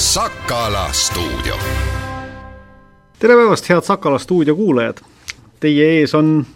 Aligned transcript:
Sakala 0.00 0.88
stuudio. 0.96 1.56
tere 3.18 3.34
päevast, 3.36 3.66
head 3.68 3.84
Sakala 3.84 4.18
stuudio 4.18 4.54
kuulajad! 4.56 5.02
Teie 5.60 5.88
ees 5.98 6.14
on 6.16 6.46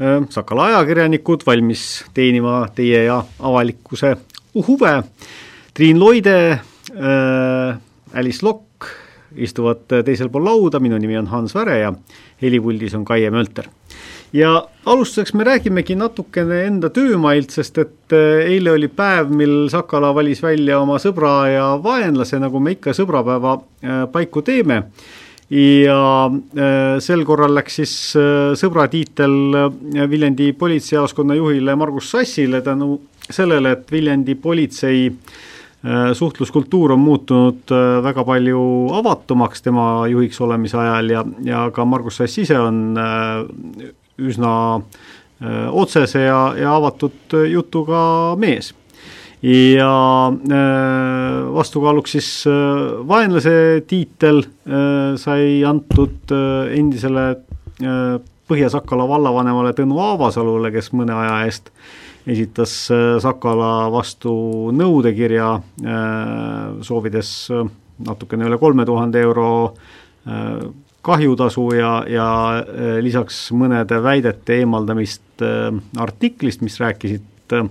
äh, 0.00 0.24
Sakala 0.32 0.70
ajakirjanikud 0.70 1.44
valmis 1.46 2.04
teenima 2.16 2.62
teie 2.74 3.02
ja 3.04 3.18
avalikkuse 3.38 4.14
huve. 4.54 4.94
Triin 5.74 6.00
Loide 6.00 6.36
äh,, 6.52 7.76
Alice 8.14 8.40
Lokk 8.46 8.88
istuvad 9.36 9.84
teisel 10.04 10.32
pool 10.32 10.48
lauda, 10.48 10.80
minu 10.80 10.96
nimi 10.98 11.20
on 11.20 11.28
Hans 11.28 11.52
Väre 11.54 11.78
ja 11.82 11.92
helipuldis 12.42 12.96
on 12.96 13.04
Kaie 13.04 13.28
Mölter 13.30 13.68
ja 14.32 14.68
alustuseks 14.86 15.34
me 15.34 15.44
räägimegi 15.44 15.94
natukene 15.94 16.64
enda 16.66 16.90
töömailt, 16.90 17.52
sest 17.54 17.78
et 17.78 18.14
äh, 18.14 18.44
eile 18.50 18.74
oli 18.74 18.88
päev, 18.88 19.30
mil 19.32 19.68
Sakala 19.72 20.12
valis 20.14 20.42
välja 20.42 20.80
oma 20.82 20.98
sõbra 21.02 21.34
ja 21.52 21.68
vaenlase, 21.82 22.40
nagu 22.42 22.60
me 22.60 22.74
ikka 22.74 22.94
sõbrapäeva 22.96 23.58
äh, 23.58 24.04
paiku 24.12 24.42
teeme. 24.42 24.82
ja 25.50 26.26
äh, 26.26 26.98
sel 27.04 27.24
korral 27.24 27.54
läks 27.54 27.74
siis 27.76 27.94
sõbra 28.58 28.88
tiitel 28.88 29.34
Viljandi 30.10 30.52
politseijaoskonna 30.56 31.34
juhile 31.36 31.74
Margus 31.76 32.10
Sassile 32.10 32.62
tänu 32.64 32.96
sellele, 33.30 33.72
et 33.72 33.92
Viljandi 33.92 34.34
politsei 34.34 35.10
suhtluskultuur 36.16 36.94
on 36.94 37.00
muutunud 37.04 37.72
väga 38.02 38.22
palju 38.24 38.60
avatumaks 38.96 39.62
tema 39.62 40.06
juhiks 40.08 40.40
olemise 40.40 40.78
ajal 40.80 41.10
ja, 41.12 41.24
ja 41.44 41.66
ka 41.76 41.84
Margus 41.84 42.16
Sass 42.22 42.40
ise 42.40 42.56
on 42.58 42.96
üsna 44.18 44.54
öö, 45.42 45.68
otsese 45.70 46.24
ja, 46.26 46.54
ja 46.58 46.76
avatud 46.76 47.36
jutuga 47.50 48.34
mees. 48.40 48.72
ja 49.42 49.90
öö, 50.32 51.52
vastukaaluks 51.54 52.12
siis 52.16 52.30
vaenlase 53.08 53.84
tiitel 53.86 54.44
sai 55.20 55.64
antud 55.66 56.32
endisele 56.70 57.26
Põhja-Sakala 58.44 59.06
vallavanemale 59.08 59.72
Tõnu 59.72 59.96
Aavasalule, 60.04 60.68
kes 60.72 60.90
mõne 60.92 61.14
aja 61.16 61.38
eest 61.46 61.70
esitas 62.28 62.72
Sakala 63.24 63.88
vastu 63.92 64.34
nõudekirja, 64.76 65.48
soovides 66.84 67.30
natukene 68.04 68.48
üle 68.48 68.58
kolme 68.60 68.86
tuhande 68.88 69.20
euro 69.24 69.48
kahjutasu 71.04 71.68
ja, 71.76 71.92
ja 72.08 72.28
äh, 72.58 72.96
lisaks 73.04 73.46
mõnede 73.56 74.00
väidete 74.02 74.60
eemaldamist 74.62 75.44
äh, 75.44 75.68
artiklist, 76.00 76.64
mis 76.64 76.80
rääkisid 76.80 77.56
äh, 77.58 77.68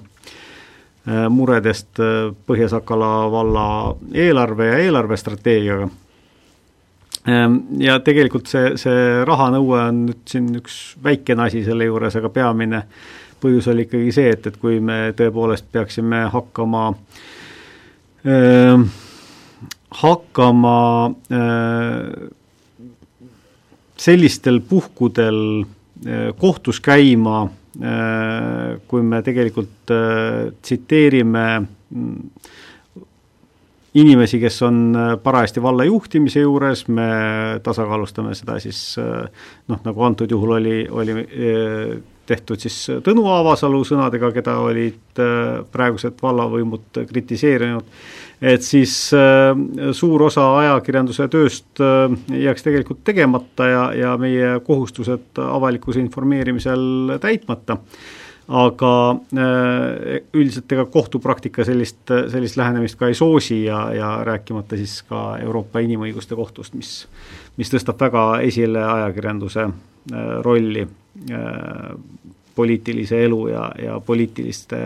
muredest 1.29 1.99
Põhja-Sakala 2.47 3.09
valla 3.31 3.65
eelarve 4.15 4.69
ja 4.69 4.77
eelarvestrateegiaga. 4.85 5.89
Ähm, 7.27 7.57
ja 7.79 7.97
tegelikult 8.03 8.47
see, 8.51 8.77
see 8.79 9.23
rahanõue 9.27 9.81
on 9.81 9.99
nüüd 10.09 10.23
siin 10.27 10.47
üks 10.59 10.77
väikene 11.03 11.49
asi 11.49 11.63
selle 11.63 11.89
juures, 11.89 12.15
aga 12.19 12.31
peamine 12.31 12.81
põhjus 13.43 13.67
oli 13.71 13.85
ikkagi 13.87 14.15
see, 14.15 14.31
et, 14.35 14.47
et 14.47 14.57
kui 14.59 14.79
me 14.83 15.13
tõepoolest 15.15 15.67
peaksime 15.71 16.25
hakkama 16.31 16.85
äh, 18.27 18.85
hakkama 20.03 20.77
äh, 21.31 22.07
sellistel 23.97 24.61
puhkudel 24.69 25.63
äh, 25.63 26.29
kohtus 26.37 26.81
käima, 26.81 27.43
äh, 27.81 28.79
kui 28.87 29.03
me 29.03 29.21
tegelikult 29.21 29.91
äh, 29.91 30.53
tsiteerime 30.61 31.45
mm, 31.89 32.29
inimesi, 33.93 34.39
kes 34.41 34.61
on 34.65 34.97
parajasti 35.23 35.61
valla 35.61 35.85
juhtimise 35.85 36.41
juures, 36.41 36.87
me 36.87 37.03
tasakaalustame 37.63 38.33
seda 38.33 38.55
siis 38.59 38.95
noh, 38.97 39.83
nagu 39.85 40.05
antud 40.07 40.31
juhul 40.33 40.55
oli, 40.55 40.79
oli 40.89 41.13
tehtud 42.25 42.57
siis 42.57 42.79
Tõnu 43.05 43.27
Aavasalu 43.29 43.83
sõnadega, 43.85 44.31
keda 44.33 44.55
olid 44.65 45.21
praegused 45.69 46.17
vallavõimud 46.25 47.03
kritiseerinud 47.05 47.85
et 48.43 48.61
siis 48.61 48.93
äh, 49.15 49.91
suur 49.95 50.25
osa 50.27 50.43
ajakirjanduse 50.59 51.29
tööst 51.31 51.79
äh, 51.83 52.11
jääks 52.43 52.65
tegelikult 52.65 53.03
tegemata 53.07 53.69
ja, 53.69 53.83
ja 53.95 54.17
meie 54.19 54.57
kohustused 54.65 55.39
avalikkuse 55.39 56.03
informeerimisel 56.03 57.17
täitmata. 57.23 57.79
Aga 58.53 58.89
äh, 59.39 60.17
üldiselt 60.35 60.71
ega 60.75 60.83
kohtupraktika 60.91 61.63
sellist, 61.63 62.11
sellist 62.33 62.59
lähenemist 62.59 62.99
ka 62.99 63.07
ei 63.07 63.15
soosi 63.15 63.61
ja, 63.63 63.85
ja 63.95 64.09
rääkimata 64.27 64.75
siis 64.75 64.97
ka 65.07 65.37
Euroopa 65.39 65.79
Inimõiguste 65.79 66.35
Kohtust, 66.35 66.75
mis, 66.75 66.91
mis 67.55 67.71
tõstab 67.71 68.03
väga 68.03 68.25
esile 68.43 68.83
ajakirjanduse 68.83 69.69
rolli 70.43 70.83
poliitilise 72.55 73.23
elu 73.23 73.39
ja, 73.53 73.69
ja 73.79 73.95
poliitiliste 74.03 74.81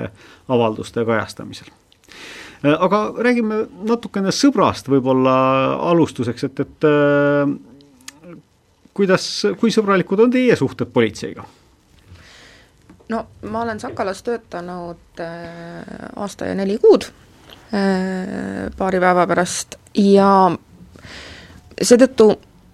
avalduste 0.53 1.01
kajastamisel 1.09 1.73
aga 2.63 3.01
räägime 3.23 3.61
natukene 3.87 4.33
sõbrast 4.33 4.89
võib-olla 4.89 5.35
alustuseks, 5.91 6.47
et, 6.49 6.63
et 6.65 6.87
äh, 6.89 8.33
kuidas, 8.97 9.27
kui 9.59 9.73
sõbralikud 9.73 10.25
on 10.25 10.33
teie 10.33 10.55
suhted 10.57 10.91
politseiga? 10.93 11.45
no 13.13 13.23
ma 13.51 13.61
olen 13.63 13.79
Sakalas 13.79 14.23
töötanud 14.25 15.21
äh, 15.23 16.11
aasta 16.15 16.49
ja 16.49 16.57
neli 16.57 16.79
kuud 16.81 17.11
paari 17.67 18.99
päeva 19.03 19.25
pärast 19.27 19.73
ja 19.99 20.29
seetõttu 21.83 22.29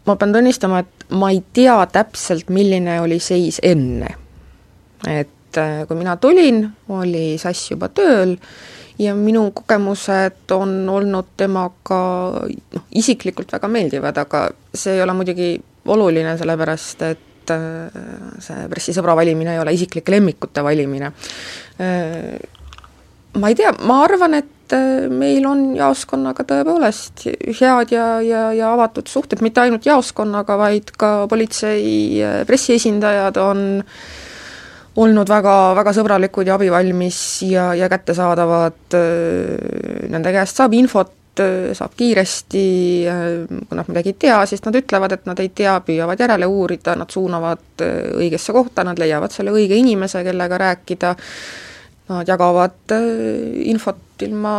ma 0.05 0.15
pean 0.19 0.33
tunnistama, 0.35 0.83
et 0.83 1.05
ma 1.17 1.31
ei 1.33 1.41
tea 1.53 1.79
täpselt, 1.91 2.51
milline 2.53 2.99
oli 3.01 3.19
seis 3.19 3.59
enne. 3.63 4.11
et 5.09 5.57
kui 5.87 5.97
mina 5.97 6.15
tulin, 6.17 6.63
oli 6.89 7.37
Sass 7.37 7.71
juba 7.71 7.89
tööl 7.89 8.37
ja 8.99 9.15
minu 9.17 9.47
kogemused 9.55 10.51
on 10.53 10.73
olnud 10.89 11.33
temaga 11.37 11.99
noh, 12.45 12.87
isiklikult 12.95 13.53
väga 13.53 13.69
meeldivad, 13.71 14.17
aga 14.21 14.47
see 14.73 14.97
ei 14.97 15.03
ole 15.03 15.15
muidugi 15.17 15.53
oluline, 15.93 16.35
sellepärast 16.39 17.05
et 17.09 17.53
äh, 17.53 18.01
see 18.43 18.65
pressisõbra 18.71 19.15
valimine 19.19 19.55
ei 19.55 19.61
ole 19.63 19.73
isiklike 19.75 20.13
lemmikute 20.13 20.63
valimine. 20.65 21.13
Äh, 21.81 22.35
ma 23.39 23.49
ei 23.49 23.57
tea, 23.57 23.73
ma 23.81 24.03
arvan, 24.05 24.37
et 24.37 24.75
äh, 24.77 25.07
meil 25.09 25.45
on 25.49 25.71
jaoskonnaga 25.77 26.45
tõepoolest 26.49 27.25
head 27.59 27.95
ja, 27.95 28.07
ja, 28.21 28.49
ja 28.55 28.73
avatud 28.75 29.09
suhted, 29.09 29.41
mitte 29.45 29.65
ainult 29.65 29.89
jaoskonnaga, 29.89 30.59
vaid 30.61 30.93
ka 30.97 31.15
politsei 31.31 32.21
pressiesindajad 32.47 33.41
on 33.41 33.65
äh, 33.81 34.21
olnud 35.01 35.29
väga, 35.29 35.55
väga 35.77 35.93
sõbralikud 35.95 36.47
ja 36.47 36.57
abivalmis 36.57 37.17
ja, 37.47 37.71
ja 37.77 37.89
kättesaadavad, 37.89 38.97
nende 40.13 40.33
käest 40.35 40.59
saab 40.59 40.75
infot, 40.77 41.13
saab 41.73 41.95
kiiresti, 41.97 42.63
kui 43.69 43.77
nad 43.79 43.89
midagi 43.89 44.13
ei 44.13 44.19
tea, 44.25 44.37
siis 44.49 44.61
nad 44.65 44.77
ütlevad, 44.77 45.15
et 45.15 45.25
nad 45.25 45.39
ei 45.41 45.49
tea, 45.55 45.79
püüavad 45.85 46.21
järele 46.21 46.45
uurida, 46.49 46.93
nad 46.99 47.09
suunavad 47.09 47.81
õigesse 48.19 48.53
kohta, 48.53 48.85
nad 48.85 49.01
leiavad 49.01 49.33
selle 49.33 49.53
õige 49.55 49.79
inimese, 49.81 50.21
kellega 50.27 50.61
rääkida, 50.61 51.15
nad 52.13 52.29
jagavad 52.29 52.93
infot 53.65 54.27
ilma 54.27 54.57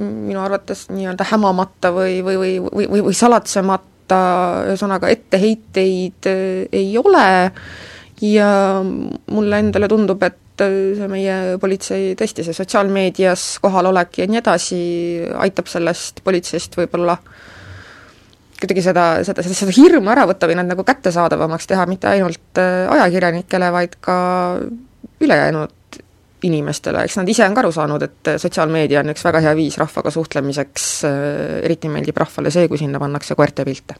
minu 0.00 0.40
arvates 0.42 0.88
nii-öelda 0.90 1.26
hämamata 1.30 1.92
või, 1.94 2.18
või, 2.24 2.36
või, 2.40 2.52
või, 2.64 2.88
või, 2.90 3.04
või 3.06 3.14
salatsemata, 3.14 4.20
ühesõnaga 4.70 5.10
etteheiteid 5.12 6.26
ei 6.72 6.90
ole 6.98 7.28
ja 8.20 8.82
mulle 8.84 9.60
endale 9.64 9.88
tundub, 9.88 10.22
et 10.22 10.36
see 10.60 11.08
meie 11.08 11.36
politsei 11.60 12.12
tõesti, 12.18 12.44
see 12.44 12.56
sotsiaalmeedias 12.56 13.44
kohalolek 13.64 14.20
ja 14.20 14.26
nii 14.28 14.40
edasi 14.42 14.80
aitab 15.40 15.70
sellest 15.72 16.20
politseist 16.26 16.76
võib-olla 16.76 17.16
kuidagi 18.60 18.84
seda, 18.84 19.06
seda, 19.24 19.40
seda, 19.44 19.56
seda 19.56 19.72
hirmu 19.72 20.12
ära 20.12 20.26
võtta 20.28 20.48
või 20.50 20.58
nad 20.58 20.68
nagu 20.68 20.84
kättesaadavamaks 20.84 21.70
teha 21.70 21.86
mitte 21.88 22.10
ainult 22.12 22.60
äh, 22.60 22.84
ajakirjanikele, 22.92 23.72
vaid 23.72 23.96
ka 24.04 24.16
ülejäänud 25.20 26.00
inimestele, 26.44 27.04
eks 27.04 27.16
nad 27.20 27.28
ise 27.28 27.44
on 27.48 27.56
ka 27.56 27.64
aru 27.64 27.72
saanud, 27.72 28.04
et 28.04 28.32
sotsiaalmeedia 28.40 29.00
on 29.00 29.14
üks 29.14 29.24
väga 29.24 29.40
hea 29.44 29.56
viis 29.56 29.80
rahvaga 29.80 30.12
suhtlemiseks, 30.12 30.92
äh, 31.08 31.58
eriti 31.64 31.88
meeldib 31.88 32.20
rahvale 32.20 32.52
see, 32.52 32.68
kui 32.68 32.80
sinna 32.80 33.00
pannakse 33.00 33.36
koerte 33.38 33.64
pilte 33.64 33.96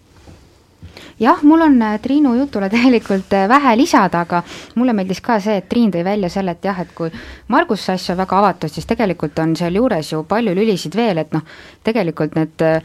jah, 1.21 1.43
mul 1.43 1.61
on 1.61 1.83
äh, 1.83 2.01
Triinu 2.01 2.35
jutule 2.35 2.71
tegelikult 2.75 3.33
äh, 3.33 3.49
vähe 3.49 3.77
lisada, 3.77 4.25
aga 4.25 4.43
mulle 4.81 4.95
meeldis 4.97 5.21
ka 5.25 5.39
see, 5.41 5.61
et 5.61 5.69
Triin 5.69 5.93
tõi 5.93 6.05
välja 6.07 6.31
selle, 6.33 6.57
et 6.57 6.65
jah, 6.65 6.81
et 6.81 6.93
kui 6.97 7.13
Margus 7.53 7.87
Sass 7.87 8.11
on 8.13 8.21
väga 8.21 8.41
avatud, 8.41 8.73
siis 8.73 8.89
tegelikult 8.89 9.39
on 9.43 9.55
sealjuures 9.57 10.13
ju 10.13 10.25
palju 10.29 10.55
lülisid 10.57 10.97
veel, 10.97 11.23
et 11.23 11.33
noh, 11.37 11.45
tegelikult 11.87 12.37
need 12.39 12.67
äh, 12.67 12.83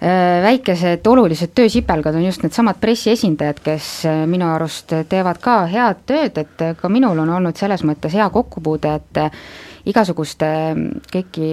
väikesed 0.00 1.04
olulised 1.06 1.52
töösipelgad 1.52 2.16
on 2.16 2.24
just 2.24 2.40
needsamad 2.40 2.78
pressiesindajad, 2.80 3.58
kes 3.60 3.88
minu 4.32 4.46
arust 4.48 4.94
teevad 5.10 5.42
ka 5.44 5.66
head 5.68 6.06
tööd, 6.08 6.38
et 6.40 6.62
ka 6.80 6.88
minul 6.88 7.20
on 7.20 7.34
olnud 7.36 7.60
selles 7.60 7.84
mõttes 7.84 8.16
hea 8.16 8.30
kokkupuude, 8.32 8.94
et 8.96 9.20
igasuguste 9.92 10.48
KEK-i 11.12 11.50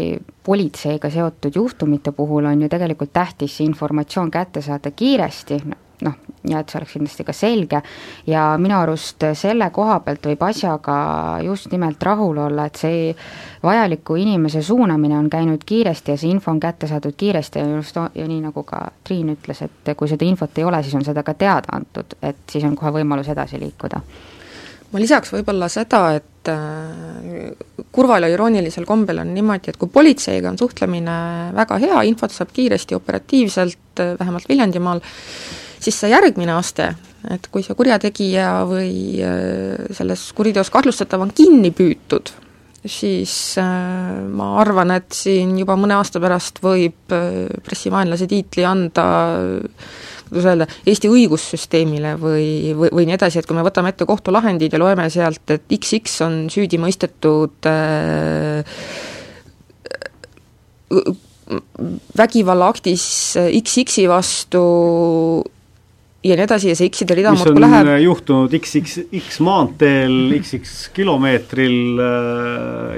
politseiga 0.48 1.12
seotud 1.12 1.60
juhtumite 1.60 2.16
puhul 2.16 2.48
on 2.48 2.64
ju 2.64 2.72
tegelikult 2.72 3.12
tähtis 3.12 3.58
see 3.58 3.68
informatsioon 3.68 4.32
kätte 4.32 4.64
saada 4.64 4.96
kiiresti, 4.96 5.60
noh, 6.06 6.14
ja 6.50 6.62
et 6.62 6.70
see 6.70 6.80
oleks 6.80 6.94
kindlasti 6.94 7.26
ka 7.28 7.34
selge, 7.34 7.82
ja 8.30 8.44
minu 8.62 8.78
arust 8.78 9.24
selle 9.38 9.70
koha 9.74 10.00
pealt 10.06 10.30
võib 10.30 10.44
asjaga 10.48 10.98
just 11.46 11.72
nimelt 11.74 12.04
rahul 12.04 12.38
olla, 12.46 12.68
et 12.68 12.80
see 12.80 13.16
vajaliku 13.64 14.16
inimese 14.22 14.62
suunamine 14.62 15.18
on 15.18 15.30
käinud 15.30 15.66
kiiresti 15.66 16.14
ja 16.14 16.18
see 16.22 16.32
info 16.32 16.52
on 16.52 16.62
kätte 16.62 16.88
saadud 16.88 17.18
kiiresti. 17.18 17.60
Ja 17.60 17.76
just 17.76 17.98
ja 17.98 18.28
nii, 18.28 18.42
nagu 18.46 18.64
ka 18.64 18.84
Triin 19.04 19.34
ütles, 19.34 19.64
et 19.66 19.94
kui 19.98 20.10
seda 20.10 20.26
infot 20.26 20.58
ei 20.58 20.66
ole, 20.68 20.84
siis 20.84 20.96
on 20.96 21.06
seda 21.06 21.24
ka 21.26 21.34
teada 21.34 21.76
antud, 21.78 22.18
et 22.22 22.46
siis 22.52 22.66
on 22.68 22.76
kohe 22.78 22.94
võimalus 23.00 23.30
edasi 23.34 23.60
liikuda. 23.60 24.02
Ma 24.88 25.02
lisaks 25.04 25.34
võib-olla 25.34 25.68
seda, 25.68 26.00
et 26.16 26.48
äh, 26.48 27.50
kurval 27.92 28.24
ja 28.24 28.32
iroonilisel 28.32 28.86
kombel 28.88 29.20
on 29.20 29.34
niimoodi, 29.36 29.74
et 29.74 29.80
kui 29.80 29.92
politseiga 29.92 30.48
on 30.54 30.60
suhtlemine 30.60 31.18
väga 31.58 31.80
hea, 31.84 32.04
infot 32.08 32.32
saab 32.32 32.54
kiiresti, 32.56 32.96
operatiivselt, 32.96 34.00
äh, 34.00 34.14
vähemalt 34.20 34.48
Viljandimaal, 34.48 35.04
siis 35.88 36.02
see 36.04 36.12
järgmine 36.12 36.52
aste, 36.58 36.92
et 37.32 37.48
kui 37.52 37.64
see 37.64 37.78
kurjategija 37.78 38.50
või 38.68 38.92
äh, 39.24 39.88
selles 39.96 40.28
kuriteos 40.36 40.72
kahtlustatav 40.74 41.24
on 41.24 41.32
kinni 41.36 41.72
püütud, 41.76 42.34
siis 42.88 43.32
ma 43.58 44.52
arvan, 44.62 44.94
et 44.96 45.16
siin 45.16 45.58
juba 45.60 45.76
mõne 45.80 45.98
aasta 45.98 46.22
pärast 46.24 46.62
võib 46.64 47.16
pressivaenlase 47.66 48.30
tiitli 48.32 48.64
anda 48.68 49.08
kuidas 50.30 50.48
öelda, 50.52 50.68
Eesti 50.88 51.10
õigussüsteemile 51.12 52.14
või, 52.20 52.48
või, 52.78 52.92
või 52.94 53.08
nii 53.08 53.16
edasi, 53.18 53.40
et 53.40 53.48
kui 53.48 53.58
me 53.58 53.66
võtame 53.66 53.94
ette 53.94 54.08
kohtulahendid 54.08 54.76
ja 54.76 54.82
loeme 54.82 55.08
sealt, 55.14 55.44
et 55.56 55.68
XX 55.80 56.24
on 56.28 56.40
süüdi 56.54 56.80
mõistetud 56.82 57.70
äh, 57.72 58.80
vägivallaaktis 62.18 63.06
XX 63.48 64.08
vastu 64.12 64.64
ja 66.26 66.36
nii 66.36 66.46
edasi 66.48 66.72
ja 66.72 66.78
see 66.78 66.90
X-ide 66.90 67.18
rida 67.20 67.34
muudkui 67.36 67.62
läheb. 67.62 67.92
juhtunud 68.04 68.54
XXX 68.58 69.42
maanteel, 69.46 70.16
XX 70.40 70.94
kilomeetril, 70.98 72.00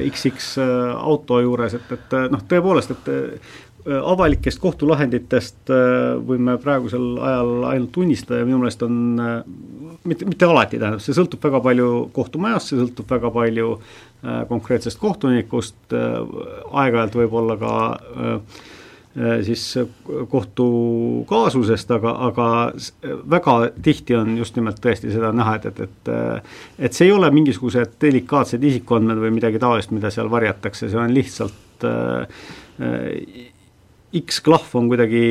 XX 0.10 0.51
äh, 0.63 0.75
auto 1.00 1.42
juures, 1.44 1.80
et, 1.80 1.98
et 1.98 2.21
noh, 2.31 2.45
tõepoolest, 2.50 2.95
et 2.95 3.42
Äh, 3.88 3.95
avalikest 4.04 4.60
kohtulahenditest 4.60 5.71
äh, 5.71 6.18
võime 6.27 6.57
praegusel 6.60 7.13
ajal 7.24 7.51
ainult 7.69 7.94
tunnistada 7.95 8.42
ja 8.42 8.48
minu 8.48 8.60
meelest 8.60 8.81
on 8.83 8.98
äh, 9.24 9.38
mitte, 10.04 10.27
mitte 10.27 10.50
alati, 10.50 10.77
tähendab, 10.81 11.00
see 11.04 11.15
sõltub 11.15 11.39
väga 11.48 11.62
palju 11.63 11.88
kohtumajast, 12.13 12.74
see 12.74 12.81
sõltub 12.81 13.07
väga 13.15 13.31
palju 13.33 13.72
konkreetsest 14.50 15.00
kohtunikust, 15.00 15.94
aeg-ajalt 15.95 17.13
võib 17.15 17.36
olla 17.39 17.56
ka 17.56 17.69
siis 19.44 19.64
kohtukaasusest, 20.30 21.92
aga, 21.92 22.12
aga 22.28 22.48
väga 23.30 23.56
tihti 23.82 24.16
on 24.16 24.36
just 24.38 24.56
nimelt 24.56 24.78
tõesti 24.84 25.10
seda 25.12 25.32
näha, 25.36 25.56
et, 25.58 25.66
et, 25.66 25.80
et 25.82 26.12
et 26.88 26.94
see 26.94 27.10
ei 27.10 27.16
ole 27.16 27.32
mingisugused 27.34 27.98
delikaatsed 28.02 28.64
isikuandmed 28.64 29.18
või 29.24 29.34
midagi 29.40 29.60
taolist, 29.60 29.92
mida 29.96 30.12
seal 30.14 30.30
varjatakse, 30.32 30.92
see 30.92 31.02
on 31.02 31.14
lihtsalt 31.16 31.88
äh, 31.90 32.44
X-klahv 34.10 34.74
on 34.80 34.88
kuidagi 34.90 35.22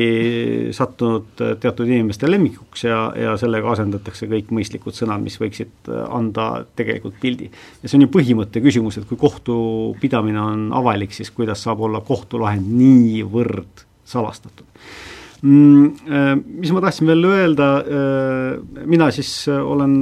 sattunud 0.75 1.41
teatud 1.59 1.89
inimeste 1.89 2.29
lemmikuks 2.29 2.85
ja, 2.85 2.99
ja 3.17 3.33
sellega 3.39 3.73
asendatakse 3.73 4.29
kõik 4.31 4.53
mõistlikud 4.55 4.95
sõnad, 4.95 5.19
mis 5.23 5.35
võiksid 5.41 5.91
anda 6.07 6.63
tegelikult 6.79 7.19
pildi. 7.19 7.49
ja 7.83 7.89
see 7.89 7.99
on 7.99 8.07
ju 8.07 8.13
põhimõtte 8.13 8.63
küsimus, 8.63 9.01
et 9.01 9.07
kui 9.09 9.19
kohtupidamine 9.19 10.39
on 10.39 10.65
avalik, 10.79 11.11
siis 11.15 11.31
kuidas 11.35 11.65
saab 11.67 11.83
olla 11.89 11.99
kohtulahend 12.07 12.71
niivõrd 12.79 13.83
salastatud 14.07 14.63
äh, 14.63 15.18
mis 15.41 16.71
ma 16.75 16.81
tahtsin 16.83 17.07
veel 17.07 17.23
öelda, 17.29 17.67
äh, 17.79 18.83
mina 18.89 19.07
siis 19.15 19.31
äh, 19.47 19.55
olen 19.63 19.93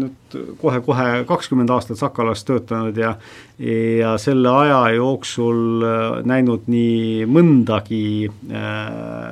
nüüd 0.00 0.36
kohe-kohe 0.60 1.24
kakskümmend 1.28 1.72
aastat 1.74 2.00
Sakalas 2.00 2.46
töötanud 2.48 2.96
ja 2.96 3.16
ja 3.60 4.14
selle 4.16 4.48
aja 4.48 4.94
jooksul 4.96 5.84
näinud 6.24 6.64
nii 6.72 7.26
mõndagi 7.28 8.30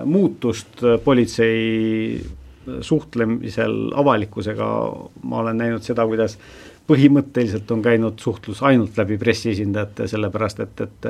muutust 0.05 0.83
politsei 1.05 2.19
suhtlemisel 2.85 3.95
avalikkusega, 3.97 4.69
ma 5.25 5.41
olen 5.41 5.63
näinud 5.63 5.87
seda, 5.87 6.05
kuidas 6.05 6.37
põhimõtteliselt 6.89 7.73
on 7.73 7.81
käinud 7.85 8.21
suhtlus 8.21 8.61
ainult 8.69 9.01
läbi 9.01 9.17
pressiesindajate, 9.21 10.11
sellepärast 10.13 10.61
et, 10.67 10.85
et 10.85 11.09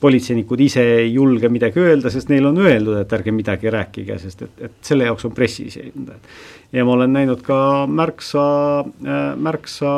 politseinikud 0.00 0.60
ise 0.62 0.82
ei 1.00 1.08
julge 1.12 1.48
midagi 1.50 1.82
öelda, 1.82 2.10
sest 2.12 2.30
neil 2.30 2.46
on 2.48 2.58
öeldud, 2.62 3.00
et 3.00 3.12
ärge 3.16 3.32
midagi 3.34 3.70
rääkige, 3.72 4.18
sest 4.22 4.44
et, 4.46 4.60
et 4.68 4.76
selle 4.86 5.08
jaoks 5.08 5.26
on 5.26 5.34
pressiesindajad. 5.34 6.28
ja 6.72 6.84
ma 6.84 6.94
olen 6.94 7.12
näinud 7.16 7.42
ka 7.46 7.86
märksa, 7.90 8.44
äh, 8.84 9.24
märksa 9.36 9.90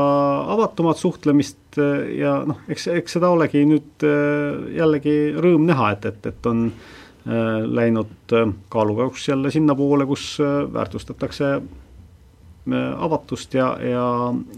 avatumat 0.55 0.97
suhtlemist 0.97 1.79
äh, 1.79 2.15
ja 2.21 2.39
noh, 2.47 2.63
eks, 2.69 2.89
eks 2.95 3.19
seda 3.19 3.33
olegi 3.35 3.67
nüüd 3.69 4.07
äh, 4.07 4.73
jällegi 4.79 5.19
rõõm 5.37 5.69
näha, 5.69 5.93
et, 5.97 6.09
et, 6.13 6.33
et 6.33 6.51
on 6.51 6.71
läinud 7.21 8.33
kaalukauks 8.73 9.27
jälle 9.29 9.51
sinnapoole, 9.53 10.07
kus 10.09 10.39
väärtustatakse 10.73 11.51
avatust 12.97 13.55
ja, 13.55 13.67
ja 13.85 14.07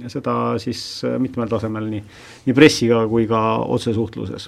seda 0.08 0.34
siis 0.62 1.02
mitmel 1.18 1.50
tasemel, 1.50 1.88
nii, 1.90 2.04
nii 2.46 2.54
pressiga 2.54 3.02
kui 3.10 3.26
ka 3.26 3.42
otsesuhtluses 3.66 4.46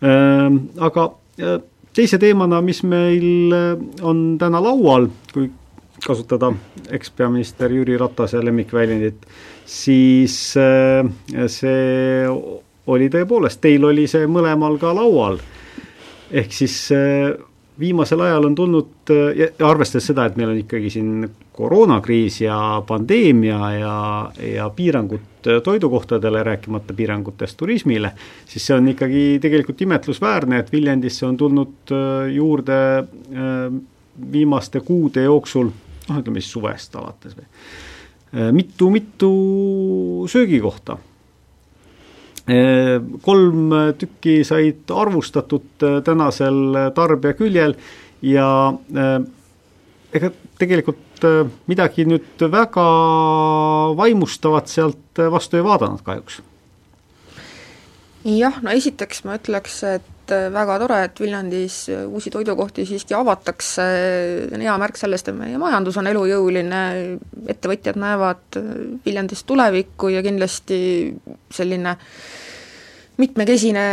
aga 0.00 1.06
äh, 1.40 1.60
teise 1.96 2.18
teemana, 2.20 2.60
mis 2.64 2.82
meil 2.84 3.54
äh, 3.54 3.70
on 4.02 4.36
täna 4.40 4.60
laual, 4.62 5.08
kui 5.32 5.48
kasutada 6.04 6.52
ekspeaminister 6.92 7.72
Jüri 7.72 7.96
Ratase 7.98 8.42
lemmikväljendit, 8.44 9.24
siis 9.66 10.36
äh, 10.60 11.06
see 11.48 12.28
oli 12.86 13.08
tõepoolest, 13.10 13.60
teil 13.64 13.84
oli 13.88 14.06
see 14.10 14.28
mõlemal 14.30 14.76
ka 14.78 14.92
laual. 14.94 15.40
ehk 16.30 16.52
siis 16.52 16.90
viimasel 17.80 18.20
ajal 18.20 18.44
on 18.48 18.54
tulnud 18.54 19.12
ja 19.36 19.68
arvestades 19.68 20.06
seda, 20.10 20.26
et 20.26 20.36
meil 20.36 20.52
on 20.52 20.60
ikkagi 20.60 20.90
siin 20.90 21.26
koroonakriis 21.56 22.40
ja 22.40 22.58
pandeemia 22.86 23.70
ja, 23.76 23.96
ja 24.54 24.68
piirangud 24.76 25.50
toidukohtadele, 25.64 26.42
rääkimata 26.42 26.94
piirangutest 26.94 27.56
turismile, 27.56 28.10
siis 28.46 28.66
see 28.66 28.76
on 28.76 28.88
ikkagi 28.92 29.24
tegelikult 29.42 29.82
imetlusväärne, 29.86 30.60
et 30.60 30.72
Viljandisse 30.72 31.26
on 31.26 31.36
tulnud 31.36 31.92
äh, 31.94 32.30
juurde 32.34 32.78
viimaste 34.32 34.80
kuude 34.80 35.26
jooksul, 35.26 35.70
noh, 36.08 36.22
ütleme 36.22 36.40
siis 36.42 36.52
suvest 36.56 36.96
alates 36.96 37.36
või, 37.36 37.46
mitu-mitu 38.56 39.30
äh, 40.24 40.30
söögikohta 40.32 40.98
kolm 42.46 43.72
tükki 43.98 44.44
said 44.46 44.90
arvustatud 44.94 45.82
tänasel 46.06 46.92
tarbija 46.94 47.34
küljel 47.34 47.74
ja 48.22 48.48
ega 50.14 50.30
tegelikult 50.60 51.26
midagi 51.66 52.06
nüüd 52.06 52.44
väga 52.52 52.86
vaimustavat 53.98 54.70
sealt 54.70 55.22
vastu 55.32 55.58
ei 55.58 55.64
vaadanud 55.66 56.04
kahjuks. 56.06 56.38
jah, 58.26 58.62
no 58.62 58.70
esiteks 58.70 59.24
ma 59.26 59.40
ütleks, 59.40 59.82
et 59.96 60.15
äh, 60.34 60.46
väga 60.52 60.78
tore, 60.82 60.98
et 61.08 61.20
Viljandis 61.20 61.78
uusi 62.06 62.30
toidukohti 62.34 62.86
siiski 62.88 63.14
avatakse, 63.16 63.84
see 64.46 64.56
on 64.56 64.64
hea 64.64 64.76
märk 64.80 64.98
sellest, 65.00 65.30
et 65.30 65.36
meie 65.38 65.58
majandus 65.60 65.98
on 66.00 66.08
elujõuline, 66.10 66.80
ettevõtjad 67.54 67.98
näevad 68.00 68.58
äh, 68.60 68.72
Viljandis 69.06 69.44
tulevikku 69.48 70.10
ja 70.14 70.24
kindlasti 70.26 70.78
selline 71.54 71.96
mitmekesine 73.16 73.86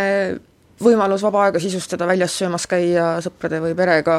võimalus 0.83 1.23
vaba 1.23 1.45
aega 1.45 1.61
sisustada, 1.63 2.07
väljas 2.09 2.35
söömas 2.35 2.65
käia 2.67 3.13
sõprade 3.23 3.61
või 3.63 3.75
perega 3.77 4.15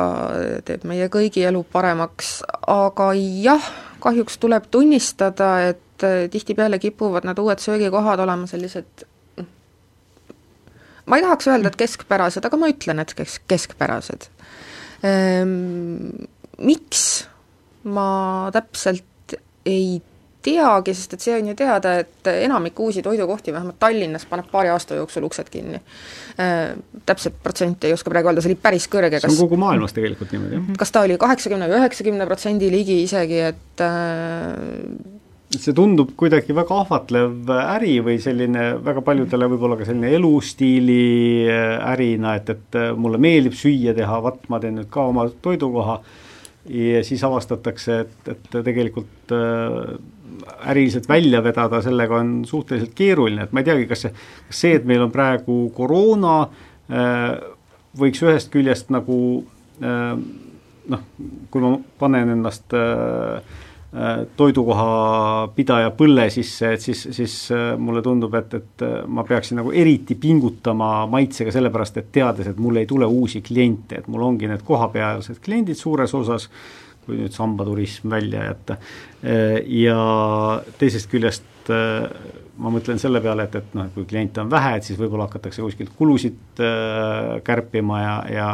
teeb 0.64 0.86
meie 0.88 1.10
kõigi 1.12 1.44
elu 1.44 1.60
paremaks, 1.72 2.38
aga 2.70 3.10
jah, 3.18 3.72
kahjuks 4.00 4.38
tuleb 4.40 4.70
tunnistada, 4.72 5.50
et 5.74 6.06
tihtipeale 6.30 6.80
kipuvad 6.80 7.26
need 7.28 7.42
uued 7.42 7.60
söögikohad 7.60 8.22
olema 8.24 8.48
sellised 8.50 9.04
ma 11.06 11.18
ei 11.18 11.26
tahaks 11.26 11.50
öelda, 11.50 11.72
et 11.72 11.80
keskpärased, 11.80 12.46
aga 12.46 12.60
ma 12.60 12.70
ütlen, 12.72 13.02
et 13.04 13.14
kes-, 13.18 13.40
keskpärased 13.50 14.30
ehm,. 15.04 16.30
Miks, 16.54 17.24
ma 17.90 18.46
täpselt 18.54 19.34
ei 19.66 19.96
teagi, 20.44 20.92
sest 20.94 21.16
et 21.16 21.24
see 21.24 21.34
on 21.34 21.48
ju 21.50 21.54
teada, 21.58 21.96
et 22.04 22.28
enamik 22.30 22.78
uusi 22.84 23.02
toidukohti, 23.02 23.52
vähemalt 23.54 23.80
Tallinnas, 23.82 24.26
paneb 24.30 24.46
paari 24.52 24.70
aasta 24.70 24.98
jooksul 24.98 25.26
uksed 25.28 25.50
kinni 25.52 25.80
äh,. 25.80 26.76
Täpset 27.06 27.36
protsenti 27.42 27.88
ei 27.88 27.96
oska 27.96 28.12
praegu 28.12 28.30
öelda, 28.30 28.44
see 28.44 28.52
oli 28.52 28.60
päris 28.60 28.86
kõrge, 28.92 29.18
kas 29.18 29.26
see 29.26 29.34
on 29.34 29.48
kogu 29.48 29.58
maailmas 29.60 29.96
tegelikult 29.96 30.32
niimoodi, 30.32 30.60
jah? 30.60 30.70
kas 30.80 30.94
ta 30.94 31.02
oli 31.08 31.18
kaheksakümne 31.20 31.68
või 31.68 31.80
üheksakümne 31.82 32.28
protsendi 32.30 32.70
ligi 32.72 33.00
isegi, 33.04 33.42
et 33.50 33.84
äh, 33.84 35.13
see 35.62 35.74
tundub 35.76 36.12
kuidagi 36.18 36.54
väga 36.56 36.80
ahvatlev 36.82 37.50
äri 37.54 37.98
või 38.04 38.18
selline 38.22 38.74
väga 38.84 39.02
paljudele 39.06 39.48
võib-olla 39.52 39.78
ka 39.80 39.88
selline 39.88 40.12
elustiili 40.16 41.46
ärina, 41.50 42.36
et, 42.40 42.52
et 42.54 42.78
mulle 42.98 43.20
meeldib 43.22 43.56
süüa 43.58 43.94
teha, 43.96 44.20
vaat 44.24 44.48
ma 44.52 44.60
teen 44.62 44.78
nüüd 44.80 44.90
ka 44.92 45.08
oma 45.12 45.28
toidukoha. 45.44 46.00
Ja 46.64 47.02
siis 47.04 47.20
avastatakse, 47.26 47.96
et, 48.06 48.28
et 48.32 48.54
tegelikult 48.64 49.32
äh, 49.36 49.90
äriliselt 50.72 51.08
välja 51.08 51.42
vedada, 51.44 51.82
sellega 51.84 52.22
on 52.22 52.38
suhteliselt 52.48 52.94
keeruline, 52.96 53.44
et 53.44 53.52
ma 53.52 53.60
ei 53.60 53.68
teagi, 53.68 53.84
kas 53.90 54.06
see, 54.06 54.14
kas 54.48 54.62
see, 54.64 54.78
et 54.78 54.86
meil 54.88 55.04
on 55.04 55.12
praegu 55.12 55.58
koroona 55.76 56.38
äh,, 56.88 57.28
võiks 58.00 58.24
ühest 58.24 58.48
küljest 58.54 58.88
nagu 58.94 59.18
äh, 59.84 60.16
noh, 60.94 61.04
kui 61.52 61.62
ma 61.64 61.76
panen 62.00 62.32
ennast 62.38 62.74
äh, 62.76 63.60
äh, 63.94 64.24
toidukoha 64.36 65.48
pidaja 65.56 65.90
põlle 65.96 66.28
sisse, 66.34 66.74
et 66.76 66.84
siis, 66.84 67.06
siis 67.16 67.36
äh, 67.54 67.72
mulle 67.80 68.02
tundub, 68.04 68.34
et, 68.38 68.54
et 68.60 68.86
ma 69.06 69.24
peaksin 69.28 69.60
nagu 69.62 69.72
eriti 69.72 70.18
pingutama 70.20 71.06
maitsega, 71.10 71.54
sellepärast 71.54 72.00
et 72.02 72.12
teades, 72.14 72.50
et 72.50 72.60
mul 72.60 72.82
ei 72.82 72.90
tule 72.90 73.08
uusi 73.08 73.42
kliente, 73.46 74.02
et 74.02 74.08
mul 74.12 74.26
ongi 74.28 74.50
need 74.50 74.64
kohapealsed 74.66 75.42
kliendid 75.44 75.80
suures 75.80 76.14
osas, 76.14 76.48
kui 77.04 77.18
nüüd 77.20 77.34
sambaturism 77.36 78.08
välja 78.08 78.46
jätta, 78.46 78.78
ja 79.68 79.98
teisest 80.80 81.10
küljest 81.12 81.68
ma 82.60 82.70
mõtlen 82.72 83.00
selle 83.02 83.20
peale, 83.24 83.48
et, 83.48 83.56
et 83.58 83.74
noh, 83.76 83.88
et 83.88 83.94
kui 83.96 84.06
kliente 84.08 84.42
on 84.42 84.50
vähe, 84.50 84.76
et 84.78 84.86
siis 84.86 84.98
võib-olla 84.98 85.26
hakatakse 85.28 85.62
kuskilt 85.64 85.94
kulusid 85.98 86.62
äh, 86.62 87.36
kärpima 87.46 88.00
ja, 88.02 88.16
ja 88.30 88.48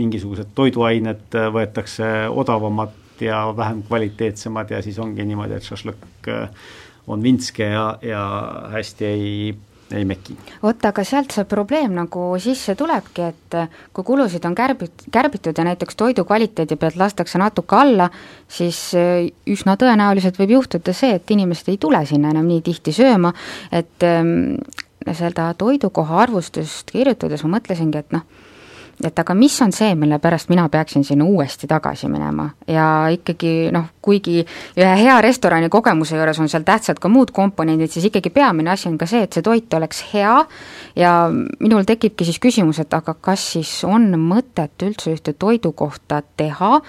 mingisugused 0.00 0.52
toiduained 0.58 1.38
äh, 1.38 1.48
võetakse 1.54 2.10
odavamad 2.28 2.97
ja 3.22 3.44
vähem 3.56 3.82
kvaliteetsemad 3.86 4.70
ja 4.70 4.82
siis 4.82 4.98
ongi 4.98 5.24
niimoodi, 5.24 5.58
et 5.58 5.66
šašlõkk 5.66 6.30
äh, 6.32 6.68
on 7.08 7.22
vintske 7.24 7.70
ja, 7.72 7.86
ja 8.02 8.26
hästi 8.74 9.04
ei 9.08 9.56
ei 9.92 10.04
meki. 10.04 10.36
vot, 10.62 10.84
aga 10.84 11.04
sealt 11.06 11.32
see 11.32 11.46
probleem 11.48 11.94
nagu 11.96 12.24
sisse 12.42 12.74
tulebki, 12.78 13.28
et 13.32 13.56
kui 13.96 14.04
kulusid 14.04 14.44
on 14.44 14.56
kärbit-, 14.56 15.06
kärbitud 15.12 15.56
ja 15.58 15.64
näiteks 15.64 15.96
toidu 15.96 16.24
kvaliteedi 16.28 16.76
pealt 16.76 16.98
lastakse 17.00 17.40
natuke 17.40 17.76
alla, 17.76 18.10
siis 18.48 18.80
üsna 19.48 19.78
tõenäoliselt 19.80 20.36
võib 20.40 20.58
juhtuda 20.58 20.92
see, 20.96 21.14
et 21.16 21.30
inimesed 21.32 21.72
ei 21.72 21.80
tule 21.80 22.02
sinna 22.06 22.34
enam 22.34 22.48
nii 22.50 22.60
tihti 22.66 22.92
sööma, 22.96 23.32
et 23.72 24.04
ähm, 24.04 24.58
seda 25.08 25.52
toidukoha 25.58 26.22
arvustust 26.26 26.92
kirjutades 26.92 27.44
ma 27.46 27.56
mõtlesingi, 27.56 28.04
et 28.04 28.12
noh, 28.16 28.26
et 29.04 29.18
aga 29.18 29.34
mis 29.34 29.54
on 29.62 29.72
see, 29.72 29.94
mille 29.98 30.18
pärast 30.22 30.50
mina 30.50 30.68
peaksin 30.68 31.04
sinna 31.04 31.24
uuesti 31.24 31.66
tagasi 31.70 32.08
minema? 32.10 32.48
Ja 32.66 33.08
ikkagi 33.14 33.70
noh, 33.74 33.90
kuigi 34.02 34.40
ühe 34.78 34.94
hea 35.02 35.18
restorani 35.24 35.68
kogemuse 35.72 36.16
juures 36.16 36.40
on 36.42 36.50
seal 36.50 36.66
tähtsad 36.66 36.98
ka 37.02 37.10
muud 37.12 37.32
komponendid, 37.34 37.92
siis 37.92 38.08
ikkagi 38.10 38.30
peamine 38.34 38.72
asi 38.74 38.88
on 38.90 38.98
ka 38.98 39.06
see, 39.06 39.22
et 39.26 39.36
see 39.36 39.44
toit 39.46 39.74
oleks 39.74 40.02
hea. 40.12 40.34
Ja 40.96 41.12
minul 41.30 41.86
tekibki 41.88 42.26
siis 42.26 42.40
küsimus, 42.42 42.80
et 42.82 42.94
aga 42.94 43.14
kas 43.14 43.44
siis 43.54 43.72
on 43.86 44.10
mõtet 44.18 44.86
üldse 44.86 45.14
ühte 45.14 45.34
toidukohta 45.38 46.22
teha, 46.36 46.80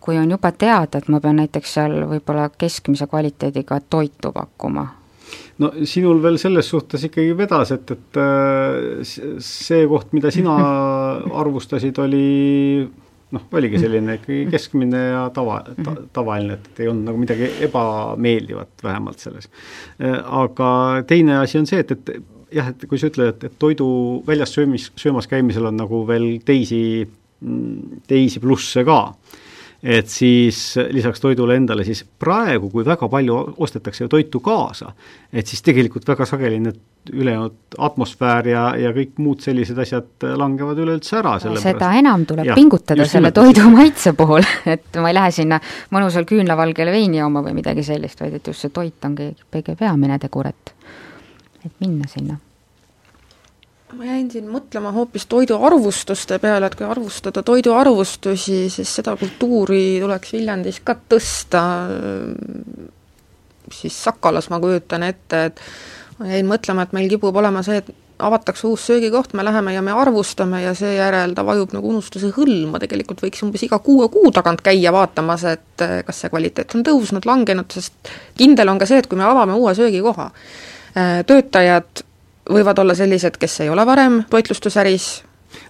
kui 0.00 0.18
on 0.18 0.30
juba 0.30 0.52
teada, 0.54 1.00
et 1.00 1.10
ma 1.10 1.20
pean 1.20 1.40
näiteks 1.42 1.74
seal 1.78 1.98
võib-olla 2.06 2.46
keskmise 2.54 3.10
kvaliteediga 3.10 3.80
toitu 3.90 4.30
pakkuma 4.32 4.86
no 5.62 5.72
sinul 5.88 6.20
veel 6.24 6.38
selles 6.40 6.68
suhtes 6.72 7.06
ikkagi 7.08 7.34
vedas, 7.38 7.72
et, 7.76 7.90
et 7.96 8.20
äh, 8.20 9.02
see 9.42 9.82
koht, 9.90 10.12
mida 10.16 10.32
sina 10.34 10.54
arvustasid, 11.42 11.98
oli 12.04 12.26
noh, 13.34 13.48
oligi 13.58 13.80
selline 13.82 14.20
ikkagi 14.20 14.46
keskmine 14.52 15.02
ja 15.02 15.24
tava 15.34 15.58
ta,, 15.66 15.96
tavaline, 16.14 16.60
et 16.60 16.82
ei 16.84 16.90
olnud 16.92 17.10
nagu 17.10 17.20
midagi 17.20 17.50
ebameeldivat 17.66 18.84
vähemalt 18.86 19.22
selles. 19.22 19.50
Aga 19.98 20.68
teine 21.10 21.40
asi 21.40 21.58
on 21.58 21.66
see, 21.68 21.82
et, 21.82 21.90
et 21.96 22.12
jah, 22.54 22.70
et 22.70 22.86
kui 22.88 23.00
sa 23.00 23.10
ütled, 23.10 23.34
et, 23.34 23.48
et 23.48 23.58
toidu 23.60 23.88
väljas 24.26 24.54
söömis, 24.54 24.90
söömas 25.00 25.28
käimisel 25.30 25.66
on 25.70 25.80
nagu 25.80 26.04
veel 26.08 26.36
teisi, 26.46 26.80
teisi 28.06 28.42
plusse 28.42 28.86
ka 28.86 29.00
et 29.86 30.08
siis 30.10 30.58
lisaks 30.90 31.20
toidule 31.22 31.54
endale, 31.56 31.84
siis 31.86 32.02
praegu, 32.18 32.70
kui 32.72 32.84
väga 32.84 33.06
palju 33.08 33.36
ostetakse 33.62 34.04
ju 34.04 34.10
toitu 34.10 34.40
kaasa, 34.42 34.90
et 35.32 35.46
siis 35.46 35.62
tegelikult 35.62 36.08
väga 36.08 36.26
sageli 36.26 36.58
need 36.64 36.80
ülejäänud 37.12 37.76
atmosfäär 37.86 38.48
ja, 38.50 38.62
ja 38.82 38.90
kõik 38.96 39.20
muud 39.22 39.44
sellised 39.44 39.78
asjad 39.78 40.26
langevad 40.40 40.80
üleüldse 40.82 41.20
ära. 41.20 41.36
seda 41.62 41.92
enam 42.00 42.24
tuleb 42.26 42.50
ja, 42.50 42.56
pingutada 42.58 43.06
selle 43.06 43.30
toidu 43.36 43.68
maitse 43.70 44.12
puhul, 44.18 44.42
et 44.74 44.98
ma 44.98 45.12
ei 45.12 45.18
lähe 45.20 45.34
sinna 45.34 45.60
mõnusal 45.94 46.26
küünlavalgele 46.26 46.94
veini 46.94 47.22
jooma 47.22 47.44
või 47.46 47.54
midagi 47.60 47.86
sellist, 47.86 48.24
vaid 48.24 48.40
et 48.40 48.50
just 48.50 48.66
see 48.66 48.74
toit 48.74 49.06
ongi 49.06 49.30
kõige 49.54 49.78
peamine 49.78 50.18
tegur, 50.18 50.50
et, 50.50 50.74
et 51.62 51.72
minna 51.78 52.10
sinna 52.10 52.40
ma 53.94 54.04
jäin 54.04 54.30
siin 54.30 54.48
mõtlema 54.50 54.90
hoopis 54.94 55.26
toiduarvustuste 55.30 56.40
peale, 56.42 56.66
et 56.66 56.74
kui 56.78 56.86
arvustada 56.86 57.42
toiduarvustusi, 57.46 58.64
siis 58.72 58.94
seda 58.98 59.14
kultuuri 59.20 59.98
tuleks 60.02 60.32
Viljandis 60.34 60.80
ka 60.84 60.96
tõsta, 61.08 61.62
siis 63.72 64.00
Sakalas 64.04 64.50
ma 64.50 64.58
kujutan 64.62 65.06
ette, 65.06 65.44
et 65.50 65.62
ma 66.18 66.32
jäin 66.32 66.50
mõtlema, 66.50 66.86
et 66.86 66.96
meil 66.96 67.08
kipub 67.12 67.38
olema 67.38 67.62
see, 67.66 67.78
et 67.82 67.94
avatakse 68.18 68.66
uus 68.66 68.86
söögikoht, 68.88 69.34
me 69.36 69.44
läheme 69.44 69.74
ja 69.74 69.82
me 69.84 69.92
arvustame 69.92 70.62
ja 70.62 70.72
seejärel 70.74 71.34
ta 71.36 71.44
vajub 71.46 71.74
nagu 71.76 71.90
unustuse 71.92 72.30
hõlma, 72.32 72.80
tegelikult 72.80 73.20
võiks 73.22 73.44
umbes 73.44 73.66
iga 73.66 73.78
kuue 73.84 74.08
kuu 74.12 74.32
tagant 74.34 74.64
käia 74.64 74.92
vaatamas, 74.94 75.44
et 75.52 75.86
kas 76.06 76.22
see 76.24 76.32
kvaliteet 76.32 76.74
on 76.74 76.84
tõusnud, 76.86 77.28
langenud, 77.28 77.68
sest 77.70 78.10
kindel 78.40 78.72
on 78.72 78.80
ka 78.80 78.88
see, 78.88 79.02
et 79.04 79.10
kui 79.10 79.20
me 79.20 79.28
avame 79.28 79.58
uue 79.60 79.74
söögikoha, 79.76 80.30
töötajad 81.28 82.05
võivad 82.50 82.78
olla 82.78 82.94
sellised, 82.94 83.38
kes 83.40 83.60
ei 83.64 83.70
ole 83.70 83.86
varem 83.86 84.22
toitlustusäris, 84.30 85.08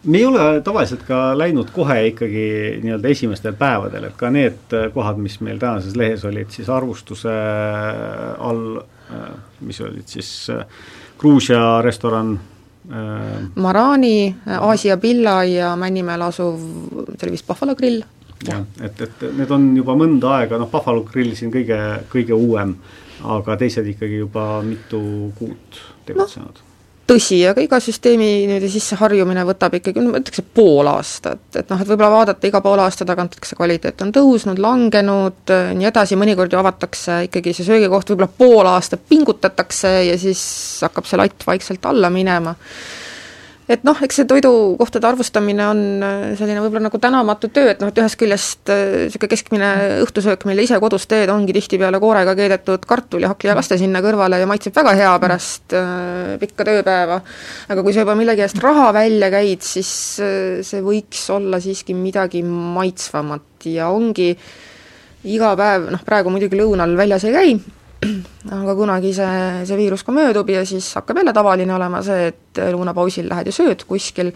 me 0.04 0.18
ei 0.18 0.26
ole 0.26 0.60
tavaliselt 0.64 1.02
ka 1.06 1.20
läinud 1.38 1.70
kohe 1.74 1.98
ikkagi 2.10 2.46
nii-öelda 2.82 3.12
esimestel 3.12 3.54
päevadel, 3.58 4.08
et 4.08 4.18
ka 4.18 4.30
need 4.32 4.74
kohad, 4.94 5.20
mis 5.22 5.38
meil 5.44 5.60
tänases 5.62 5.96
lehes 5.98 6.24
olid 6.28 6.50
siis 6.54 6.68
arvustuse 6.72 7.32
all, 8.38 8.80
mis 9.66 9.80
olid 9.84 10.06
siis 10.10 10.30
Gruusia 11.18 11.80
restoran, 11.82 12.36
Marani, 13.54 14.36
Aasia 14.60 14.96
Pilla 15.02 15.40
ja 15.44 15.72
Männimäel 15.76 16.22
asuv, 16.22 16.60
see 17.16 17.26
oli 17.26 17.34
vist 17.34 17.46
Buffalo 17.48 17.74
Grill. 17.74 18.04
jah, 18.46 18.62
et, 18.84 19.00
et 19.00 19.26
need 19.34 19.50
on 19.50 19.64
juba 19.74 19.96
mõnda 19.98 20.36
aega, 20.38 20.60
noh, 20.60 20.70
Buffalo 20.70 21.02
Grill 21.08 21.34
siin 21.34 21.50
kõige, 21.50 21.80
kõige 22.12 22.36
uuem, 22.36 22.76
aga 23.24 23.56
teised 23.58 23.88
ikkagi 23.90 24.22
juba 24.22 24.60
mitu 24.62 25.00
kuud 25.38 25.82
tegutsenud 26.06 26.62
no 26.62 26.65
tõsi, 27.06 27.38
aga 27.48 27.62
iga 27.62 27.78
süsteemi 27.82 28.26
niimoodi 28.48 28.70
sisseharjumine 28.70 29.44
võtab 29.46 29.76
ikkagi, 29.78 30.02
no 30.02 30.12
ma 30.12 30.20
ütleks, 30.22 30.42
et 30.42 30.50
pool 30.56 30.90
aastat, 30.90 31.44
et 31.54 31.70
noh, 31.70 31.80
et 31.80 31.88
võib-olla 31.88 32.10
vaadata 32.12 32.50
iga 32.50 32.60
poole 32.64 32.84
aasta 32.84 33.06
tagant, 33.08 33.38
kas 33.38 33.52
see 33.52 33.60
kvaliteet 33.60 34.02
on 34.04 34.12
tõusnud, 34.16 34.60
langenud, 34.62 35.54
nii 35.78 35.88
edasi, 35.90 36.18
mõnikord 36.18 36.52
ju 36.52 36.60
avatakse 36.60 37.22
ikkagi 37.28 37.54
see 37.56 37.68
söögikoht, 37.68 38.12
võib-olla 38.12 38.30
pool 38.42 38.70
aastat 38.72 39.06
pingutatakse 39.08 39.92
ja 40.10 40.18
siis 40.20 40.42
hakkab 40.86 41.08
see 41.08 41.22
latt 41.22 41.46
vaikselt 41.46 41.86
alla 41.86 42.10
minema 42.12 42.56
et 43.70 43.82
noh, 43.86 43.98
eks 44.06 44.20
see 44.20 44.26
toidukohtade 44.30 45.08
arvustamine 45.08 45.64
on 45.66 45.80
äh, 46.04 46.24
selline 46.38 46.62
võib-olla 46.62 46.86
nagu 46.86 47.00
tänamatu 47.02 47.50
töö, 47.54 47.72
et 47.72 47.82
noh, 47.82 47.90
et 47.90 47.98
ühest 47.98 48.18
küljest 48.20 48.70
niisugune 48.70 49.26
äh, 49.26 49.32
keskmine 49.32 49.70
õhtusöök, 50.04 50.46
mille 50.48 50.66
ise 50.66 50.78
kodus 50.82 51.08
teed, 51.10 51.30
ongi 51.34 51.54
tihtipeale 51.56 52.00
koorega 52.02 52.36
keedetud 52.38 52.86
kartul 52.88 53.26
ja 53.26 53.32
hakklihakaste 53.32 53.80
sinna 53.80 54.02
kõrvale 54.04 54.38
ja 54.42 54.48
maitseb 54.50 54.76
väga 54.76 54.94
hea 55.00 55.14
pärast 55.22 55.74
äh, 55.76 56.36
pikka 56.42 56.68
tööpäeva. 56.68 57.20
aga 57.68 57.86
kui 57.86 57.96
sa 57.96 58.06
juba 58.06 58.14
millegi 58.18 58.46
eest 58.46 58.62
raha 58.62 58.92
välja 58.94 59.32
käid, 59.34 59.66
siis 59.66 59.90
äh, 60.22 60.62
see 60.66 60.84
võiks 60.86 61.26
olla 61.34 61.60
siiski 61.62 61.96
midagi 61.98 62.44
maitsvamat 62.46 63.66
ja 63.72 63.90
ongi 63.90 64.30
iga 65.26 65.56
päev, 65.58 65.90
noh 65.90 66.06
praegu 66.06 66.30
muidugi 66.30 66.58
lõunal 66.60 66.94
väljas 66.98 67.26
ei 67.26 67.34
käi, 67.34 67.56
aga 68.60 68.74
kunagi 68.76 69.12
see, 69.16 69.66
see 69.68 69.78
viirus 69.78 70.04
ka 70.06 70.14
möödub 70.14 70.50
ja 70.52 70.64
siis 70.68 70.88
hakkab 70.98 71.22
jälle 71.22 71.34
tavaline 71.36 71.74
olema 71.74 72.02
see, 72.04 72.30
et 72.32 72.60
lõunapausil 72.74 73.28
lähed 73.30 73.50
ja 73.50 73.54
sööd 73.56 73.84
kuskil, 73.88 74.32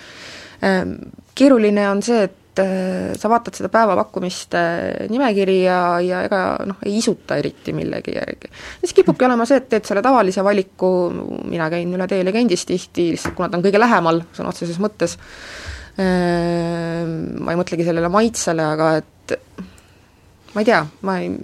ehm, 0.64 0.94
keeruline 1.36 1.84
on 1.90 2.00
see, 2.04 2.22
et 2.28 2.62
eh, 2.62 3.10
sa 3.20 3.30
vaatad 3.32 3.58
seda 3.58 3.70
päevapakkumiste 3.72 4.62
nimekiri 5.12 5.58
ja, 5.66 5.80
ja 6.04 6.22
ega 6.28 6.40
noh, 6.68 6.80
ei 6.86 6.96
isuta 7.02 7.36
eriti 7.40 7.74
millegi 7.76 8.16
järgi. 8.16 8.50
siis 8.80 8.96
kipubki 8.96 9.28
olema 9.28 9.46
see, 9.48 9.60
et 9.60 9.68
teed 9.72 9.88
selle 9.88 10.04
tavalise 10.04 10.44
valiku, 10.46 10.92
mina 11.44 11.68
käin 11.72 11.92
üle 11.96 12.08
tee 12.10 12.24
legendis 12.26 12.66
tihti, 12.68 13.10
lihtsalt 13.14 13.36
kuna 13.36 13.50
ta 13.52 13.60
on 13.60 13.68
kõige 13.68 13.82
lähemal 13.82 14.24
sõna 14.36 14.54
otseses 14.54 14.80
mõttes, 14.82 15.18
ehm, 16.00 17.16
ma 17.44 17.52
ei 17.52 17.60
mõtlegi 17.60 17.86
sellele 17.86 18.12
maitsele, 18.12 18.68
aga 18.74 18.92
et 19.02 19.38
ma 20.54 20.62
ei 20.62 20.66
tea, 20.66 20.84
ma 21.06 21.20
ei, 21.20 21.34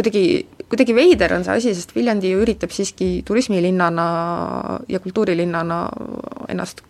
kuidagi 0.00 0.24
kuidagi 0.70 0.94
veider 0.94 1.34
on 1.34 1.44
see 1.44 1.58
asi, 1.58 1.74
sest 1.74 1.92
Viljandi 1.96 2.30
ju 2.32 2.44
üritab 2.44 2.72
siiski 2.74 3.20
turismilinnana 3.26 4.06
ja 4.88 5.02
kultuurilinnana 5.02 5.82
ennast 6.52 6.84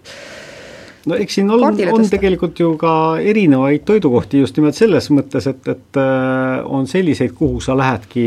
no 1.09 1.17
eks 1.17 1.39
siin 1.39 1.51
on, 1.53 1.65
on 1.65 2.09
tegelikult 2.13 2.61
ju 2.61 2.75
ka 2.81 2.95
erinevaid 3.25 3.87
toidukohti 3.89 4.43
just 4.43 4.59
nimelt 4.61 4.77
selles 4.77 5.09
mõttes, 5.15 5.49
et, 5.49 5.63
et 5.73 6.01
äh, 6.01 6.61
on 6.69 6.89
selliseid, 6.91 7.33
kuhu 7.37 7.63
sa 7.65 7.77
lähedki 7.79 8.27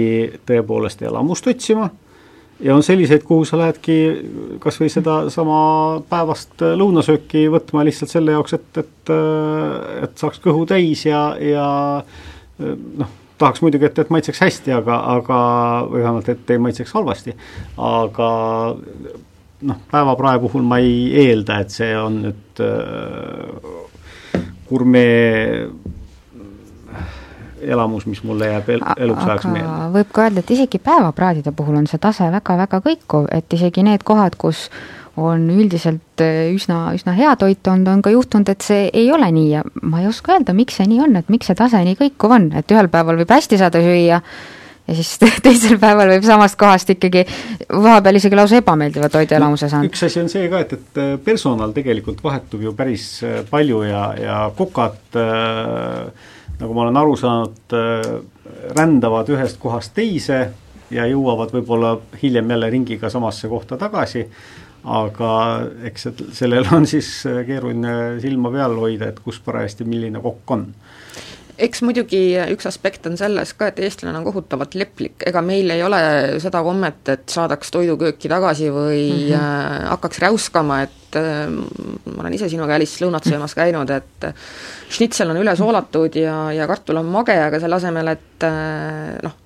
tõepoolest 0.50 1.06
elamust 1.06 1.48
otsima 1.54 1.92
ja 2.64 2.76
on 2.76 2.84
selliseid, 2.86 3.26
kuhu 3.28 3.46
sa 3.46 3.60
lähedki 3.62 3.98
kas 4.64 4.80
või 4.82 4.90
sedasama 4.94 5.64
päevast 6.10 6.66
lõunasööki 6.82 7.46
võtma 7.54 7.86
lihtsalt 7.86 8.14
selle 8.14 8.34
jaoks, 8.38 8.58
et, 8.58 8.70
et, 8.82 9.14
äh, 9.14 10.06
et 10.08 10.18
saaks 10.18 10.42
kõhu 10.42 10.66
täis 10.70 11.06
ja, 11.06 11.28
ja 11.38 11.68
äh, 12.02 12.74
noh, 12.74 13.20
tahaks 13.44 13.64
muidugi, 13.64 13.90
et, 13.90 14.00
et 14.00 14.14
maitseks 14.14 14.44
hästi, 14.46 14.76
aga, 14.80 15.00
aga 15.18 15.40
või 15.92 16.04
vähemalt, 16.04 16.30
et 16.34 16.54
ei 16.56 16.62
maitseks 16.64 16.94
halvasti, 16.96 17.36
aga 17.78 18.30
noh, 19.70 19.82
päevaprae 19.92 20.40
puhul 20.44 20.64
ma 20.68 20.80
ei 20.84 21.10
eelda, 21.28 21.60
et 21.64 21.76
see 21.76 21.92
on 22.00 22.22
nüüd 22.28 22.64
äh, 22.64 23.74
gurmee 24.70 25.68
elamus, 27.64 28.06
mis 28.06 28.24
mulle 28.28 28.50
jääb 28.50 28.70
el 28.74 28.82
eluks 28.98 29.24
ajaks 29.24 29.48
meelde. 29.48 29.88
võib 29.94 30.12
ka 30.12 30.26
öelda, 30.28 30.44
et 30.44 30.52
isegi 30.52 30.80
päevapraadide 30.84 31.54
puhul 31.56 31.78
on 31.80 31.88
see 31.88 32.02
tase 32.02 32.28
väga-väga 32.34 32.82
kõikuv, 32.84 33.30
et 33.32 33.56
isegi 33.56 33.86
need 33.88 34.04
kohad, 34.08 34.36
kus 34.40 34.68
on 35.18 35.46
üldiselt 35.54 36.22
äh, 36.22 36.50
üsna, 36.54 36.88
üsna 36.98 37.14
hea 37.18 37.36
toit 37.38 37.68
olnud, 37.70 37.90
on 37.92 38.02
ka 38.06 38.14
juhtunud, 38.14 38.50
et 38.50 38.66
see 38.66 38.88
ei 38.90 39.12
ole 39.14 39.30
nii 39.34 39.52
ja 39.52 39.62
ma 39.82 40.02
ei 40.02 40.10
oska 40.10 40.34
öelda, 40.38 40.56
miks 40.58 40.80
see 40.80 40.90
nii 40.90 41.04
on, 41.06 41.16
et 41.20 41.30
miks 41.34 41.50
see 41.50 41.58
tase 41.58 41.84
nii 41.86 41.98
kõikuv 42.00 42.34
on, 42.40 42.50
et 42.58 42.74
ühel 42.74 42.90
päeval 42.94 43.20
võib 43.22 43.34
hästi 43.34 43.60
saada 43.62 43.82
süüa, 43.84 44.20
ja 44.88 44.96
siis 44.98 45.12
teisel 45.46 45.78
päeval 45.82 46.16
võib 46.16 46.26
samast 46.26 46.58
kohast 46.60 46.90
ikkagi 46.96 47.28
vahepeal 47.70 48.18
isegi 48.20 48.40
lausa 48.40 48.58
ebameeldiva 48.64 49.12
toiduelamuse 49.14 49.70
saada. 49.70 49.92
üks 49.92 50.08
asi 50.10 50.24
on 50.24 50.34
see 50.34 50.50
ka, 50.50 50.64
et, 50.66 50.74
et 50.80 51.04
äh, 51.04 51.14
personal 51.24 51.76
tegelikult 51.78 52.26
vahetub 52.26 52.66
ju 52.66 52.74
päris 52.78 53.08
äh, 53.28 53.44
palju 53.50 53.84
ja, 53.86 54.08
ja 54.18 54.42
kokad 54.58 55.22
nagu 56.58 56.74
ma 56.74 56.84
olen 56.86 56.98
aru 56.98 57.16
saanud 57.18 57.74
rändavad 58.78 59.30
ühest 59.34 59.58
kohast 59.62 59.94
teise 59.98 60.42
ja 60.94 61.06
jõuavad 61.10 61.54
võib-olla 61.54 61.96
hiljem 62.22 62.52
jälle 62.54 62.70
ringiga 62.70 63.10
samasse 63.10 63.50
kohta 63.52 63.78
tagasi, 63.82 64.26
aga 64.84 65.34
eks 65.88 66.10
sellel 66.36 66.68
on 66.76 66.88
siis 66.90 67.10
äh, 67.30 67.44
keeruline 67.48 68.20
silma 68.24 68.52
peal 68.52 68.76
hoida, 68.80 69.12
et 69.14 69.22
kus 69.24 69.40
parajasti 69.44 69.88
milline 69.88 70.22
kokk 70.24 70.56
on 70.58 70.66
eks 71.64 71.84
muidugi 71.86 72.20
üks 72.52 72.66
aspekt 72.68 73.06
on 73.08 73.16
selles 73.20 73.54
ka, 73.56 73.70
et 73.70 73.80
eestlane 73.86 74.18
on 74.18 74.26
kohutavalt 74.26 74.74
leplik, 74.76 75.24
ega 75.30 75.42
meil 75.46 75.70
ei 75.72 75.84
ole 75.86 76.00
seda 76.44 76.64
kommet, 76.66 77.04
et 77.14 77.28
saadaks 77.30 77.72
toidukööki 77.72 78.32
tagasi 78.32 78.72
või 78.74 79.04
mm 79.12 79.30
-hmm. 79.30 79.86
hakkaks 79.94 80.20
räuskama, 80.26 80.82
et 80.88 81.20
äh, 81.20 81.46
ma 81.48 82.20
olen 82.26 82.34
ise 82.34 82.50
sinuga, 82.50 82.76
Alice, 82.76 83.00
lõunat 83.06 83.30
söömas 83.30 83.56
käinud, 83.56 83.90
et 83.90 84.34
šnitsel 84.90 85.30
on 85.30 85.40
üle 85.44 85.56
soolatud 85.56 86.16
ja, 86.16 86.52
ja 86.52 86.68
kartul 86.68 86.98
on 87.00 87.06
mage, 87.06 87.38
aga 87.38 87.60
selle 87.60 87.80
asemel, 87.80 88.08
et 88.08 88.50
noh, 89.24 89.38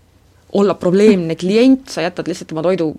olla 0.53 0.73
probleemne 0.79 1.35
klient, 1.35 1.89
sa 1.89 2.01
jätad 2.01 2.27
lihtsalt 2.27 2.51
oma 2.55 2.63
toidu 2.63 2.95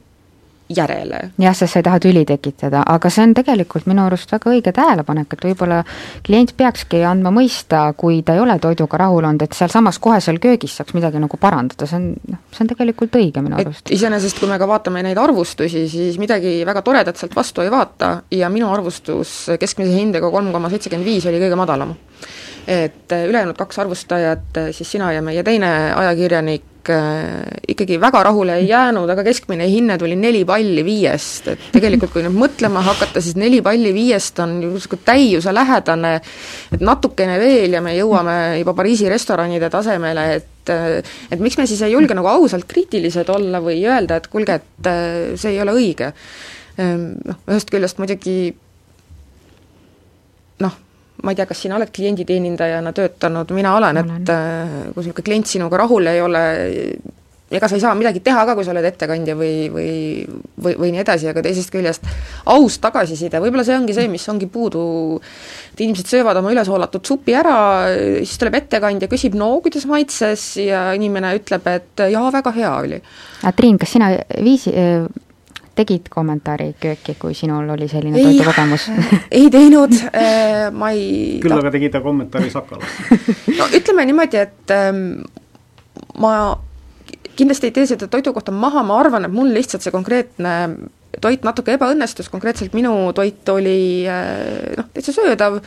järele. 0.69 1.21
jah, 1.39 1.55
sest 1.57 1.73
sa 1.73 1.81
ei 1.81 1.87
taha 1.87 2.01
tüli 2.03 2.25
tekitada, 2.29 2.83
aga 2.87 3.11
see 3.13 3.25
on 3.25 3.35
tegelikult 3.37 3.87
minu 3.91 4.05
arust 4.07 4.33
väga 4.33 4.51
õige 4.53 4.73
tähelepanek, 4.77 5.33
et 5.33 5.45
võib-olla 5.49 5.83
klient 6.27 6.55
peakski 6.57 7.03
andma 7.09 7.33
mõista, 7.35 7.87
kui 7.97 8.21
ta 8.23 8.37
ei 8.37 8.43
ole 8.45 8.59
toiduga 8.63 9.01
rahul 9.05 9.25
olnud, 9.25 9.45
et 9.45 9.57
sealsamas 9.57 10.01
kohe 10.03 10.21
seal 10.25 10.41
köögis 10.43 10.77
saaks 10.79 10.97
midagi 10.97 11.23
nagu 11.23 11.41
parandada, 11.41 11.89
see 11.89 12.01
on, 12.01 12.11
noh, 12.33 12.43
see 12.53 12.65
on 12.65 12.73
tegelikult 12.75 13.21
õige 13.21 13.45
minu 13.45 13.61
arust. 13.61 13.93
iseenesest, 13.95 14.41
kui 14.41 14.51
me 14.51 14.59
ka 14.61 14.69
vaatame 14.69 15.05
neid 15.07 15.19
arvustusi, 15.19 15.87
siis 15.89 16.19
midagi 16.21 16.59
väga 16.69 16.85
toredat 16.87 17.21
sealt 17.21 17.37
vastu 17.37 17.65
ei 17.65 17.73
vaata 17.73 18.19
ja 18.35 18.51
minu 18.53 18.71
arvustus 18.73 19.39
keskmise 19.61 19.95
hindega 19.95 20.31
kolm 20.31 20.53
koma 20.53 20.71
seitsekümmend 20.73 21.09
viis 21.09 21.27
oli 21.29 21.41
kõige 21.43 21.59
madalam 21.59 21.97
et 22.69 23.13
ülejäänud 23.29 23.57
kaks 23.57 23.79
arvustajat, 23.79 24.59
siis 24.77 24.91
sina 24.93 25.13
ja 25.13 25.23
meie 25.25 25.43
teine 25.43 25.71
ajakirjanik, 25.97 26.65
Äh, 26.89 27.45
ikkagi 27.69 27.99
väga 28.01 28.23
rahule 28.25 28.55
ei 28.61 28.69
jäänud, 28.69 29.11
aga 29.13 29.25
keskmine 29.27 29.67
hinne 29.69 29.99
tuli 30.01 30.17
neli 30.17 30.45
palli 30.49 30.85
viiest, 30.87 31.49
et 31.53 31.67
tegelikult 31.75 32.15
kui 32.15 32.23
nüüd 32.25 32.37
mõtlema 32.37 32.81
hakata, 32.87 33.21
siis 33.25 33.37
neli 33.37 33.61
palli 33.65 33.91
viiest 33.93 34.41
on 34.45 34.57
justkui 34.63 35.01
täiuse 35.05 35.53
lähedane, 35.55 36.15
et 36.73 36.85
natukene 36.85 37.39
veel 37.41 37.77
ja 37.77 37.83
me 37.85 37.93
jõuame 37.97 38.37
juba 38.63 38.77
Pariisi 38.79 39.11
restoranide 39.13 39.71
tasemele, 39.73 40.29
et 40.39 40.55
et 40.69 41.41
miks 41.41 41.57
me 41.57 41.65
siis 41.65 41.81
ei 41.81 41.95
julge 41.95 42.13
nagu 42.13 42.29
ausalt 42.29 42.67
kriitilised 42.69 43.29
olla 43.33 43.61
või 43.65 43.79
öelda, 43.89 44.19
et 44.19 44.27
kuulge, 44.29 44.59
et 44.61 44.89
äh, 44.89 45.37
see 45.41 45.55
ei 45.55 45.61
ole 45.65 45.73
õige. 45.77 46.13
Ehm, 46.79 47.07
noh, 47.25 47.39
ühest 47.49 47.73
küljest 47.73 48.01
muidugi 48.01 48.53
ma 51.23 51.33
ei 51.33 51.39
tea, 51.39 51.47
kas 51.51 51.63
sina 51.65 51.79
oled 51.79 51.93
klienditeenindajana 51.95 52.93
töötanud, 52.97 53.55
mina 53.57 53.75
olen, 53.79 54.03
et 54.03 54.35
äh, 54.35 54.75
kui 54.93 55.03
niisugune 55.03 55.27
klient 55.27 55.51
sinuga 55.51 55.81
rahul 55.83 56.07
ei 56.11 56.21
ole, 56.23 56.43
ega 57.51 57.69
sa 57.69 57.79
ei 57.79 57.83
saa 57.83 57.95
midagi 57.99 58.21
teha 58.25 58.45
ka, 58.47 58.55
kui 58.55 58.67
sa 58.67 58.75
oled 58.75 58.87
ettekandja 58.87 59.35
või, 59.39 59.69
või, 59.73 59.93
või, 60.63 60.77
või 60.79 60.93
nii 60.95 61.03
edasi, 61.03 61.31
aga 61.31 61.43
teisest 61.45 61.73
küljest 61.75 62.07
aus 62.55 62.79
tagasiside, 62.83 63.41
võib-olla 63.43 63.65
see 63.67 63.79
ongi 63.79 63.97
see, 63.97 64.09
mis 64.13 64.27
ongi 64.31 64.47
puudu, 64.53 64.83
et 65.73 65.83
inimesed 65.85 66.13
söövad 66.13 66.39
oma 66.39 66.53
ülesoolatud 66.55 67.09
supi 67.09 67.35
ära, 67.39 67.57
siis 68.21 68.39
tuleb 68.39 68.61
ettekandja, 68.61 69.11
küsib, 69.11 69.39
no 69.39 69.55
kuidas 69.65 69.89
maitses, 69.91 70.51
ja 70.63 70.91
inimene 70.99 71.35
ütleb, 71.41 71.67
et 71.73 72.09
jaa, 72.13 72.29
väga 72.35 72.53
hea 72.59 72.75
oli. 72.85 73.01
Triin, 73.57 73.81
kas 73.81 73.97
sina 73.97 74.13
viisi, 74.45 74.75
tegid 75.79 76.09
kommentaari 76.13 76.73
kööki, 76.81 77.15
kui 77.21 77.37
sinul 77.39 77.69
oli 77.75 77.89
selline 77.91 78.21
toidukogemus? 78.21 78.89
ei 79.39 79.51
teinud 79.53 79.95
äh,, 80.11 80.69
ma 80.75 80.93
ei 80.95 81.39
küll 81.43 81.57
aga 81.59 81.73
tegi 81.75 81.93
ta 81.95 82.03
kommentaari 82.05 82.51
Sakalas 82.53 83.03
no 83.61 83.69
ütleme 83.79 84.07
niimoodi, 84.09 84.43
et 84.43 84.75
ähm, 84.75 85.05
ma 86.23 86.33
kindlasti 87.39 87.71
ei 87.71 87.77
tee 87.77 87.87
seda 87.87 88.09
toidu 88.11 88.33
kohta 88.35 88.55
maha, 88.55 88.83
ma 88.87 88.99
arvan, 88.99 89.29
et 89.29 89.35
mul 89.35 89.53
lihtsalt 89.55 89.85
see 89.85 89.95
konkreetne 89.95 90.55
toit 91.23 91.45
natuke 91.47 91.75
ebaõnnestus, 91.77 92.31
konkreetselt 92.33 92.75
minu 92.77 92.95
toit 93.17 93.47
oli 93.55 93.79
äh, 94.11 94.75
noh, 94.79 94.91
täitsa 94.95 95.15
söödav, 95.15 95.61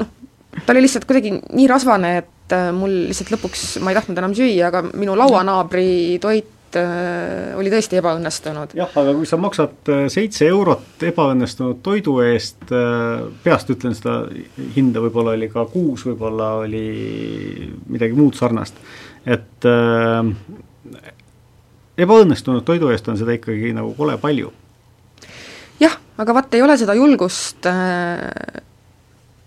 noh, 0.00 0.14
ta 0.60 0.74
oli 0.74 0.84
lihtsalt 0.86 1.06
kuidagi 1.08 1.34
nii 1.40 1.66
rasvane, 1.70 2.14
et 2.22 2.56
äh, 2.56 2.70
mul 2.76 2.94
lihtsalt 3.10 3.34
lõpuks, 3.34 3.66
ma 3.84 3.92
ei 3.92 3.98
tahtnud 3.98 4.22
enam 4.22 4.36
süüa, 4.38 4.70
aga 4.70 4.84
minu 4.90 5.18
lauanaabri 5.18 6.18
toit 6.22 6.56
äh, 6.78 7.50
oli 7.58 7.70
tõesti 7.72 7.98
ebaõnnestunud. 8.00 8.74
jah, 8.78 8.90
aga 9.02 9.14
kui 9.16 9.28
sa 9.28 9.38
maksad 9.40 9.90
äh, 9.92 10.04
seitse 10.12 10.48
eurot 10.50 11.04
ebaõnnestunud 11.10 11.80
toidu 11.84 12.18
eest 12.24 12.72
äh,, 12.72 13.26
peast 13.44 13.70
ütlen 13.72 13.96
seda 13.96 14.22
hinda, 14.76 15.02
võib-olla 15.04 15.36
oli 15.38 15.50
ka 15.52 15.66
kuus, 15.70 16.06
võib-olla 16.08 16.52
oli 16.64 16.84
midagi 17.90 18.18
muud 18.18 18.38
sarnast, 18.38 18.78
et 19.26 19.68
äh, 19.68 20.22
ebaõnnestunud 22.00 22.64
toidu 22.66 22.90
eest 22.94 23.08
on 23.10 23.18
seda 23.20 23.36
ikkagi 23.36 23.74
nagu 23.76 23.94
kole 23.98 24.16
palju. 24.20 24.52
jah, 25.80 25.96
aga 26.18 26.36
vaat 26.36 26.54
ei 26.54 26.62
ole 26.66 26.76
seda 26.80 26.96
julgust 26.98 27.66
äh, 27.70 28.28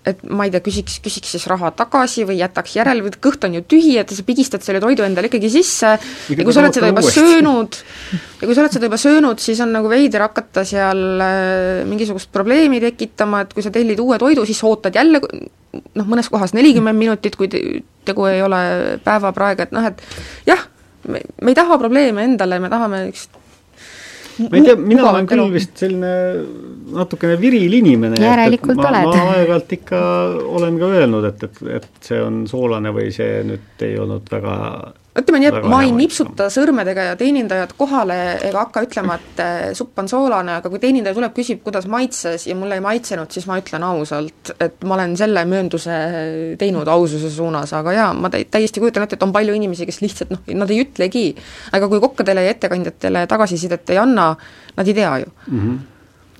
et 0.07 0.23
ma 0.27 0.47
ei 0.47 0.51
tea, 0.51 0.61
küsiks, 0.63 0.97
küsiks 1.03 1.31
siis 1.35 1.45
raha 1.47 1.71
tagasi 1.77 2.25
või 2.27 2.37
jätaks 2.41 2.75
järele 2.75 3.05
või 3.05 3.13
kõht 3.23 3.45
on 3.47 3.55
ju 3.57 3.63
tühi, 3.73 3.95
et 4.01 4.11
sa 4.11 4.25
pigistad 4.27 4.63
selle 4.65 4.81
toidu 4.83 5.05
endale 5.05 5.29
ikkagi 5.29 5.51
sisse 5.51 5.93
ja 5.95 6.43
kui 6.43 6.55
sa 6.55 6.63
oled 6.63 6.75
seda 6.75 6.89
juba 6.91 7.03
uuesti. 7.03 7.21
söönud, 7.21 7.79
ja 8.41 8.49
kui 8.49 8.57
sa 8.57 8.65
oled 8.65 8.75
seda 8.75 8.89
juba 8.89 8.99
söönud, 8.99 9.43
siis 9.43 9.61
on 9.63 9.71
nagu 9.75 9.91
veider 9.91 10.25
hakata 10.25 10.65
seal 10.67 11.23
äh, 11.23 11.83
mingisugust 11.89 12.31
probleemi 12.35 12.81
tekitama, 12.83 13.45
et 13.45 13.55
kui 13.55 13.63
sa 13.65 13.71
tellid 13.73 14.01
uue 14.03 14.19
toidu, 14.21 14.43
siis 14.49 14.59
ootad 14.67 14.99
jälle 14.99 15.21
noh, 15.23 16.05
mõnes 16.05 16.29
kohas 16.31 16.55
nelikümmend 16.57 16.99
minutit, 16.99 17.37
kui 17.39 17.49
tegu 18.05 18.27
ei 18.27 18.43
ole 18.43 18.59
päevapraega, 19.05 19.69
et 19.69 19.75
noh, 19.75 19.87
et 19.87 20.03
jah, 20.49 20.67
me, 21.07 21.23
me 21.41 21.55
ei 21.55 21.57
taha 21.57 21.79
probleeme 21.79 22.27
endale, 22.27 22.59
me 22.59 22.71
tahame 22.73 23.05
üks 23.11 23.29
ma 24.39 24.57
ei 24.57 24.65
tea, 24.65 24.77
mina 24.79 25.05
olen 25.11 25.27
küll 25.29 25.45
vist 25.53 25.77
selline 25.83 26.13
natukene 26.93 27.37
viril 27.41 27.77
inimene. 27.79 28.19
järelikult 28.21 28.79
ma, 28.79 28.89
oled. 28.89 29.07
ma 29.09 29.29
aeg-ajalt 29.35 29.77
ikka 29.77 30.01
olen 30.57 30.81
ka 30.81 30.91
öelnud, 30.97 31.29
et, 31.29 31.47
et, 31.47 31.63
et 31.79 32.09
see 32.09 32.19
on 32.23 32.43
soolane 32.49 32.93
või 32.95 33.09
see 33.15 33.41
nüüd 33.47 33.87
ei 33.87 33.97
olnud 34.01 34.29
väga 34.33 34.57
ütleme 35.19 35.39
nii, 35.41 35.49
et 35.51 35.67
ma 35.69 35.81
ei 35.85 35.91
nipsuta 35.93 36.47
sõrmedega 36.53 37.05
ja 37.11 37.17
teenindajat 37.19 37.75
kohale 37.77 38.17
ega 38.47 38.63
hakka 38.63 38.83
ütlema, 38.87 39.17
et 39.19 39.41
äh, 39.43 39.59
supp 39.77 39.99
on 40.01 40.09
soolane, 40.09 40.55
aga 40.57 40.71
kui 40.73 40.81
teenindaja 40.81 41.17
tuleb, 41.17 41.35
küsib, 41.37 41.61
kuidas 41.65 41.85
maitses 41.91 42.47
ja 42.49 42.57
mulle 42.57 42.79
ei 42.79 42.83
maitsenud, 42.85 43.29
siis 43.33 43.45
ma 43.49 43.59
ütlen 43.61 43.85
ausalt, 43.85 44.53
et 44.63 44.81
ma 44.89 44.97
olen 44.97 45.15
selle 45.19 45.45
möönduse 45.49 45.99
teinud 46.61 46.89
aususe 46.89 47.29
suunas, 47.33 47.75
aga 47.77 47.95
jaa, 47.95 48.09
ma 48.17 48.33
täiesti 48.33 48.81
kujutan 48.81 49.05
ette, 49.05 49.19
et 49.19 49.27
on 49.27 49.35
palju 49.35 49.55
inimesi, 49.57 49.87
kes 49.89 50.01
lihtsalt 50.01 50.33
noh, 50.33 50.43
nad 50.63 50.73
ei 50.73 50.81
ütlegi. 50.87 51.25
aga 51.73 51.87
kui 51.89 52.01
kokkadele 52.01 52.43
ja 52.47 52.57
ettekandjatele 52.57 53.27
tagasisidet 53.29 53.89
ei 53.93 54.01
anna, 54.01 54.31
nad 54.77 54.87
ei 54.87 54.93
tea 54.97 55.17
ju 55.23 55.33
mm. 55.47 55.59
-hmm 55.59 55.81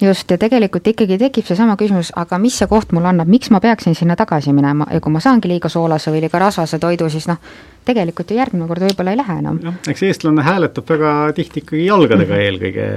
just, 0.02 0.32
ja 0.32 0.38
tegelikult 0.38 0.88
ikkagi 0.88 1.18
tekib 1.22 1.46
seesama 1.48 1.76
küsimus, 1.80 2.12
aga 2.20 2.40
mis 2.42 2.58
see 2.60 2.70
koht 2.70 2.94
mulle 2.96 3.12
annab, 3.12 3.30
miks 3.30 3.52
ma 3.54 3.62
peaksin 3.64 3.96
sinna 3.98 4.16
tagasi 4.20 4.54
minema 4.56 4.88
ja 4.92 5.02
kui 5.04 5.14
ma 5.14 5.22
saangi 5.24 5.52
liiga 5.52 5.70
soolase 5.70 6.14
või 6.14 6.24
liiga 6.26 6.42
rasvase 6.42 6.80
toidu, 6.82 7.10
siis 7.14 7.28
noh, 7.30 7.38
tegelikult 7.86 8.32
ju 8.32 8.40
järgmine 8.40 8.68
kord 8.70 8.88
võib-olla 8.88 9.14
ei 9.14 9.20
lähe 9.20 9.38
enam. 9.44 9.60
jah, 9.64 9.78
eks 9.94 10.08
eestlane 10.10 10.46
hääletab 10.46 10.90
väga 10.90 11.14
tihti 11.38 11.64
ikkagi 11.64 11.86
jalgadega 11.86 12.34
mm 12.34 12.40
-hmm. 12.40 12.48
eelkõige, 12.48 12.90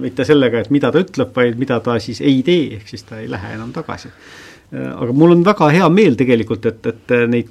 mitte 0.00 0.24
sellega, 0.24 0.60
et 0.60 0.70
mida 0.70 0.92
ta 0.92 1.00
ütleb, 1.00 1.34
vaid 1.36 1.58
mida 1.58 1.80
ta 1.80 1.98
siis 2.00 2.20
ei 2.20 2.42
tee, 2.42 2.76
ehk 2.76 2.88
siis 2.88 3.02
ta 3.04 3.18
ei 3.20 3.30
lähe 3.30 3.54
enam 3.54 3.72
tagasi. 3.72 4.08
aga 4.70 5.12
mul 5.12 5.32
on 5.32 5.44
väga 5.44 5.68
hea 5.68 5.88
meel 5.88 6.14
tegelikult, 6.14 6.66
et, 6.66 6.86
et 6.86 7.12
neid 7.28 7.48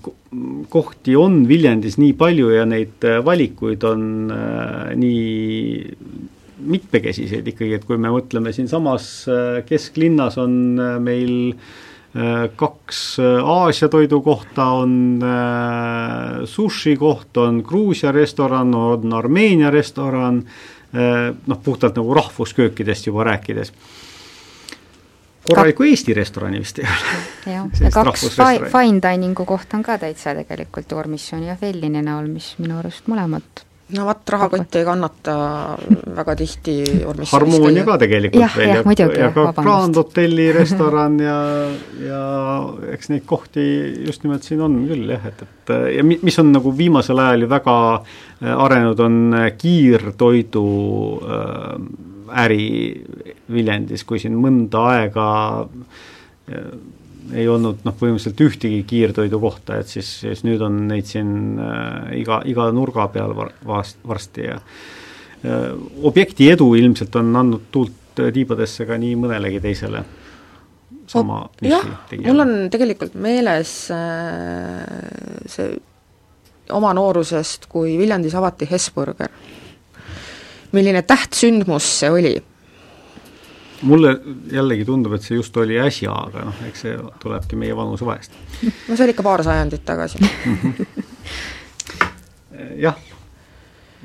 kohti 0.70 1.16
on 1.16 1.48
Viljandis 1.48 1.98
nii 1.98 2.14
palju 2.14 2.50
ja 2.50 2.66
neid 2.66 3.04
valikuid 3.26 3.84
on 3.84 4.32
äh, 4.32 4.96
nii 4.96 6.38
mitmekesiseid 6.60 7.48
ikkagi, 7.48 7.74
et 7.78 7.86
kui 7.88 7.98
me 7.98 8.12
mõtleme 8.14 8.52
siinsamas 8.56 9.06
kesklinnas 9.70 10.38
on 10.42 10.54
meil 11.04 11.34
äh, 11.54 11.70
Äh, 12.16 12.50
kaks 12.56 13.20
äh, 13.20 13.50
Aasia 13.50 13.90
toidukohta, 13.90 14.66
on 14.66 15.20
äh, 15.22 16.46
sushi 16.46 16.96
koht, 16.98 17.38
on 17.38 17.62
Gruusia 17.68 18.12
restoran, 18.12 18.74
on 18.76 19.14
Armeenia 19.14 19.70
restoran, 19.70 20.44
noh, 21.48 21.60
puhtalt 21.64 22.00
nagu 22.00 22.14
rahvusköökidest 22.18 23.06
juba 23.06 23.22
rääkides 23.28 23.70
korralikku 25.46 25.86
Eesti 25.86 26.16
restorani 26.18 26.64
vist 26.64 26.80
ei 26.82 26.88
ole. 26.90 27.20
jah, 27.54 27.68
ja 27.84 27.92
kaks 27.94 28.24
fine 28.74 28.98
dining'u 29.04 29.46
kohta 29.46 29.78
on 29.78 29.84
ka 29.86 30.00
täitsa 30.02 30.34
tegelikult 30.34 30.98
Ormissoni 30.98 31.46
ja 31.48 31.56
Fellini 31.62 32.02
näol, 32.02 32.26
mis 32.34 32.56
minu 32.58 32.80
arust 32.82 33.06
mõlemad 33.06 33.62
no 33.96 34.06
vot, 34.06 34.22
rahakott 34.30 34.76
ei 34.78 34.86
kannata 34.86 35.36
väga 36.16 36.36
tihti 36.40 36.76
Harmoonia 37.32 37.86
ka 37.88 37.98
tegelikult 38.02 38.44
ja, 38.44 38.50
veel 38.56 38.70
ja, 38.70 38.84
ja, 38.86 39.08
ja 39.24 39.30
ka. 39.34 39.46
Grand 39.58 39.98
Hotelli 39.98 40.50
restoran 40.56 41.18
ja, 41.24 41.38
ja 42.06 42.22
eks 42.94 43.10
neid 43.14 43.26
kohti 43.30 43.66
just 44.06 44.26
nimelt 44.26 44.46
siin 44.46 44.62
on 44.66 44.78
küll 44.90 45.10
jah, 45.10 45.26
et, 45.32 45.42
et 45.46 45.74
ja 45.98 46.06
mis 46.06 46.40
on 46.42 46.54
nagu 46.54 46.74
viimasel 46.78 47.24
ajal 47.24 47.48
ju 47.48 47.50
väga 47.56 47.80
äh, 47.96 48.54
arenenud, 48.54 49.02
on 49.06 49.18
kiirtoidu 49.58 50.68
äh, 51.26 52.46
äri 52.46 52.70
Viljandis, 53.50 54.06
kui 54.06 54.22
siin 54.22 54.38
mõnda 54.38 54.86
aega 54.94 55.30
äh, 55.66 56.72
ei 57.34 57.48
olnud 57.50 57.84
noh, 57.86 57.96
põhimõtteliselt 58.00 58.42
ühtegi 58.46 58.84
kiirtoidukohta, 58.90 59.80
et 59.82 59.92
siis, 59.92 60.08
siis 60.24 60.44
nüüd 60.48 60.62
on 60.66 60.82
neid 60.90 61.10
siin 61.10 61.60
äh, 61.62 62.16
iga, 62.22 62.42
iga 62.50 62.70
nurga 62.76 63.10
peal 63.14 63.36
var, 63.38 63.54
vast, 63.68 64.00
varsti 64.08 64.48
ja 64.48 64.58
äh, 64.60 65.70
objekti 66.04 66.50
edu 66.54 66.72
ilmselt 66.80 67.16
on 67.20 67.36
andnud 67.44 67.70
tuult 67.74 67.96
tiibadesse 68.20 68.84
ka 68.88 68.98
nii 69.00 69.14
mõnelegi 69.16 69.62
teisele 69.64 70.02
sama 71.10 71.44
oh, 71.46 71.62
jah, 71.66 71.86
mul 72.26 72.44
on 72.44 72.52
tegelikult 72.74 73.16
meeles 73.18 73.72
äh, 73.94 74.84
see 75.50 75.72
oma 76.76 76.92
noorusest, 76.94 77.66
kui 77.70 77.96
Viljandis 77.98 78.36
avati 78.38 78.68
Hesburger. 78.70 79.32
milline 80.72 81.02
tähtsündmus 81.02 81.88
see 82.00 82.12
oli 82.14 82.36
mulle 83.82 84.14
jällegi 84.52 84.86
tundub, 84.86 85.14
et 85.16 85.26
see 85.26 85.38
just 85.38 85.58
oli 85.58 85.80
äsja, 85.80 86.14
aga 86.28 86.46
noh, 86.50 86.64
eks 86.68 86.86
see 86.86 86.96
tulebki 87.24 87.60
meie 87.60 87.76
vanuse 87.78 88.08
vahest. 88.08 88.36
no 88.88 88.96
see 88.96 89.06
oli 89.06 89.16
ikka 89.16 89.26
paar 89.26 89.44
sajandit 89.46 89.86
tagasi. 89.88 90.22
Jah, 92.86 92.98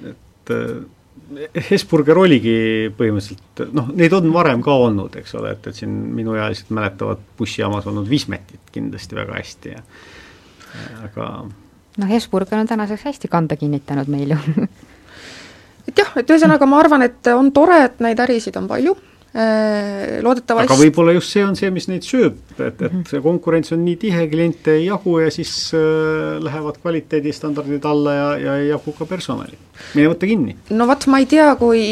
et 0.05 0.53
äh, 0.55 0.85
Hesburger 1.71 2.19
oligi 2.21 2.55
põhimõtteliselt, 2.95 3.65
noh, 3.75 3.89
neid 3.97 4.13
on 4.15 4.29
varem 4.35 4.63
ka 4.63 4.75
olnud, 4.87 5.15
eks 5.19 5.35
ole, 5.41 5.55
et, 5.57 5.67
et 5.71 5.79
siin 5.79 5.93
minuealised 6.15 6.71
mäletavad 6.75 7.23
bussijaamas 7.39 7.89
olnud 7.91 8.11
Wismetit 8.11 8.71
kindlasti 8.75 9.19
väga 9.19 9.39
hästi 9.39 9.73
ja 9.73 9.81
aga 11.07 11.29
noh, 11.47 12.09
Hesburger 12.11 12.61
on 12.61 12.69
tänaseks 12.71 13.09
hästi 13.09 13.31
kanda 13.33 13.57
kinnitanud 13.57 14.11
meil 14.11 14.37
ju. 14.37 14.39
Et 15.85 15.99
jah, 16.01 16.15
et 16.17 16.31
ühesõnaga 16.33 16.65
ma 16.65 16.79
arvan, 16.81 17.03
et 17.05 17.29
on 17.37 17.51
tore, 17.53 17.77
et 17.85 17.99
neid 18.01 18.17
ärisid 18.25 18.55
on 18.57 18.65
palju 18.65 18.95
loodetavasti 19.35 20.71
aga 20.71 20.77
võib-olla 20.79 21.15
just 21.17 21.33
see 21.35 21.43
on 21.43 21.57
see, 21.59 21.71
mis 21.75 21.89
neid 21.91 22.07
sööb, 22.07 22.37
et, 22.55 22.79
et 22.87 23.11
see 23.11 23.23
konkurents 23.25 23.75
on 23.75 23.81
nii 23.83 23.97
tihe, 24.05 24.29
kliente 24.31 24.77
ei 24.79 24.85
jagu 24.87 25.17
ja 25.19 25.33
siis 25.35 25.51
äh, 25.75 26.37
lähevad 26.45 26.79
kvaliteedistandardid 26.79 27.89
alla 27.91 28.15
ja, 28.15 28.29
ja 28.39 28.57
ei 28.63 28.69
jagu 28.69 28.95
ka 28.95 29.09
personali. 29.11 29.59
mine 29.97 30.13
võta 30.13 30.31
kinni. 30.31 30.55
no 30.71 30.87
vot, 30.87 31.09
ma 31.11 31.19
ei 31.23 31.27
tea, 31.31 31.49
kui 31.59 31.83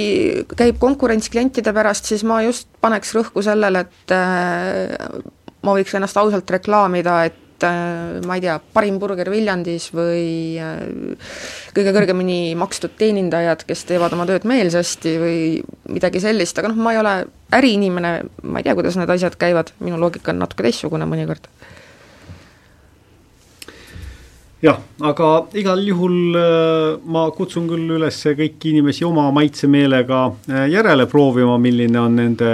käib 0.54 0.78
konkurents 0.82 1.32
klientide 1.34 1.74
pärast, 1.74 2.06
siis 2.12 2.22
ma 2.22 2.38
just 2.46 2.70
paneks 2.84 3.10
rõhku 3.18 3.42
sellele, 3.42 3.88
et 3.88 4.14
äh, 4.14 5.18
ma 5.66 5.74
võiks 5.74 5.98
ennast 5.98 6.22
ausalt 6.22 6.50
reklaamida, 6.54 7.24
et 7.26 7.41
Äh, 7.62 8.20
ma 8.26 8.36
ei 8.36 8.42
tea, 8.42 8.56
parim 8.74 8.98
burger 8.98 9.28
Viljandis 9.30 9.90
või 9.94 10.58
äh, 10.60 10.80
kõige 11.76 11.94
kõrgemini 11.94 12.54
makstud 12.58 12.96
teenindajad, 12.98 13.64
kes 13.68 13.84
teevad 13.88 14.14
oma 14.16 14.26
tööd 14.28 14.46
meelsasti 14.48 15.14
või 15.20 15.38
midagi 15.92 16.22
sellist, 16.22 16.58
aga 16.58 16.72
noh, 16.72 16.80
ma 16.82 16.94
ei 16.94 17.00
ole 17.02 17.14
äriinimene, 17.54 18.12
ma 18.42 18.60
ei 18.60 18.66
tea, 18.66 18.76
kuidas 18.78 18.98
need 18.98 19.12
asjad 19.14 19.38
käivad, 19.38 19.74
minu 19.84 20.00
loogika 20.00 20.34
on 20.34 20.42
natuke 20.42 20.66
teistsugune 20.66 21.06
mõnikord. 21.08 21.46
Jah, 24.62 24.78
aga 25.02 25.28
igal 25.58 25.80
juhul 25.86 26.38
äh, 26.38 27.00
ma 27.02 27.26
kutsun 27.34 27.66
küll 27.70 27.96
üles 27.98 28.20
kõiki 28.38 28.74
inimesi 28.74 29.06
oma 29.06 29.26
maitsemeelega 29.34 30.22
järele 30.70 31.06
proovima, 31.10 31.58
milline 31.62 31.98
on 32.02 32.18
nende 32.18 32.50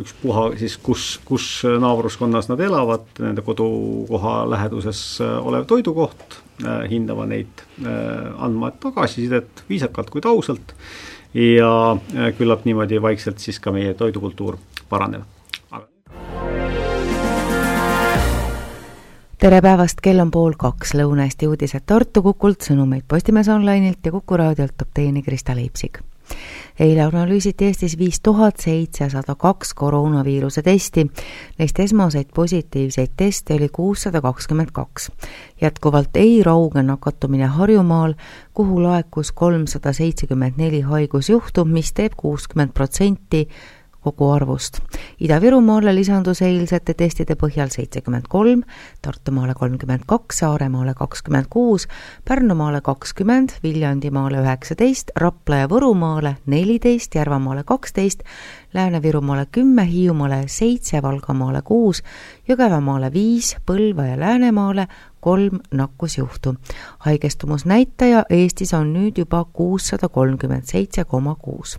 ükspuha 0.00 0.44
siis, 0.56 0.76
kus, 0.82 1.20
kus 1.24 1.46
naabruskonnas 1.80 2.48
nad 2.48 2.60
elavad, 2.60 3.04
nende 3.20 3.44
kodukoha 3.44 4.42
läheduses 4.50 5.20
äh, 5.20 5.34
olev 5.46 5.66
toidukoht, 5.68 6.38
äh, 6.64 6.86
hindama 6.90 7.26
neid, 7.28 7.64
äh, 7.84 8.32
andma 8.42 8.72
tagasisidet 8.80 9.64
viisakalt, 9.68 10.10
kuid 10.10 10.28
ausalt 10.28 10.74
ja 11.34 11.96
küllap 12.36 12.66
niimoodi 12.68 12.98
vaikselt 13.02 13.40
siis 13.40 13.60
ka 13.60 13.72
meie 13.72 13.94
toidukultuur 13.96 14.58
paraneb. 14.88 15.24
tere 19.42 19.58
päevast, 19.64 19.98
kell 20.04 20.22
on 20.22 20.30
pool 20.30 20.54
kaks, 20.54 20.92
Lõuna-Eesti 20.94 21.48
uudised 21.50 21.82
Tartu 21.86 22.22
Kukult, 22.22 22.62
sõnumeid 22.62 23.08
Postimees 23.08 23.50
Online'ilt 23.50 24.06
ja 24.06 24.14
Kuku 24.14 24.38
raadiolt 24.38 24.76
toob 24.78 24.94
teieni 24.94 25.24
Krista 25.26 25.56
Leipsik 25.56 25.98
eile 26.80 27.02
analüüsiti 27.02 27.64
Eestis 27.64 27.98
viis 27.98 28.20
tuhat 28.20 28.60
seitsesada 28.60 29.34
kaks 29.34 29.74
koroonaviiruse 29.74 30.62
testi, 30.62 31.06
neist 31.58 31.80
esmaseid 31.80 32.32
positiivseid 32.34 33.12
teste 33.16 33.54
oli 33.54 33.68
kuussada 33.68 34.20
kakskümmend 34.20 34.72
kaks. 34.72 35.10
jätkuvalt 35.60 36.16
ei 36.16 36.42
rauge 36.42 36.82
nakatumine 36.82 37.46
Harjumaal, 37.46 38.14
kuhu 38.54 38.82
laekus 38.82 39.32
kolmsada 39.32 39.92
seitsekümmend 39.92 40.54
neli 40.56 40.80
haigusjuhtu, 40.80 41.64
mis 41.64 41.92
teeb 41.92 42.12
kuuskümmend 42.16 42.72
protsenti 42.74 43.48
koguarvust. 44.02 44.78
Ida-Virumaale 45.20 45.94
lisandus 45.94 46.42
eilsete 46.42 46.94
testide 46.94 47.36
põhjal 47.38 47.70
seitsekümmend 47.70 48.26
kolm, 48.28 48.62
Tartumaale 49.02 49.54
kolmkümmend 49.54 50.02
kaks, 50.06 50.42
Saaremaale 50.42 50.94
kakskümmend 50.98 51.46
kuus, 51.50 51.88
Pärnumaale 52.28 52.80
kakskümmend, 52.80 53.54
Viljandimaale 53.62 54.42
üheksateist, 54.42 55.14
Rapla 55.16 55.62
ja 55.62 55.70
Võrumaale 55.70 56.36
neliteist, 56.46 57.14
Järvamaale 57.14 57.64
kaksteist, 57.64 58.26
Lääne-Virumaale 58.74 59.46
kümme, 59.52 59.86
Hiiumaale 59.86 60.42
seitse, 60.46 61.02
Valgamaale 61.02 61.62
kuus, 61.62 62.02
Jõgevamaale 62.48 63.12
viis, 63.12 63.56
Põlva 63.66 64.10
ja 64.10 64.18
Läänemaale 64.20 64.88
kolm 65.20 65.60
nakkusjuhtu. 65.70 66.54
haigestumusnäitaja 66.98 68.24
Eestis 68.30 68.74
on 68.74 68.92
nüüd 68.92 69.18
juba 69.18 69.44
kuussada 69.52 70.08
kolmkümmend 70.08 70.64
seitse 70.66 71.04
koma 71.04 71.34
kuus 71.34 71.78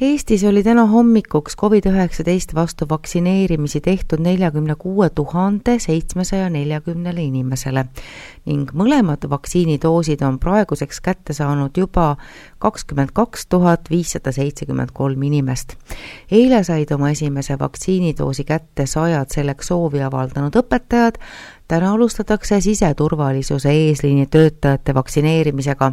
Eestis 0.00 0.44
oli 0.44 0.62
täna 0.62 0.86
hommikuks 0.86 1.56
Covid-19 1.62 2.54
vastu 2.54 2.86
vaktsineerimisi 2.90 3.80
tehtud 3.80 4.20
neljakümne 4.22 4.74
kuue 4.78 5.10
tuhande 5.10 5.78
seitsmesaja 5.78 6.50
neljakümnele 6.54 7.22
inimesele 7.22 7.82
ning 8.46 8.70
mõlemad 8.78 9.26
vaktsiinidoosid 9.30 10.22
on 10.22 10.38
praeguseks 10.38 11.00
kätte 11.02 11.34
saanud 11.34 11.74
juba 11.82 12.12
kakskümmend 12.62 13.10
kaks 13.12 13.46
tuhat 13.50 13.90
viissada 13.90 14.32
seitsekümmend 14.32 14.94
kolm 14.94 15.22
inimest. 15.22 15.74
eile 16.30 16.62
said 16.64 16.94
oma 16.94 17.10
esimese 17.10 17.58
vaktsiinidoosi 17.58 18.44
kätte 18.44 18.86
sajad 18.86 19.34
selleks 19.34 19.66
soovi 19.66 20.02
avaldanud 20.02 20.62
õpetajad, 20.62 21.18
täna 21.68 21.92
alustatakse 21.92 22.60
siseturvalisuse 22.60 23.70
eesliini 23.70 24.26
töötajate 24.26 24.94
vaktsineerimisega. 24.94 25.92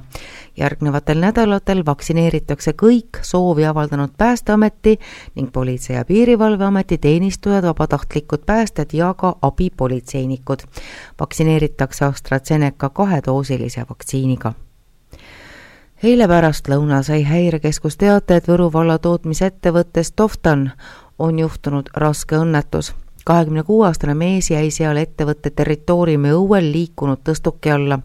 järgnevatel 0.58 1.20
nädalatel 1.20 1.86
vaktsineeritakse 1.86 2.72
kõik 2.72 3.20
soovi 3.22 3.66
avaldanud 3.66 4.10
Päästeameti 4.18 5.00
ning 5.36 5.52
Politsei- 5.52 5.96
ja 5.96 6.06
Piirivalveameti 6.06 6.98
teenistujad, 6.98 7.64
vabatahtlikud 7.64 8.40
päästjad 8.46 8.90
ja 8.94 9.14
ka 9.14 9.36
abipolitseinikud. 9.42 10.60
vaktsineeritakse 11.20 12.06
AstraZeneca 12.06 12.90
kahedoosilise 12.90 13.86
vaktsiiniga 13.90 14.54
eile 16.04 16.28
pärastlõunal 16.28 17.04
sai 17.04 17.24
Häirekeskus 17.24 17.98
teate, 17.98 18.36
et 18.36 18.48
Võru 18.48 18.74
valla 18.74 18.98
tootmisettevõttes 18.98 20.12
Toftan 20.12 20.72
on 21.20 21.40
juhtunud 21.40 21.90
raske 21.96 22.36
õnnetus 22.36 22.96
kahekümne 23.26 23.64
kuue 23.64 23.88
aastane 23.88 24.14
mees 24.14 24.52
jäi 24.52 24.70
seal 24.72 24.98
ettevõtte 25.02 25.50
territooriumi 25.50 26.34
õuel 26.38 26.70
liikunud 26.72 27.24
tõstuki 27.26 27.74
alla. 27.74 28.00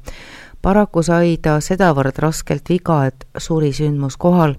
paraku 0.63 1.03
sai 1.03 1.37
ta 1.43 1.61
sedavõrd 1.61 2.19
raskelt 2.19 2.69
viga, 2.69 3.05
et 3.07 3.27
suri 3.39 3.73
sündmuskohal. 3.73 4.57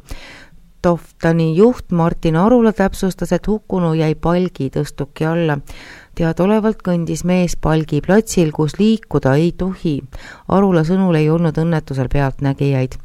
Toftani 0.81 1.55
juht 1.55 1.91
Martin 1.91 2.35
Arula 2.35 2.73
täpsustas, 2.73 3.31
et 3.31 3.47
hukkunu 3.47 3.93
jäi 3.93 4.15
palgi 4.15 4.69
tõstuki 4.69 5.25
alla 5.29 5.59
teadaolevalt 6.21 6.81
kõndis 6.85 7.23
mees 7.27 7.55
Palgi 7.55 8.01
platsil, 8.03 8.51
kus 8.53 8.75
liikuda 8.79 9.35
ei 9.39 9.51
tohi. 9.57 9.95
Arula 10.51 10.83
sõnul 10.87 11.17
ei 11.17 11.29
olnud 11.29 11.57
õnnetusel 11.57 12.09
pealtnägijaid. 12.11 12.97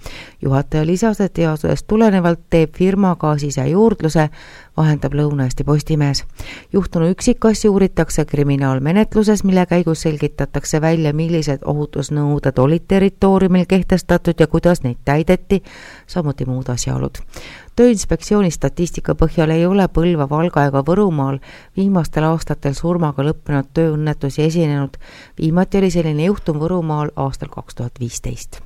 juhataja 0.42 0.86
lisas, 0.86 1.20
et 1.20 1.32
teadusest 1.32 1.86
tulenevalt 1.86 2.40
teeb 2.50 2.74
firma 2.74 3.14
ka 3.16 3.36
sisejuurdluse, 3.38 4.28
vahendab 4.76 5.14
Lõuna-Eesti 5.14 5.64
Postimees. 5.64 6.24
juhtunu 6.72 7.08
üksikasju 7.10 7.72
uuritakse 7.72 8.24
kriminaalmenetluses, 8.24 9.44
mille 9.44 9.66
käigus 9.66 10.02
selgitatakse 10.02 10.80
välja, 10.80 11.12
millised 11.12 11.62
ohutusnõuded 11.64 12.58
olid 12.58 12.82
territooriumil 12.88 13.66
kehtestatud 13.66 14.34
ja 14.40 14.46
kuidas 14.46 14.82
neid 14.82 14.98
täideti, 15.04 15.62
samuti 16.06 16.44
muud 16.46 16.68
asjaolud 16.68 17.22
tööinspektsiooni 17.76 18.50
statistika 18.50 19.14
põhjal 19.14 19.52
ei 19.52 19.66
ole 19.68 19.88
Põlva, 19.92 20.28
Valga 20.30 20.66
ega 20.70 20.82
Võrumaal 20.86 21.40
viimastel 21.76 22.24
aastatel 22.28 22.76
surmaga 22.78 23.24
lõppenud 23.26 23.68
tööõnnetusi 23.76 24.46
esinenud. 24.46 24.96
viimati 25.40 25.78
oli 25.78 25.90
selline 25.90 26.30
juhtum 26.30 26.62
Võrumaal 26.62 27.12
aastal 27.16 27.52
kaks 27.52 27.74
tuhat 27.74 28.00
viisteist 28.00 28.65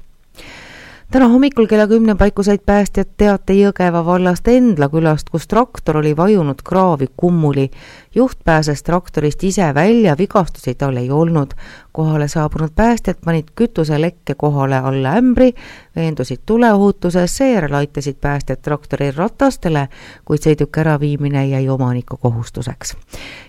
täna 1.11 1.27
hommikul 1.29 1.66
kella 1.66 1.88
kümne 1.90 2.14
paiku 2.14 2.42
said 2.46 2.62
päästjad 2.66 3.09
teate 3.18 3.55
Jõgeva 3.59 4.05
vallast 4.07 4.46
Endla 4.49 4.87
külast, 4.92 5.27
kus 5.31 5.49
traktor 5.51 5.99
oli 5.99 6.12
vajunud 6.16 6.62
kraavi 6.62 7.09
kummuli. 7.16 7.66
Juht 8.14 8.38
pääses 8.44 8.83
traktorist 8.83 9.44
ise 9.44 9.75
välja, 9.75 10.16
vigastusi 10.18 10.75
tal 10.75 10.96
ei 10.96 11.11
olnud 11.11 11.51
kohale 11.92 12.29
saabunud 12.29 12.70
päästjad 12.75 13.16
panid 13.25 13.44
kütuselekke 13.55 14.35
kohale 14.35 14.77
alla 14.77 15.12
ämbri, 15.18 15.53
veendusid 15.96 16.42
tuleohutuses, 16.46 17.37
seejärel 17.37 17.75
aitasid 17.75 18.16
päästjad 18.20 18.59
traktori 18.62 19.11
ratastele, 19.11 19.88
kuid 20.25 20.42
sõiduki 20.46 20.83
äraviimine 20.83 21.46
jäi 21.49 21.68
omaniku 21.68 22.16
kohustuseks. 22.16 22.96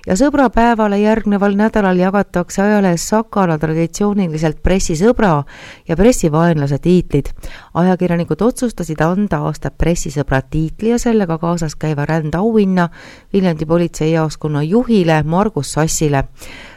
ja 0.08 0.16
sõbrapäevale 0.16 0.98
järgneval 1.02 1.56
nädalal 1.56 1.98
jagatakse 1.98 2.62
ajalehes 2.62 3.10
Sakala 3.10 3.58
traditsiooniliselt 3.58 4.64
pressisõbra 4.64 5.44
ja 5.88 5.96
pressivaenlase 5.96 6.78
tiitlid. 6.78 7.30
Ajakirjanikud 7.74 8.42
otsustasid 8.42 9.00
anda 9.02 9.42
aasta 9.48 9.72
pressisõbra 9.72 10.42
tiitli 10.42 10.92
ja 10.92 11.00
sellega 11.00 11.38
kaasas 11.38 11.76
käiva 11.80 12.06
rändauhinna 12.06 12.90
Viljandi 13.34 13.66
politseijaoskonna 13.66 14.64
juhile 14.64 15.24
Margus 15.24 15.74
Sassile. 15.74 16.24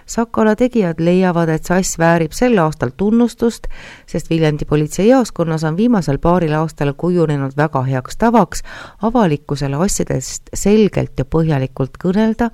Sakala 0.07 0.53
tegijad 0.57 1.01
leiavad, 1.01 1.49
et 1.49 1.65
Sass 1.65 1.99
väärib 1.99 2.33
sel 2.37 2.59
aastal 2.61 2.91
tunnustust, 2.97 3.67
sest 4.07 4.31
Viljandi 4.31 4.65
politseijaoskonnas 4.69 5.65
on 5.65 5.77
viimasel 5.77 6.19
paaril 6.19 6.53
aastal 6.53 6.93
kujunenud 6.93 7.57
väga 7.57 7.83
heaks 7.89 8.21
tavaks 8.21 8.63
avalikkusele 9.03 9.81
asjadest 9.81 10.53
selgelt 10.55 11.19
ja 11.19 11.25
põhjalikult 11.25 11.97
kõnelda 12.05 12.51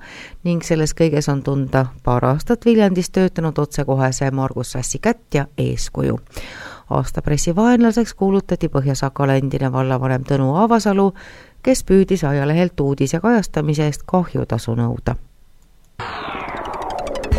ning 0.47 0.63
selles 0.63 0.95
kõiges 0.95 1.27
on 1.29 1.43
tunda 1.43 1.85
paar 2.03 2.25
aastat 2.31 2.65
Viljandis 2.65 3.11
töötanud 3.11 3.59
otsekohese 3.59 4.31
Margus 4.31 4.71
Sassi 4.71 5.03
kätt 5.03 5.35
ja 5.35 5.47
eeskuju 5.57 6.19
aasta 6.97 7.21
pressivaenlaseks 7.21 8.13
kuulutati 8.13 8.67
Põhja-Sakala 8.67 9.35
endine 9.39 9.71
vallavanem 9.71 10.23
Tõnu 10.27 10.53
Aavasalu, 10.55 11.11
kes 11.63 11.83
püüdis 11.83 12.23
ajalehelt 12.27 12.79
uudise 12.79 13.19
kajastamise 13.19 13.85
eest 13.85 14.03
kahjutasu 14.05 14.75
nõuda. 14.75 15.15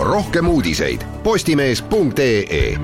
Rohkem 0.00 0.48
uudiseid 0.48 1.04
postimees.ee 1.22 2.78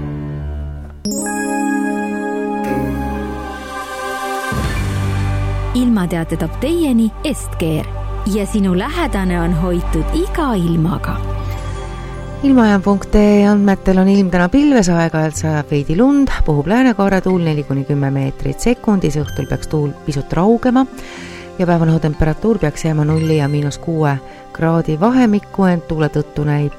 ilmateate 5.75 6.37
toob 6.37 6.61
teieni 6.61 7.11
Estkeer 7.25 7.87
ja 8.35 8.47
sinu 8.47 8.79
lähedane 8.79 9.41
on 9.41 9.55
hoitud 9.63 10.05
iga 10.15 10.55
ilmaga 10.55 11.38
ilmajaam.ee 12.43 13.47
andmetel 13.51 13.99
on 13.99 14.09
ilm 14.09 14.29
täna 14.31 14.47
pilves, 14.49 14.87
aeg-ajalt 14.95 15.41
sajab 15.41 15.73
veidi 15.75 15.97
lund, 15.99 16.31
puhub 16.47 16.69
läänekaare 16.71 17.19
tuul 17.25 17.43
neli 17.43 17.65
kuni 17.67 17.83
kümme 17.89 18.13
meetrit 18.15 18.63
sekundis, 18.63 19.17
õhtul 19.19 19.49
peaks 19.51 19.67
tuul 19.73 19.91
pisut 20.07 20.33
raugema 20.39 20.85
ja 21.59 21.67
päevane 21.67 21.97
õhutemperatuur 21.97 22.61
peaks 22.63 22.87
jääma 22.87 23.09
nulli 23.09 23.41
ja 23.41 23.49
miinus 23.51 23.81
kuue 23.83 24.15
kraadi 24.55 24.95
vahemikku, 25.01 25.67
ent 25.67 25.89
tuule 25.91 26.13
tõttu 26.15 26.47
näib 26.47 26.79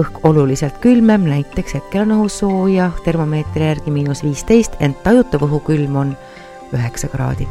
õhk 0.00 0.20
oluliselt 0.28 0.76
külmem, 0.84 1.24
näiteks 1.32 1.78
hetkel 1.80 2.04
on 2.04 2.14
õhus 2.18 2.36
sooja 2.44 2.90
termomeetri 3.04 3.70
järgi 3.70 3.96
miinus 3.96 4.20
viisteist, 4.26 4.76
ent 4.84 5.00
tajutav 5.02 5.48
õhukülm 5.48 5.96
on 5.96 6.14
üheksa 6.76 7.08
kraadi. 7.08 7.48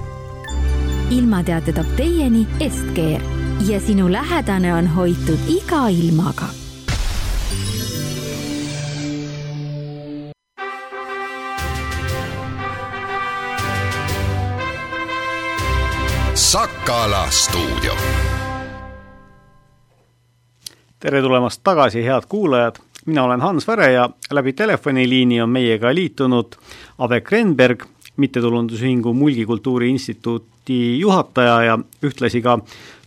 ilmateate 1.09 1.73
toob 1.73 1.97
teieni 1.97 2.47
Estkeer 2.61 3.21
ja 3.65 3.81
sinu 3.81 4.11
lähedane 4.11 4.73
on 4.73 4.87
hoitud 4.87 5.49
iga 5.49 5.87
ilmaga 5.89 6.53
Sakala 16.49 17.27
stuudio 17.29 17.93
tere 20.99 21.21
tulemast 21.21 21.61
tagasi, 21.63 22.01
head 22.01 22.25
kuulajad, 22.29 22.79
mina 23.05 23.23
olen 23.23 23.41
Hans 23.41 23.67
Väre 23.67 23.91
ja 23.91 24.09
läbi 24.31 24.53
telefoniliini 24.53 25.41
on 25.41 25.49
meiega 25.49 25.91
liitunud 25.95 26.55
Ave 26.97 27.21
Krenberg, 27.21 27.83
mittetulundusühingu 28.17 29.13
Mulgikultuuri 29.13 29.89
Instituuti 29.89 30.99
juhataja 30.99 31.61
ja 31.63 31.77
ühtlasi 32.03 32.41
ka 32.41 32.57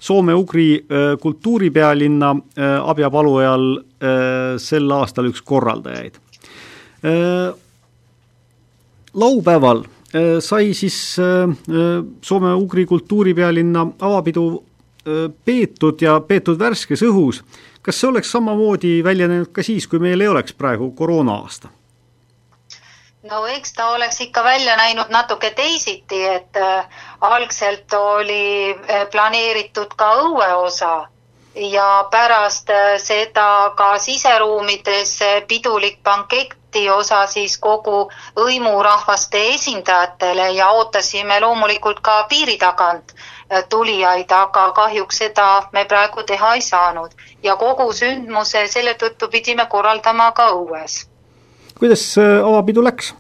soome-ugri 0.01 0.87
kultuuripealinna 1.21 2.37
Abja 2.85 3.11
Palujal 3.11 3.67
sel 4.59 4.91
aastal 4.91 5.33
üks 5.33 5.43
korraldajaid. 5.43 6.15
laupäeval 9.15 9.83
sai 10.41 10.75
siis 10.77 10.97
soome-ugri 12.23 12.85
kultuuripealinna 12.87 13.87
avapidu 14.01 14.45
peetud 15.45 16.03
ja 16.05 16.19
peetud 16.21 16.59
värskes 16.61 17.01
õhus 17.09 17.41
kas 17.83 18.01
see 18.01 18.09
oleks 18.09 18.31
samamoodi 18.31 19.05
väljenenud 19.05 19.53
ka 19.53 19.63
siis, 19.67 19.87
kui 19.91 19.99
meil 20.03 20.21
ei 20.21 20.29
oleks 20.29 20.55
praegu 20.59 20.91
koroona-aasta? 20.99 21.69
no 23.31 23.45
eks 23.47 23.73
ta 23.73 23.89
oleks 23.95 24.21
ikka 24.21 24.45
välja 24.45 24.77
näinud 24.77 25.11
natuke 25.15 25.51
teisiti, 25.51 26.23
et 26.27 26.57
äh, 26.57 27.03
algselt 27.21 27.95
oli 27.95 28.71
äh, 28.71 29.07
planeeritud 29.11 29.95
ka 29.97 30.09
õueosa 30.25 30.95
ja 31.55 31.89
pärast 32.11 32.71
äh, 32.71 32.97
seda 32.99 33.73
ka 33.77 33.93
siseruumides 33.99 35.19
pidulik 35.49 36.03
banketi 36.73 36.91
osa 36.91 37.27
siis 37.27 37.59
kogu 37.59 38.11
hõimurahvaste 38.37 39.55
esindajatele 39.55 40.53
ja 40.55 40.71
ootasime 40.71 41.41
loomulikult 41.41 42.01
ka 42.01 42.27
piiri 42.29 42.57
tagant 42.59 43.13
tulijaid, 43.69 44.31
aga 44.31 44.73
kahjuks 44.73 45.19
seda 45.19 45.69
me 45.73 45.85
praegu 45.85 46.23
teha 46.23 46.55
ei 46.55 46.61
saanud 46.61 47.11
ja 47.43 47.57
kogu 47.57 47.93
sündmuse 47.93 48.67
selle 48.69 48.95
tõttu 48.95 49.29
pidime 49.29 49.67
korraldama 49.67 50.33
ka 50.33 50.51
õues. 50.53 51.07
kuidas 51.79 52.19
äh, 52.19 52.41
avapidu 52.45 52.83
läks? 52.83 53.15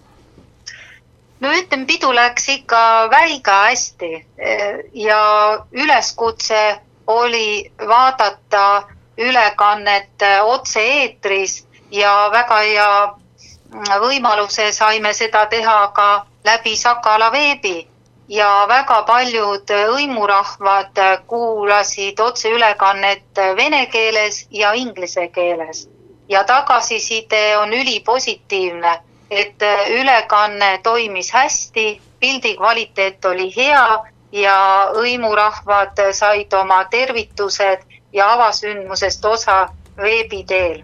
no 1.40 1.52
ütleme, 1.52 1.86
pidu 1.86 2.12
läks 2.12 2.48
ikka 2.48 3.08
väga 3.10 3.64
hästi 3.68 4.14
äh, 4.14 4.80
ja 4.94 5.64
üleskutse 5.72 6.80
oli 7.06 7.70
vaadata 7.78 8.88
ülekannet 9.18 10.22
äh, 10.22 10.40
otse-eetris 10.44 11.66
ja 11.90 12.30
väga 12.32 12.58
hea 12.58 13.21
võimaluse 14.00 14.72
saime 14.72 15.12
seda 15.14 15.46
teha 15.46 15.92
ka 15.94 16.26
läbi 16.44 16.76
Sakala 16.76 17.30
veebi. 17.32 17.88
Ja 18.28 18.66
väga 18.68 19.02
paljud 19.02 19.68
hõimurahvad 19.68 20.98
kuulasid 21.26 22.20
otseülekannet 22.20 23.40
vene 23.56 23.86
keeles 23.86 24.46
ja 24.50 24.72
inglise 24.72 25.28
keeles. 25.28 25.88
Ja 26.28 26.44
tagasiside 26.44 27.56
on 27.58 27.72
ülipositiivne, 27.72 28.92
et 29.30 29.62
ülekanne 30.00 30.78
toimis 30.82 31.32
hästi, 31.32 32.00
pildi 32.20 32.54
kvaliteet 32.56 33.24
oli 33.24 33.50
hea 33.56 33.98
ja 34.32 34.56
hõimurahvad 34.94 36.00
said 36.12 36.52
oma 36.54 36.84
tervitused 36.84 37.84
ja 38.12 38.32
avasündmusest 38.32 39.24
osa 39.24 39.68
veebi 39.96 40.44
teel 40.44 40.82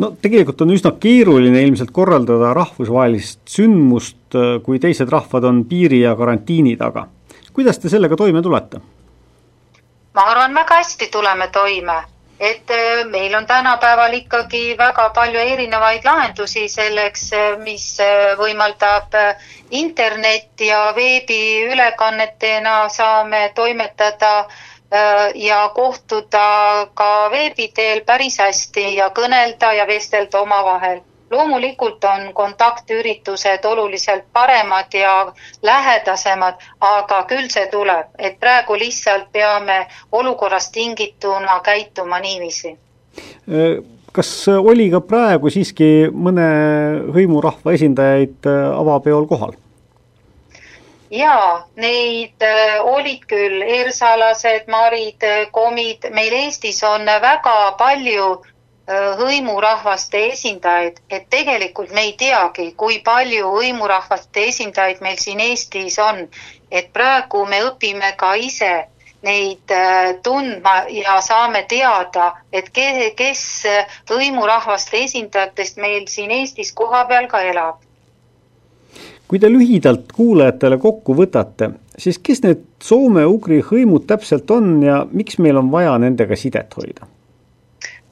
no 0.00 0.12
tegelikult 0.22 0.62
on 0.64 0.72
üsna 0.74 0.94
keeruline 1.00 1.62
ilmselt 1.66 1.90
korraldada 1.92 2.54
rahvusvahelist 2.56 3.42
sündmust, 3.48 4.22
äh, 4.34 4.56
kui 4.64 4.80
teised 4.82 5.12
rahvad 5.12 5.44
on 5.44 5.64
piiri 5.68 6.04
ja 6.04 6.16
karantiini 6.16 6.76
taga. 6.80 7.06
kuidas 7.52 7.78
te 7.78 7.88
sellega 7.92 8.16
toime 8.16 8.42
tulete? 8.42 8.80
ma 10.14 10.22
arvan, 10.22 10.54
väga 10.54 10.80
hästi 10.80 11.06
tuleme 11.12 11.48
toime. 11.48 12.02
et 12.40 12.70
äh, 12.70 13.04
meil 13.10 13.34
on 13.34 13.46
tänapäeval 13.46 14.12
ikkagi 14.16 14.74
väga 14.78 15.10
palju 15.10 15.38
erinevaid 15.38 16.04
lahendusi 16.04 16.68
selleks, 16.68 17.32
äh, 17.32 17.58
mis 17.60 18.00
äh, 18.00 18.32
võimaldab 18.38 19.12
internet 19.70 20.60
ja 20.60 20.94
veebiülekannetena 20.96 22.88
saame 22.88 23.52
toimetada 23.54 24.46
ja 25.34 25.70
kohtuda 25.74 26.86
ka 26.94 27.30
veebi 27.30 27.68
teel 27.74 28.00
päris 28.06 28.38
hästi 28.38 28.94
ja 28.96 29.10
kõnelda 29.14 29.72
ja 29.78 29.86
vestelda 29.86 30.40
omavahel 30.40 31.00
loomulikult 31.30 32.04
on 32.04 32.34
kontaktüritused 32.34 33.64
oluliselt 33.64 34.24
paremad 34.32 34.94
ja 34.94 35.32
lähedasemad, 35.62 36.54
aga 36.80 37.22
küll 37.28 37.48
see 37.48 37.66
tuleb, 37.70 38.10
et 38.18 38.40
praegu 38.40 38.78
lihtsalt 38.78 39.30
peame 39.32 39.86
olukorrast 40.12 40.72
tingituna 40.72 41.60
käituma 41.64 42.20
niiviisi. 42.20 42.76
kas 44.12 44.48
oli 44.48 44.90
ka 44.90 45.00
praegu 45.00 45.50
siiski 45.50 46.10
mõne 46.12 46.46
hõimurahva 47.14 47.74
esindajaid 47.78 48.46
avapeol 48.74 49.26
kohal? 49.26 49.54
Jaa, 51.10 51.66
neid 51.76 52.42
äh, 52.42 52.78
olid 52.84 53.26
küll 53.28 53.62
ersalased, 53.62 54.68
marid, 54.68 55.26
komid, 55.52 56.10
meil 56.14 56.32
Eestis 56.44 56.82
on 56.84 57.06
väga 57.06 57.58
palju 57.78 58.30
Äh, 58.90 59.12
hõimurahvaste 59.20 60.18
esindajaid, 60.32 60.96
et 61.14 61.26
tegelikult 61.30 61.92
me 61.94 62.02
ei 62.08 62.14
teagi, 62.18 62.64
kui 62.82 62.96
palju 63.08 63.50
hõimurahvaste 63.56 64.42
esindajaid 64.50 65.02
meil 65.06 65.20
siin 65.24 65.42
Eestis 65.44 65.98
on. 66.02 66.24
et 66.78 66.88
praegu 66.96 67.44
me 67.50 67.58
õpime 67.66 68.10
ka 68.16 68.32
ise 68.48 68.72
neid 69.28 69.72
äh, 69.76 70.10
tundma 70.26 70.74
ja 70.96 71.20
saame 71.28 71.62
teada, 71.74 72.26
et 72.52 72.70
ke, 72.78 72.88
kes 73.20 73.44
hõimurahvaste 74.10 75.04
esindajatest 75.04 75.78
meil 75.86 76.06
siin 76.16 76.34
Eestis 76.40 76.72
kohapeal 76.82 77.30
ka 77.34 77.42
elab. 77.52 77.78
Kui 79.30 79.38
te 79.38 79.46
lühidalt 79.46 80.10
kuulajatele 80.16 80.80
kokku 80.82 81.14
võtate, 81.14 81.68
siis 82.02 82.18
kes 82.18 82.42
need 82.42 82.64
soome-ugri 82.82 83.60
hõimud 83.62 84.08
täpselt 84.10 84.50
on 84.50 84.80
ja 84.82 85.04
miks 85.06 85.38
meil 85.38 85.60
on 85.60 85.70
vaja 85.70 85.94
nendega 86.02 86.38
sidet 86.38 86.74
hoida? 86.74 87.06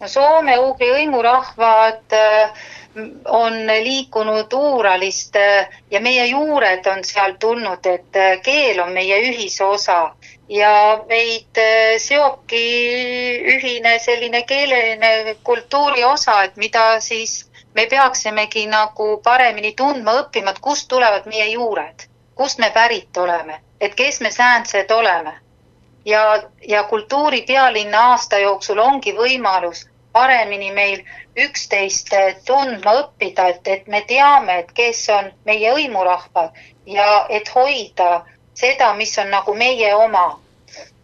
soome-ugri 0.07 0.93
hõimurahvad 0.95 2.15
äh, 2.15 2.53
on 3.35 3.57
liikunud 3.67 4.55
Uuralist 4.55 5.35
ja 5.91 6.01
meie 6.01 6.27
juured 6.31 6.87
on 6.87 7.03
sealt 7.05 7.41
tulnud, 7.43 7.83
et 7.87 8.17
äh, 8.17 8.39
keel 8.43 8.79
on 8.81 8.95
meie 8.95 9.19
ühisosa 9.33 9.99
ja 10.49 10.73
meid 11.09 11.59
äh, 11.59 11.99
seobki 11.99 12.63
ühine 13.57 13.99
selline 13.99 14.45
keeleline 14.47 15.35
kultuuri 15.43 16.05
osa, 16.05 16.45
et 16.47 16.57
mida 16.57 17.01
siis 17.01 17.48
me 17.75 17.87
peaksimegi 17.87 18.67
nagu 18.67 19.21
paremini 19.25 19.73
tundma 19.73 20.13
õppima, 20.23 20.51
et 20.51 20.59
kust 20.59 20.89
tulevad 20.89 21.27
meie 21.27 21.47
juured, 21.53 22.07
kust 22.35 22.59
me 22.59 22.71
pärit 22.71 23.17
oleme, 23.17 23.61
et 23.81 23.95
kes 23.95 24.21
me 24.21 24.31
säänsed 24.31 24.91
oleme 24.91 25.35
ja, 26.05 26.43
ja 26.69 26.83
kultuuripealinna 26.85 28.01
aasta 28.11 28.39
jooksul 28.39 28.79
ongi 28.79 29.13
võimalus 29.17 29.87
paremini 30.13 30.71
meil 30.73 31.03
üksteist 31.45 32.15
tundma 32.47 32.95
õppida, 33.03 33.49
et, 33.53 33.69
et 33.69 33.87
me 33.87 34.01
teame, 34.09 34.59
et 34.63 34.73
kes 34.73 35.05
on 35.15 35.29
meie 35.47 35.73
hõimurahvad 35.75 36.57
ja 36.87 37.27
et 37.29 37.51
hoida 37.55 38.25
seda, 38.59 38.93
mis 38.99 39.13
on 39.19 39.31
nagu 39.37 39.55
meie 39.55 39.95
oma. 39.95 40.27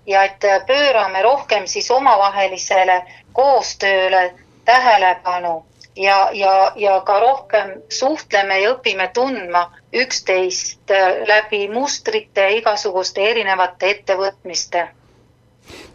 ja 0.07 0.22
et 0.29 0.42
pöörame 0.66 1.22
rohkem 1.24 1.66
siis 1.66 1.87
omavahelisele 1.90 2.96
koostööle 3.33 4.35
tähelepanu 4.64 5.53
ja, 5.96 6.18
ja, 6.33 6.72
ja 6.76 7.00
ka 7.07 7.20
rohkem 7.20 7.70
suhtleme 7.88 8.61
ja 8.61 8.74
õpime 8.74 9.11
tundma 9.14 9.68
üksteist 9.94 10.90
läbi 11.28 11.68
mustrite, 11.68 12.50
igasuguste 12.59 13.30
erinevate 13.30 13.90
ettevõtmiste 13.94 14.88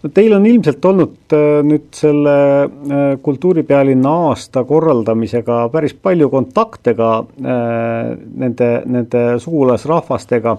no 0.04 0.12
teil 0.14 0.34
on 0.36 0.46
ilmselt 0.50 0.86
olnud 0.90 1.36
äh, 1.36 1.60
nüüd 1.66 1.90
selle 1.96 2.36
äh, 2.64 3.06
kultuuripealinna 3.24 4.14
aasta 4.30 4.64
korraldamisega 4.68 5.62
päris 5.74 5.94
palju 5.94 6.30
kontakte 6.34 6.96
ka 6.98 7.12
äh, 7.22 8.12
nende, 8.44 8.70
nende 8.86 9.26
sugulasrahvastega. 9.44 10.58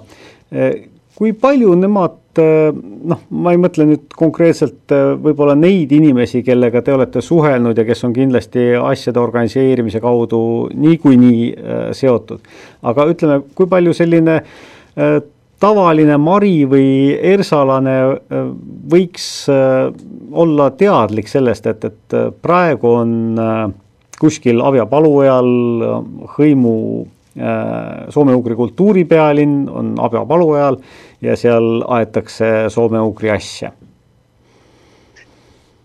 kui 1.14 1.31
palju 1.38 1.74
nemad, 1.79 2.16
noh, 2.38 3.25
ma 3.31 3.51
ei 3.51 3.59
mõtle 3.59 3.88
nüüd 3.88 4.12
konkreetselt 4.14 4.93
võib-olla 5.25 5.57
neid 5.59 5.90
inimesi, 5.97 6.45
kellega 6.47 6.83
te 6.87 6.95
olete 6.95 7.23
suhelnud 7.25 7.79
ja 7.79 7.85
kes 7.88 8.05
on 8.07 8.14
kindlasti 8.14 8.69
asjade 8.79 9.19
organiseerimise 9.19 9.99
kaudu 10.05 10.43
niikuinii 10.75 11.43
seotud, 11.99 12.47
aga 12.87 13.09
ütleme, 13.11 13.40
kui 13.59 13.66
palju 13.71 13.97
selline 13.99 14.38
tavaline 15.61 16.16
mari 16.21 16.64
või 16.69 17.12
ersalane 17.35 17.97
äh, 18.01 18.51
võiks 18.90 19.29
äh, 19.53 19.90
olla 20.33 20.71
teadlik 20.77 21.29
sellest, 21.29 21.69
et, 21.71 21.85
et 21.85 22.16
äh, 22.16 22.29
praegu 22.43 22.95
on 23.03 23.14
kuskil 24.21 24.61
Avja 24.61 24.85
palujal 24.85 25.47
hõimu 26.35 26.75
soome-ugri 28.12 28.57
kultuuripealinn 28.59 29.62
on 29.71 29.95
Abja 30.03 30.27
palujal 30.29 30.77
ja 31.22 31.37
seal 31.37 31.85
aetakse 31.88 32.46
soome-ugri 32.68 33.30
asja. 33.30 33.72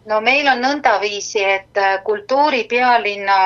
No 0.05 0.21
meil 0.21 0.47
on 0.47 0.61
nõndaviisi, 0.61 1.41
et 1.41 1.79
kultuuripealinna 2.05 3.37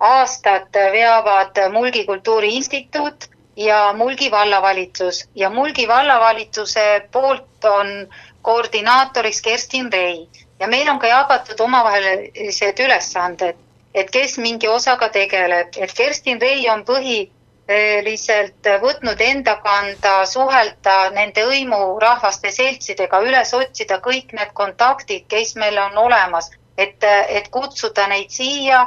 aastat 0.00 0.76
veavad 0.92 1.58
Mulgi 1.72 2.04
Kultuuri 2.06 2.54
Instituut 2.54 3.26
ja 3.56 3.92
Mulgi 3.96 4.30
vallavalitsus. 4.30 5.24
Ja 5.34 5.50
Mulgi 5.50 5.88
vallavalitsuse 5.88 7.08
poolt 7.12 7.64
on 7.64 8.08
koordinaatoriks 8.42 9.42
Kerstin 9.42 9.92
Rei. 9.92 10.28
Ja 10.60 10.68
meil 10.68 10.88
on 10.88 10.98
ka 10.98 11.06
jagatud 11.06 11.60
omavahelised 11.60 12.78
ülesanded, 12.78 13.56
et 13.94 14.10
kes 14.10 14.38
mingi 14.38 14.68
osaga 14.68 15.08
tegeleb, 15.08 15.74
et 15.76 15.92
Kerstin 15.96 16.40
Rei 16.40 16.68
on 16.70 16.84
põhiliselt 17.66 18.68
võtnud 18.82 19.20
enda 19.20 19.56
kanda 19.64 20.24
suhelda 20.28 21.10
nende 21.14 21.46
hõimurahvaste 21.48 22.50
seltsidega, 22.52 23.22
üles 23.24 23.54
otsida 23.54 24.00
kõik 24.04 24.34
need 24.36 24.52
kontaktid, 24.52 25.24
kes 25.28 25.54
meil 25.56 25.78
on 25.78 25.96
olemas, 26.06 26.50
et, 26.76 27.00
et 27.04 27.48
kutsuda 27.50 28.06
neid 28.12 28.30
siia 28.30 28.84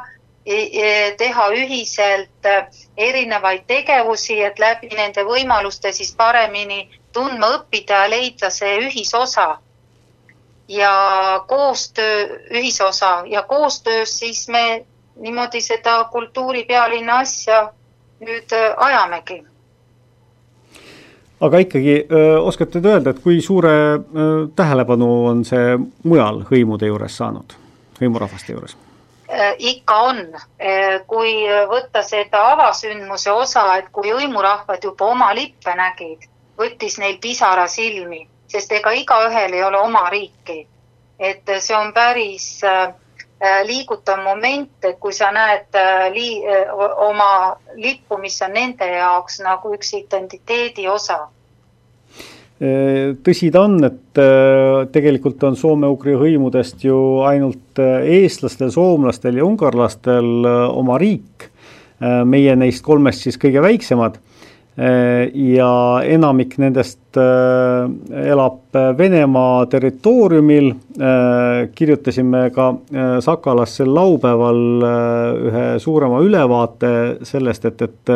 teha 1.17 1.49
ühiselt 1.51 2.45
äh, 2.45 2.67
erinevaid 2.97 3.65
tegevusi, 3.67 4.39
et 4.43 4.59
läbi 4.59 4.87
nende 4.95 5.25
võimaluste 5.27 5.91
siis 5.91 6.13
paremini 6.15 6.87
tundma 7.13 7.49
õppida 7.57 8.05
ja 8.05 8.09
leida 8.09 8.49
see 8.49 8.77
ühisosa. 8.87 9.57
ja 10.67 11.43
koostöö, 11.47 12.39
ühisosa 12.51 13.23
ja 13.25 13.43
koostöös 13.43 14.19
siis 14.19 14.47
me 14.47 14.85
niimoodi 15.15 15.61
seda 15.61 16.03
kultuuripealinna 16.11 17.17
asja 17.17 17.73
nüüd 18.19 18.53
äh, 18.53 18.73
ajamegi 18.77 19.43
aga 21.41 21.59
ikkagi 21.61 22.07
öö, 22.11 22.39
oskate 22.39 22.81
te 22.81 22.89
öelda, 22.89 23.13
et 23.13 23.19
kui 23.21 23.41
suure 23.41 23.69
öö, 23.69 24.47
tähelepanu 24.55 25.09
on 25.29 25.45
see 25.45 25.77
mujal 26.03 26.41
hõimude 26.49 26.89
juures 26.89 27.17
saanud, 27.17 27.53
hõimurahvaste 28.01 28.55
juures? 28.55 28.77
Äh, 29.29 29.53
ikka 29.57 29.99
on, 30.07 30.21
äh, 30.33 31.01
kui 31.07 31.43
võtta 31.69 32.01
seda 32.03 32.41
avasündmuse 32.53 33.31
osa, 33.31 33.67
et 33.77 33.91
kui 33.91 34.13
hõimurahvad 34.13 34.83
juba 34.83 35.11
oma 35.11 35.33
lippe 35.35 35.75
nägid, 35.75 36.25
võttis 36.57 36.97
neil 36.97 37.19
pisara 37.21 37.67
silmi, 37.67 38.23
sest 38.47 38.71
ega 38.71 38.95
igaühel 38.95 39.53
ei 39.53 39.63
ole 39.63 39.81
oma 39.83 40.09
riiki. 40.09 40.65
et 41.19 41.49
see 41.59 41.73
on 41.75 41.93
päris 41.93 42.63
äh, 42.63 42.93
liigutav 43.67 44.23
moment, 44.25 44.71
et 44.81 44.97
kui 44.99 45.13
sa 45.13 45.27
näed 45.29 45.77
lii, 46.13 46.41
oma 47.05 47.57
lippu, 47.77 48.17
mis 48.17 48.41
on 48.41 48.55
nende 48.57 48.87
jaoks 48.89 49.41
nagu 49.45 49.73
üks 49.77 49.93
identiteedi 49.93 50.87
osa. 50.89 51.19
Tõsi 52.57 53.51
ta 53.53 53.61
on, 53.67 53.75
et 53.85 54.17
äh, 54.17 54.87
tegelikult 54.89 55.43
on 55.45 55.57
soome-ugri 55.59 56.15
hõimudest 56.17 56.81
ju 56.87 56.95
ainult 57.29 57.77
äh, 57.77 58.07
eestlastel, 58.17 58.71
soomlastel 58.73 59.37
ja 59.37 59.45
ungarlastel 59.45 60.31
äh, 60.41 60.63
oma 60.73 60.97
riik, 61.01 61.51
meie 61.97 62.53
neist 62.53 62.83
kolmest 62.85 63.23
siis 63.25 63.39
kõige 63.41 63.61
väiksemad 63.63 64.19
ja 64.77 65.71
enamik 66.05 66.57
nendest 66.61 67.17
elab 67.17 68.77
Venemaa 68.97 69.65
territooriumil, 69.71 70.69
kirjutasime 71.73 72.43
ka 72.53 72.67
Sakalas 73.25 73.73
sel 73.79 73.89
laupäeval 73.95 74.61
ühe 75.49 75.65
suurema 75.81 76.21
ülevaate 76.21 76.91
sellest, 77.25 77.65
et, 77.65 77.81
et 77.87 78.13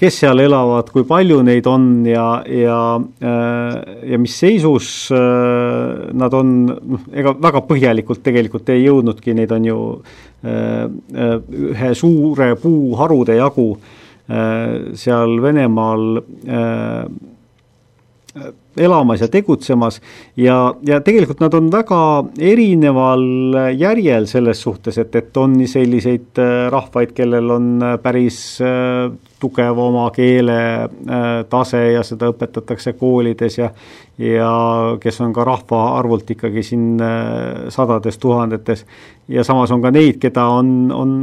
kes 0.00 0.18
seal 0.24 0.42
elavad, 0.42 0.90
kui 0.90 1.06
palju 1.08 1.38
neid 1.46 1.68
on 1.70 1.86
ja, 2.10 2.42
ja, 2.50 2.80
ja 4.10 4.20
mis 4.20 4.34
seisus 4.42 4.90
nad 5.14 6.36
on, 6.36 6.52
noh, 6.66 7.06
ega 7.14 7.36
väga 7.38 7.62
põhjalikult 7.70 8.24
tegelikult 8.26 8.74
ei 8.74 8.82
jõudnudki, 8.82 9.38
neid 9.38 9.54
on 9.54 9.70
ju 9.70 9.78
ühe 10.42 11.94
suure 12.02 12.52
puuharude 12.58 13.38
jagu 13.38 13.70
seal 14.30 15.32
Venemaal 15.42 16.04
elamas 18.76 19.20
ja 19.20 19.28
tegutsemas 19.28 20.00
ja, 20.38 20.74
ja 20.86 21.00
tegelikult 21.04 21.40
nad 21.42 21.54
on 21.56 21.70
väga 21.72 22.00
erineval 22.38 23.24
järjel 23.78 24.28
selles 24.30 24.62
suhtes, 24.62 24.98
et, 25.02 25.14
et 25.16 25.40
on 25.40 25.56
selliseid 25.66 26.38
äh, 26.40 26.68
rahvaid, 26.72 27.14
kellel 27.16 27.50
on 27.56 27.72
äh, 27.82 27.96
päris 28.02 28.38
äh, 28.62 29.10
tugev 29.40 29.78
oma 29.78 30.06
keele 30.14 30.58
tase 31.50 31.80
ja 31.94 32.02
seda 32.06 32.30
õpetatakse 32.32 32.92
koolides 33.00 33.58
ja 33.58 33.70
ja 34.20 34.50
kes 35.00 35.20
on 35.24 35.32
ka 35.32 35.44
rahvaarvult 35.48 36.30
ikkagi 36.30 36.62
siin 36.62 37.00
sadades 37.68 38.18
tuhandetes. 38.18 38.84
ja 39.28 39.44
samas 39.44 39.70
on 39.70 39.82
ka 39.82 39.90
neid, 39.90 40.18
keda 40.20 40.44
on, 40.44 40.92
on 40.92 41.14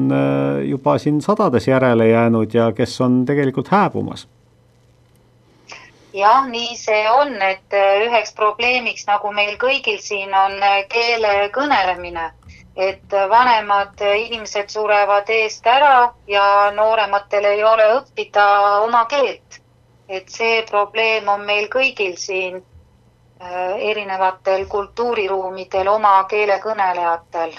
juba 0.65 0.97
siin 0.97 1.22
sadades 1.22 1.68
järele 1.68 2.09
jäänud 2.09 2.53
ja 2.53 2.72
kes 2.72 3.01
on 3.01 3.22
tegelikult 3.26 3.70
hääbumas 3.70 4.28
jah, 6.18 6.47
nii 6.49 6.76
see 6.78 7.03
on, 7.11 7.36
et 7.41 7.74
äh, 7.74 8.01
üheks 8.07 8.34
probleemiks, 8.38 9.05
nagu 9.09 9.32
meil 9.36 9.55
kõigil 9.61 9.99
siin 10.01 10.34
on 10.36 10.57
äh, 10.63 10.80
keele 10.91 11.49
kõnelemine, 11.55 12.32
et 12.78 13.13
äh, 13.13 13.30
vanemad 13.30 14.01
inimesed 14.15 14.69
surevad 14.69 15.30
eest 15.34 15.67
ära 15.67 16.13
ja 16.28 16.71
noorematel 16.75 17.45
ei 17.51 17.63
ole 17.63 17.88
õppida 17.99 18.47
oma 18.86 19.05
keelt. 19.05 19.61
et 20.09 20.30
see 20.32 20.61
probleem 20.69 21.28
on 21.28 21.41
meil 21.45 21.65
kõigil 21.67 22.13
siin 22.15 22.61
erinevatel 23.89 24.63
kultuuriruumidel 24.71 25.88
oma 25.91 26.23
keele 26.30 26.55
kõnelejatel 26.63 27.51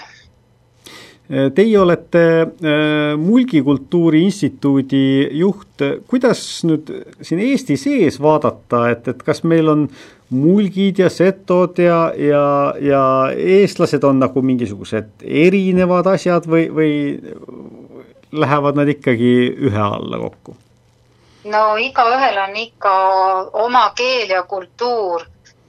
Teie 1.29 1.77
olete 1.79 2.21
äh, 2.41 3.17
Mulgikultuuri 3.17 4.23
Instituudi 4.25 5.27
juht, 5.37 5.83
kuidas 6.09 6.41
nüüd 6.65 6.89
siin 7.21 7.43
Eesti 7.43 7.77
sees 7.77 8.17
vaadata, 8.21 8.87
et, 8.89 9.05
et 9.11 9.21
kas 9.27 9.43
meil 9.45 9.69
on 9.69 9.83
mulgid 10.29 10.99
ja 10.99 11.09
setod 11.09 11.79
ja, 11.81 12.11
ja, 12.17 12.73
ja 12.81 13.03
eestlased 13.35 14.03
on 14.03 14.19
nagu 14.21 14.41
mingisugused 14.45 15.25
erinevad 15.25 16.07
asjad 16.13 16.45
või, 16.45 16.67
või 16.73 16.93
lähevad 18.31 18.77
nad 18.77 18.91
ikkagi 18.93 19.33
ühe 19.69 19.83
alla 19.85 20.21
kokku? 20.21 20.55
no 21.49 21.63
igaühel 21.81 22.37
on 22.43 22.55
ikka 22.61 22.95
oma 23.65 23.89
keel 23.97 24.29
ja 24.29 24.43
kultuur 24.43 25.25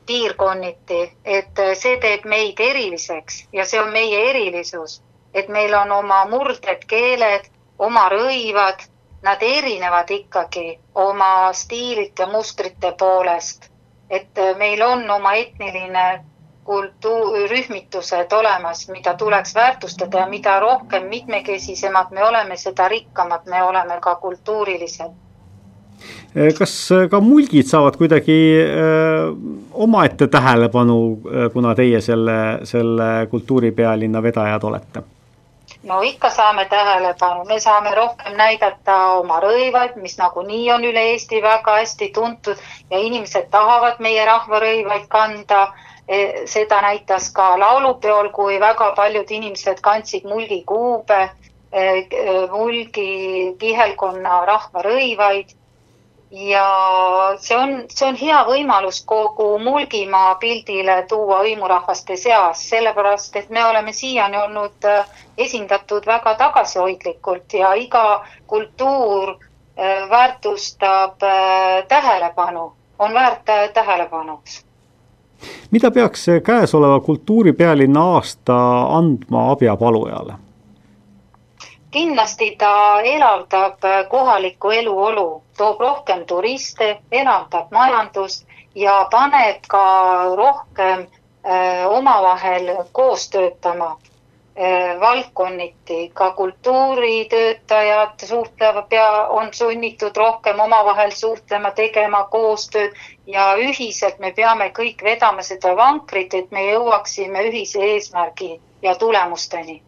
piirkonniti, 0.07 1.05
et 1.25 1.61
see 1.79 1.97
teeb 2.03 2.27
meid 2.27 2.59
eriliseks 2.61 3.47
ja 3.53 3.65
see 3.65 3.81
on 3.81 3.93
meie 3.95 4.27
erilisus 4.31 5.01
et 5.35 5.49
meil 5.49 5.75
on 5.75 5.93
oma 5.93 6.25
murded 6.31 6.85
keeled, 6.91 7.47
oma 7.79 8.09
rõivad, 8.13 8.83
nad 9.23 9.43
erinevad 9.43 10.11
ikkagi 10.11 10.79
oma 10.95 11.53
stiililt 11.53 12.19
ja 12.19 12.27
mustrite 12.27 12.93
poolest. 12.99 13.70
Et 14.11 14.39
äh, 14.39 14.57
meil 14.59 14.83
on 14.83 15.11
oma 15.11 15.35
etniline 15.39 16.21
kultuur, 16.65 17.49
rühmitused 17.51 18.33
olemas, 18.37 18.85
mida 18.93 19.15
tuleks 19.19 19.55
väärtustada 19.55 20.25
ja 20.25 20.29
mida 20.29 20.59
rohkem 20.61 21.09
mitmekesisemad 21.09 22.13
me 22.15 22.25
oleme, 22.25 22.57
seda 22.57 22.89
rikkamad 22.89 23.49
me 23.51 23.63
oleme 23.63 23.99
ka 24.01 24.15
kultuuriliselt 24.15 25.13
äh, 26.37 26.51
kas 26.59 26.75
äh, 26.93 27.09
ka 27.11 27.21
mulgid 27.21 27.71
saavad 27.71 27.97
kuidagi 27.97 28.41
öö, 28.67 29.33
omaette 29.73 30.27
tähelepanu, 30.29 31.01
kuna 31.53 31.75
teie 31.75 32.01
selle, 32.01 32.37
selle 32.65 33.27
kultuuripealinna 33.31 34.23
vedajad 34.23 34.69
olete? 34.69 35.03
No 35.83 36.03
ikka 36.03 36.31
saame 36.31 36.65
tähelepanu, 36.69 37.45
me 37.45 37.61
saame 37.61 37.91
rohkem 37.95 38.37
näidata 38.37 38.97
oma 39.21 39.39
rõivaid, 39.45 39.95
mis 40.03 40.19
nagunii 40.19 40.71
on 40.75 40.85
üle 40.85 41.05
Eesti 41.13 41.41
väga 41.43 41.77
hästi 41.79 42.11
tuntud 42.15 42.59
ja 42.91 42.99
inimesed 42.99 43.49
tahavad 43.51 44.01
meie 44.01 44.25
rahvarõivaid 44.29 45.07
kanda. 45.09 45.63
E, 46.11 46.19
seda 46.51 46.81
näitas 46.83 47.29
ka 47.33 47.53
laulupeol, 47.61 48.29
kui 48.35 48.57
väga 48.61 48.89
paljud 48.99 49.31
inimesed 49.31 49.79
kandsid 49.81 50.25
mulgikuube, 50.27 51.21
e, 51.73 51.85
mulgi 52.51 53.55
kihelkonna 53.61 54.41
rahvarõivaid 54.51 55.55
ja 56.31 56.67
see 57.39 57.57
on, 57.57 57.71
see 57.89 58.09
on 58.09 58.17
hea 58.17 58.39
võimalus 58.47 59.03
kogu 59.07 59.59
Mulgimaa 59.59 60.35
pildile 60.41 61.03
tuua 61.09 61.43
hõimurahvaste 61.43 62.17
seas, 62.17 62.63
sellepärast 62.71 63.37
et 63.37 63.51
me 63.51 63.65
oleme 63.65 63.93
siiani 63.93 64.39
olnud 64.39 64.87
äh, 64.87 65.07
esindatud 65.39 66.07
väga 66.07 66.35
tagasihoidlikult 66.39 67.55
ja 67.59 67.75
iga 67.75 68.25
kultuur 68.47 69.35
äh, 69.35 70.11
väärtustab 70.11 71.23
äh, 71.23 71.87
tähelepanu, 71.89 72.73
on 72.99 73.15
väärt 73.15 73.51
tähelepanuks. 73.75 74.65
mida 75.71 75.91
peaks 75.91 76.27
käesoleva 76.45 77.01
kultuuripealinna 77.01 78.05
aasta 78.15 78.83
andma 78.83 79.51
abjapalujale? 79.51 80.50
Kindlasti 81.91 82.57
ta 82.59 83.01
elavdab 83.03 83.79
kohalikku 84.11 84.71
eluolu, 84.71 85.43
toob 85.59 85.81
rohkem 85.81 86.25
turiste, 86.27 86.89
elavdab 87.13 87.71
majandust 87.75 88.47
ja 88.75 88.95
paneb 89.11 89.67
ka 89.69 89.85
rohkem 90.37 91.01
äh, 91.47 91.87
omavahel 91.91 92.71
koos 92.93 93.29
töötama 93.31 93.89
äh, 93.97 95.01
valdkonniti, 95.01 96.11
ka 96.15 96.31
kultuuritöötajad 96.31 98.27
suhtlevad, 98.27 98.89
pea, 98.89 99.27
on 99.29 99.49
sunnitud 99.55 100.17
rohkem 100.17 100.61
omavahel 100.61 101.11
suhtlema, 101.11 101.71
tegema 101.71 102.25
koostööd 102.31 102.95
ja 103.27 103.51
ühiselt 103.59 104.19
me 104.19 104.33
peame 104.33 104.71
kõik 104.71 105.03
vedama 105.05 105.43
seda 105.43 105.75
vankrit, 105.77 106.35
et 106.35 106.51
me 106.51 106.67
jõuaksime 106.71 107.47
ühise 107.51 107.83
eesmärgi 107.93 108.61
ja 108.83 108.95
tulemusteni 108.95 109.83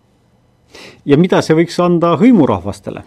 ja 1.05 1.19
mida 1.19 1.43
see 1.43 1.57
võiks 1.57 1.79
anda 1.83 2.15
hõimurahvastele? 2.21 3.05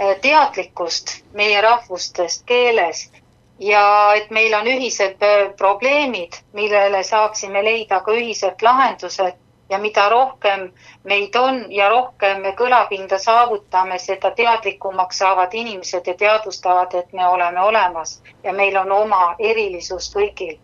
Äh, 0.00 0.16
teadlikkust 0.20 1.20
meie 1.32 1.60
rahvustest, 1.60 2.42
keelest 2.46 3.14
ja 3.58 4.14
et 4.16 4.30
meil 4.30 4.54
on 4.54 4.66
ühised 4.66 5.22
äh, 5.22 5.52
probleemid, 5.58 6.40
millele 6.52 7.02
saaksime 7.02 7.62
leida 7.64 8.00
ka 8.00 8.12
ühised 8.12 8.62
lahendused 8.62 9.40
ja 9.70 9.78
mida 9.78 10.08
rohkem 10.08 10.72
meid 11.04 11.36
on 11.36 11.64
ja 11.72 11.88
rohkem 11.88 12.42
me 12.42 12.52
kõlapinda 12.58 13.18
saavutame, 13.18 13.98
seda 13.98 14.30
teadlikumaks 14.30 15.18
saavad 15.18 15.54
inimesed 15.54 16.06
ja 16.06 16.14
teadvustavad, 16.14 16.94
et 16.94 17.12
me 17.12 17.26
oleme 17.26 17.60
olemas 17.60 18.20
ja 18.44 18.52
meil 18.52 18.76
on 18.76 18.92
oma 18.92 19.34
erilisus 19.38 20.10
kõigil 20.14 20.58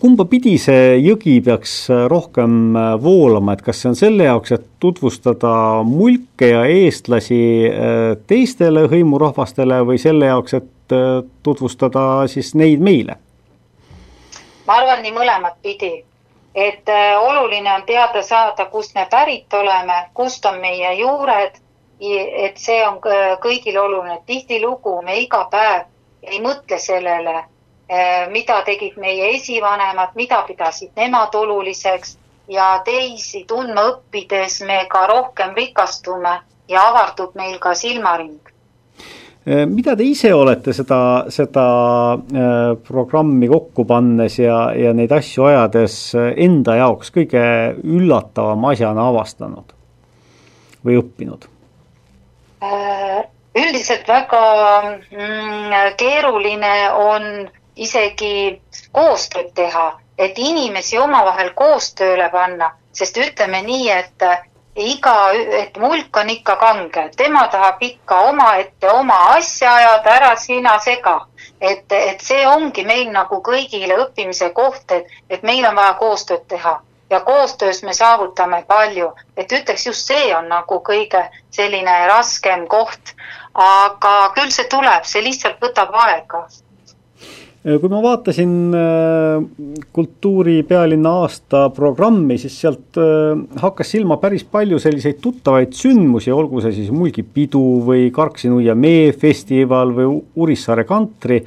kumba 0.00 0.24
pidi 0.24 0.54
see 0.62 0.94
jõgi 1.02 1.34
peaks 1.44 1.72
äh, 1.92 2.04
rohkem 2.08 2.76
äh, 2.78 2.92
voolama, 3.02 3.52
et 3.52 3.64
kas 3.66 3.82
see 3.82 3.90
on 3.90 3.98
selle 3.98 4.24
jaoks, 4.24 4.54
et 4.56 4.66
tutvustada 4.80 5.52
mulke 5.84 6.48
ja 6.48 6.62
eestlasi 6.64 7.40
teistele 8.30 8.86
hõimurahvastele 8.88 9.82
või 9.84 9.98
selle 10.00 10.30
jaoks, 10.30 10.54
et 10.56 10.94
tutvustada 11.44 12.04
siis 12.30 12.54
neid 12.58 12.80
meile? 12.80 13.18
ma 14.66 14.78
arvan 14.78 15.02
nii 15.02 15.12
mõlemat 15.12 15.58
pidi, 15.62 15.92
et 16.54 16.88
oluline 17.18 17.72
on 17.74 17.84
teada 17.86 18.22
saada, 18.22 18.68
kust 18.70 18.94
me 18.94 19.04
pärit 19.10 19.52
oleme, 19.54 20.04
kust 20.14 20.46
on 20.46 20.60
meie 20.62 20.94
juured. 21.02 21.58
et 22.00 22.56
see 22.56 22.80
on 22.86 22.96
kõigil 23.42 23.76
oluline, 23.76 24.20
tihtilugu 24.26 25.02
me 25.02 25.20
iga 25.20 25.44
päev 25.50 25.90
ei 26.22 26.40
mõtle 26.40 26.78
sellele 26.78 27.42
mida 28.30 28.60
tegid 28.62 28.98
meie 29.02 29.32
esivanemad, 29.34 30.12
mida 30.14 30.44
pidasid 30.46 30.92
nemad 30.96 31.34
oluliseks 31.34 32.16
ja 32.50 32.80
teisi 32.84 33.44
tundma 33.48 33.86
õppides 33.92 34.60
me 34.66 34.84
ka 34.90 35.06
rohkem 35.10 35.54
rikastume 35.56 36.36
ja 36.70 36.86
avardub 36.90 37.34
meil 37.38 37.58
ka 37.62 37.74
silmaring 37.78 38.50
eh, 39.46 39.64
mida 39.66 39.96
te 39.98 40.06
ise 40.06 40.32
olete 40.34 40.74
seda, 40.76 41.00
seda 41.34 41.66
äh, 42.14 42.72
programmi 42.86 43.50
kokku 43.50 43.84
pannes 43.86 44.38
ja, 44.38 44.58
ja 44.74 44.94
neid 44.94 45.12
asju 45.14 45.46
ajades 45.50 46.00
enda 46.16 46.78
jaoks 46.80 47.14
kõige 47.14 47.44
üllatavama 47.82 48.74
asjana 48.74 49.08
avastanud 49.12 49.76
või 50.86 51.00
õppinud? 51.00 51.48
üldiselt 53.56 54.08
väga 54.08 54.40
mm, 55.10 55.96
keeruline 55.98 56.74
on 56.92 57.24
isegi 57.80 58.60
koostööd 58.92 59.52
teha, 59.56 59.88
et 60.18 60.38
inimesi 60.38 60.98
omavahel 60.98 61.54
koostööle 61.56 62.28
panna, 62.32 62.74
sest 62.92 63.16
ütleme 63.16 63.62
nii, 63.64 63.88
et 63.94 64.26
iga, 64.76 65.14
et 65.62 65.78
mulk 65.78 66.16
on 66.16 66.30
ikka 66.30 66.56
kange, 66.60 67.06
tema 67.16 67.46
tahab 67.52 67.82
ikka 67.82 68.20
omaette 68.28 68.92
oma 68.92 69.16
asja 69.36 69.72
ajada, 69.74 70.14
ära 70.18 70.36
sina 70.36 70.78
sega. 70.78 71.16
et, 71.60 71.92
et 71.92 72.22
see 72.24 72.46
ongi 72.48 72.84
meil 72.88 73.10
nagu 73.12 73.42
kõigile 73.44 73.98
õppimise 74.04 74.48
koht, 74.56 74.92
et, 74.96 75.10
et 75.28 75.42
meil 75.42 75.66
on 75.68 75.76
vaja 75.76 75.94
koostööd 76.00 76.46
teha. 76.48 76.78
Ja 77.10 77.20
koostöös 77.26 77.82
me 77.82 77.92
saavutame 77.92 78.62
palju, 78.68 79.10
et 79.36 79.52
ütleks 79.52 79.86
just 79.86 80.06
see 80.06 80.30
on 80.36 80.48
nagu 80.48 80.78
kõige 80.86 81.24
selline 81.50 81.96
raskem 82.08 82.66
koht. 82.66 83.14
aga 83.54 84.32
küll 84.34 84.50
see 84.54 84.68
tuleb, 84.70 85.04
see 85.04 85.22
lihtsalt 85.26 85.60
võtab 85.60 85.94
aega 86.06 86.46
kui 87.60 87.90
ma 87.92 87.98
vaatasin 88.00 88.52
äh, 88.72 89.42
kultuuripealinna 89.92 91.10
aasta 91.24 91.66
programmi, 91.76 92.38
siis 92.40 92.54
sealt 92.62 92.96
äh, 92.96 93.34
hakkas 93.60 93.90
silma 93.92 94.16
päris 94.22 94.46
palju 94.48 94.78
selliseid 94.80 95.18
tuttavaid 95.20 95.76
sündmusi, 95.76 96.32
olgu 96.32 96.62
see 96.64 96.72
siis 96.78 96.88
Mulgipidu 96.94 97.60
või 97.84 98.08
Karksi-Nuia 98.16 98.72
meefestival 98.78 99.92
või 99.98 100.16
Urissaare 100.40 100.86
kantri. 100.88 101.44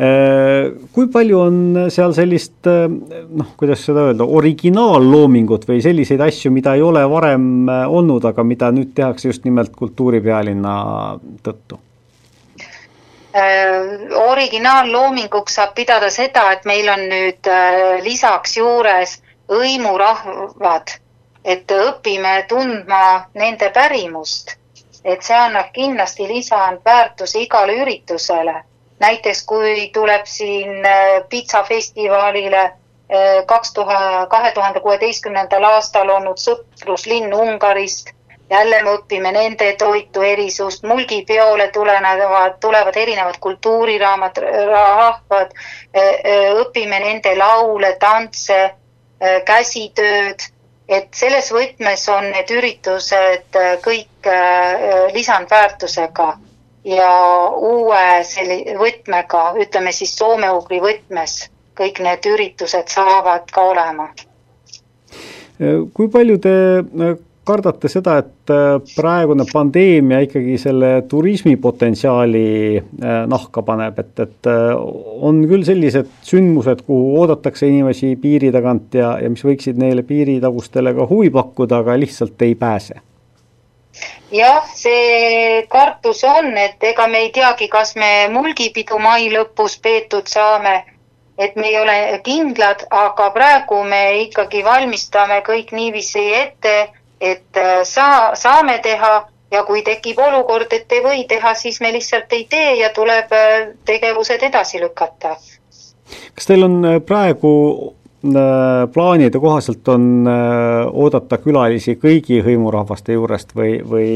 kui 0.00 1.08
palju 1.12 1.36
on 1.36 1.56
seal 1.92 2.14
sellist 2.16 2.64
noh, 2.64 3.50
kuidas 3.60 3.82
seda 3.84 4.06
öelda, 4.08 4.24
originaalloomingut 4.24 5.66
või 5.68 5.82
selliseid 5.84 6.24
asju, 6.24 6.54
mida 6.56 6.72
ei 6.78 6.80
ole 6.80 7.02
varem 7.10 7.68
olnud, 7.68 8.24
aga 8.24 8.46
mida 8.48 8.72
nüüd 8.72 8.94
tehakse 8.96 9.28
just 9.28 9.44
nimelt 9.44 9.76
kultuuripealinna 9.76 10.80
tõttu? 11.44 11.82
Äh, 13.32 14.10
originaalloominguks 14.18 15.54
saab 15.54 15.74
pidada 15.74 16.08
seda, 16.10 16.48
et 16.52 16.64
meil 16.66 16.88
on 16.90 17.04
nüüd 17.12 17.46
äh, 17.46 18.00
lisaks 18.02 18.56
juures 18.56 19.12
hõimurahvad, 19.52 20.90
et 21.44 21.70
õpime 21.76 22.32
tundma 22.50 23.02
nende 23.34 23.70
pärimust. 23.76 24.56
et 25.04 25.22
see 25.24 25.36
annab 25.36 25.70
kindlasti 25.72 26.26
lisandväärtuse 26.28 27.38
igale 27.40 27.78
üritusele. 27.84 28.56
näiteks 29.00 29.44
kui 29.46 29.90
tuleb 29.94 30.26
siin 30.26 30.84
äh, 30.86 31.22
pitsafestivalile 31.28 32.70
kaks 33.46 33.72
tuhat, 33.74 34.28
kahe 34.30 34.50
tuhande 34.54 34.80
kuueteistkümnendal 34.80 35.64
aastal 35.64 36.10
olnud 36.16 36.38
sõpruslinn 36.38 37.32
Ungarist 37.34 38.12
jälle 38.50 38.82
me 38.82 38.94
õpime 38.98 39.32
nende 39.32 39.72
toitu 39.78 40.22
erisust, 40.26 40.82
mulgipeole 40.82 41.68
tulenevad, 41.72 42.58
tulevad 42.60 42.96
erinevad 42.96 43.38
kultuuriraamat, 43.40 44.38
rahvad, 44.70 45.54
õpime 46.64 47.00
nende 47.04 47.36
laule, 47.38 47.94
tantse, 48.00 48.60
käsitööd, 49.46 50.46
et 50.88 51.08
selles 51.14 51.52
võtmes 51.54 52.06
on 52.10 52.30
need 52.34 52.50
üritused 52.50 53.58
kõik 53.84 54.30
lisandväärtusega 55.14 56.30
ja 56.84 57.12
uue 57.54 58.04
selli-, 58.24 58.74
võtmega, 58.78 59.44
ütleme 59.62 59.92
siis 59.92 60.16
soome-ugri 60.18 60.80
võtmes, 60.82 61.44
kõik 61.78 62.02
need 62.02 62.26
üritused 62.26 62.88
saavad 62.90 63.50
ka 63.52 63.68
olema. 63.72 64.10
kui 65.94 66.08
palju 66.08 66.38
te 66.40 66.54
kardate 67.44 67.88
seda, 67.90 68.18
et 68.20 68.52
äh, 68.52 68.76
praegune 68.94 69.46
pandeemia 69.48 70.20
ikkagi 70.26 70.56
selle 70.60 70.90
turismipotentsiaali 71.08 72.46
äh, 72.76 73.22
nahka 73.30 73.64
paneb, 73.66 73.98
et, 74.02 74.12
et 74.20 74.50
äh, 74.50 74.72
on 74.76 75.42
küll 75.48 75.64
sellised 75.66 76.10
sündmused, 76.26 76.84
kuhu 76.86 77.16
oodatakse 77.20 77.68
inimesi 77.68 78.14
piiri 78.20 78.52
tagant 78.54 78.94
ja, 78.98 79.14
ja 79.22 79.32
mis 79.32 79.44
võiksid 79.46 79.80
neile 79.80 80.04
piiritagustele 80.06 80.94
ka 80.96 81.08
huvi 81.10 81.32
pakkuda, 81.34 81.80
aga 81.84 81.96
lihtsalt 82.00 82.46
ei 82.46 82.54
pääse? 82.58 83.00
jah, 84.30 84.66
see 84.78 85.64
kartus 85.68 86.22
on, 86.28 86.52
et 86.60 86.84
ega 86.92 87.08
me 87.10 87.24
ei 87.24 87.32
teagi, 87.34 87.66
kas 87.68 87.96
me 87.98 88.28
mulgipidu 88.30 89.00
mai 89.02 89.26
lõpus 89.32 89.80
peetud 89.82 90.30
saame 90.30 90.78
et 91.40 91.56
me 91.56 91.70
ei 91.72 91.78
ole 91.80 92.20
kindlad, 92.22 92.84
aga 92.92 93.30
praegu 93.32 93.80
me 93.88 94.02
ikkagi 94.26 94.60
valmistame 94.64 95.40
kõik 95.46 95.72
niiviisi 95.72 96.22
ette 96.36 96.74
et 97.20 97.56
äh, 97.56 97.84
saa, 97.84 98.34
saame 98.34 98.78
teha 98.82 99.14
ja 99.52 99.62
kui 99.66 99.82
tekib 99.82 100.18
olukord, 100.18 100.72
et 100.72 100.92
ei 100.92 101.04
või 101.04 101.24
teha, 101.28 101.54
siis 101.54 101.80
me 101.80 101.92
lihtsalt 101.92 102.32
ei 102.32 102.46
tee 102.50 102.74
ja 102.80 102.90
tuleb 102.96 103.32
äh, 103.36 103.72
tegevused 103.84 104.42
edasi 104.48 104.80
lükata. 104.82 105.36
kas 106.34 106.46
teil 106.46 106.64
on 106.64 106.84
äh, 106.84 107.00
praegu 107.06 107.54
plaanide 108.92 109.38
kohaselt 109.40 109.88
on 109.88 110.26
oodata 110.28 111.38
külalisi 111.40 111.94
kõigi 111.96 112.42
hõimurahvaste 112.44 113.14
juurest 113.16 113.54
või, 113.56 113.78
või 113.80 114.10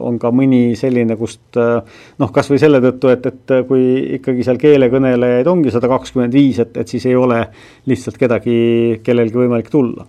on 0.00 0.18
ka 0.18 0.32
mõni 0.34 0.74
selline, 0.74 1.14
kust 1.14 1.54
noh, 2.18 2.32
kas 2.34 2.50
või 2.50 2.58
selle 2.58 2.80
tõttu, 2.82 3.12
et, 3.14 3.28
et 3.30 3.54
kui 3.68 3.84
ikkagi 4.18 4.42
seal 4.42 4.58
keelekõnelejaid 4.58 5.46
ongi 5.46 5.70
sada 5.70 5.86
kakskümmend 5.92 6.34
viis, 6.34 6.58
et, 6.66 6.74
et 6.82 6.90
siis 6.96 7.06
ei 7.06 7.14
ole 7.14 7.44
lihtsalt 7.86 8.18
kedagi, 8.18 8.58
kellelgi 9.06 9.44
võimalik 9.44 9.70
tulla 9.70 10.08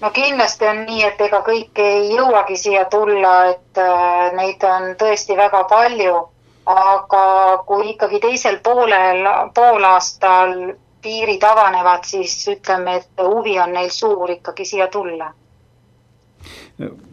no 0.00 0.10
kindlasti 0.14 0.66
on 0.66 0.82
nii, 0.86 1.02
et 1.06 1.20
ega 1.26 1.40
kõik 1.46 1.80
ei 1.82 2.10
jõuagi 2.14 2.56
siia 2.56 2.84
tulla, 2.90 3.34
et 3.52 3.80
äh, 3.82 4.26
neid 4.36 4.64
on 4.64 4.92
tõesti 5.00 5.36
väga 5.36 5.64
palju. 5.70 6.26
aga 6.68 7.20
kui 7.64 7.94
ikkagi 7.94 8.18
teisel 8.20 8.58
poolel, 8.60 9.24
poolaastal 9.56 10.74
piirid 11.00 11.44
avanevad, 11.48 12.04
siis 12.04 12.34
ütleme, 12.48 12.98
et 13.00 13.22
huvi 13.24 13.54
on 13.58 13.72
neil 13.72 13.88
suur 13.90 14.30
ikkagi 14.30 14.64
siia 14.64 14.88
tulla. 14.92 15.32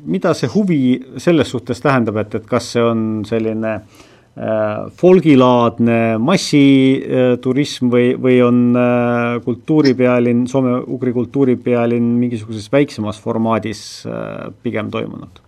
mida 0.05 0.33
see 0.33 0.49
huvi 0.53 0.99
selles 1.17 1.49
suhtes 1.51 1.81
tähendab, 1.81 2.17
et, 2.17 2.36
et 2.36 2.45
kas 2.45 2.71
see 2.73 2.83
on 2.83 3.23
selline 3.25 3.73
äh, 3.75 4.03
folgilaadne 4.99 6.17
massiturism 6.19 7.88
või, 7.88 8.09
või 8.19 8.41
on 8.43 8.57
äh, 8.75 9.38
kultuuripealinn, 9.45 10.43
soome-ugri 10.51 11.13
kultuuripealinn 11.15 12.09
mingisuguses 12.19 12.67
väiksemas 12.71 13.21
formaadis 13.23 14.03
äh, 14.05 14.51
pigem 14.63 14.91
toimunud? 14.91 15.39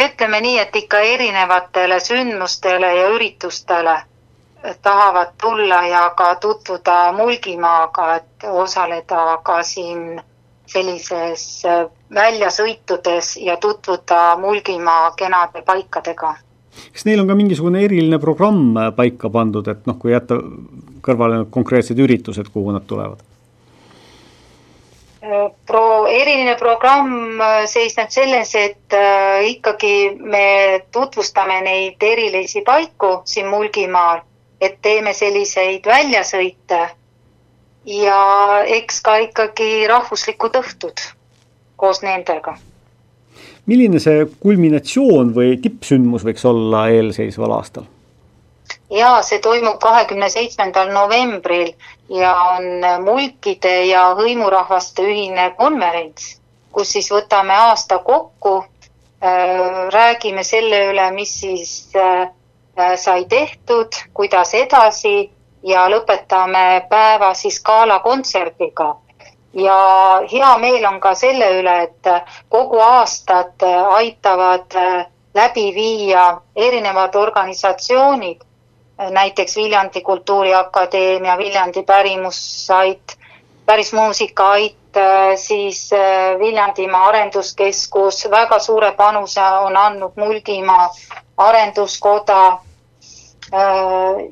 ütleme 0.00 0.38
nii, 0.40 0.58
et 0.62 0.76
ikka 0.78 1.00
erinevatele 1.04 1.98
sündmustele 2.00 2.94
ja 2.96 3.08
üritustele 3.16 3.96
tahavad 4.82 5.34
tulla 5.40 5.82
ja 5.86 6.10
ka 6.16 6.34
tutvuda 6.40 7.12
Mulgimaaga, 7.12 8.14
et 8.14 8.46
osaleda 8.48 9.40
ka 9.42 9.62
siin 9.62 10.20
sellises 10.66 11.62
väljasõitudes 12.14 13.34
ja 13.42 13.56
tutvuda 13.56 14.36
Mulgimaa 14.40 15.10
kenade 15.18 15.62
paikadega 15.66 16.34
kas 16.92 17.06
neil 17.06 17.22
on 17.22 17.28
ka 17.30 17.36
mingisugune 17.38 17.82
eriline 17.84 18.18
programm 18.22 18.78
paika 18.96 19.30
pandud, 19.32 19.66
et 19.70 19.86
noh, 19.86 19.98
kui 19.98 20.14
jätta 20.14 20.38
kõrvale 21.04 21.44
konkreetsed 21.50 21.98
üritused, 21.98 22.50
kuhu 22.52 22.74
nad 22.74 22.86
tulevad? 22.88 23.22
Pro-, 25.20 26.06
eriline 26.08 26.56
programm 26.58 27.42
seisneb 27.68 28.10
selles, 28.10 28.54
et 28.56 28.96
äh, 28.96 29.44
ikkagi 29.52 30.16
me 30.16 30.46
tutvustame 30.92 31.60
neid 31.66 32.02
erilisi 32.02 32.64
paiku 32.66 33.20
siin 33.28 33.50
Mulgimaal, 33.52 34.24
et 34.60 34.80
teeme 34.82 35.12
selliseid 35.16 35.86
väljasõite 35.86 36.80
ja 37.84 38.22
eks 38.80 39.00
ka 39.04 39.20
ikkagi 39.28 39.86
rahvuslikud 39.88 40.58
õhtud 40.60 41.04
koos 41.80 42.02
nendega 42.04 42.56
milline 43.66 44.00
see 44.00 44.26
kulminatsioon 44.40 45.34
või 45.36 45.56
tippsündmus 45.62 46.24
võiks 46.26 46.44
olla 46.48 46.88
eelseisval 46.94 47.56
aastal? 47.58 47.88
ja 48.90 49.20
see 49.22 49.38
toimub 49.38 49.78
kahekümne 49.82 50.28
seitsmendal 50.28 50.92
novembril 50.92 51.72
ja 52.10 52.34
on 52.56 52.84
mulkide 53.04 53.74
ja 53.86 54.10
hõimurahvaste 54.18 55.04
ühine 55.06 55.50
konverents, 55.58 56.36
kus 56.72 56.92
siis 56.96 57.10
võtame 57.12 57.54
aasta 57.54 57.98
kokku 57.98 58.56
äh,, 58.60 59.88
räägime 59.94 60.44
selle 60.44 60.86
üle, 60.90 61.10
mis 61.14 61.34
siis 61.40 61.74
äh, 61.96 62.30
sai 62.96 63.24
tehtud, 63.24 63.94
kuidas 64.14 64.54
edasi 64.54 65.30
ja 65.62 65.86
lõpetame 65.92 66.86
päeva 66.88 67.34
siis 67.34 67.60
galakontserdiga 67.62 68.94
ja 69.54 69.76
hea 70.32 70.58
meel 70.58 70.84
on 70.86 71.00
ka 71.00 71.14
selle 71.14 71.48
üle, 71.60 71.76
et 71.82 72.10
kogu 72.48 72.78
aastat 72.80 73.62
aitavad 73.90 74.76
läbi 75.34 75.64
viia 75.74 76.40
erinevad 76.56 77.14
organisatsioonid, 77.14 78.40
näiteks 79.10 79.56
Viljandi 79.56 80.00
Kultuuriakadeemia, 80.00 81.38
Viljandi 81.38 81.82
Pärimussait, 81.82 83.16
Pärismuusikaait, 83.66 84.76
siis 85.36 85.90
Viljandimaa 86.38 87.04
Arenduskeskus, 87.08 88.26
väga 88.30 88.58
suure 88.58 88.92
panuse 88.92 89.40
on 89.42 89.76
andnud 89.76 90.12
Mulgimaa 90.16 90.88
Arenduskoda. 91.36 92.46
Äh, 92.48 92.58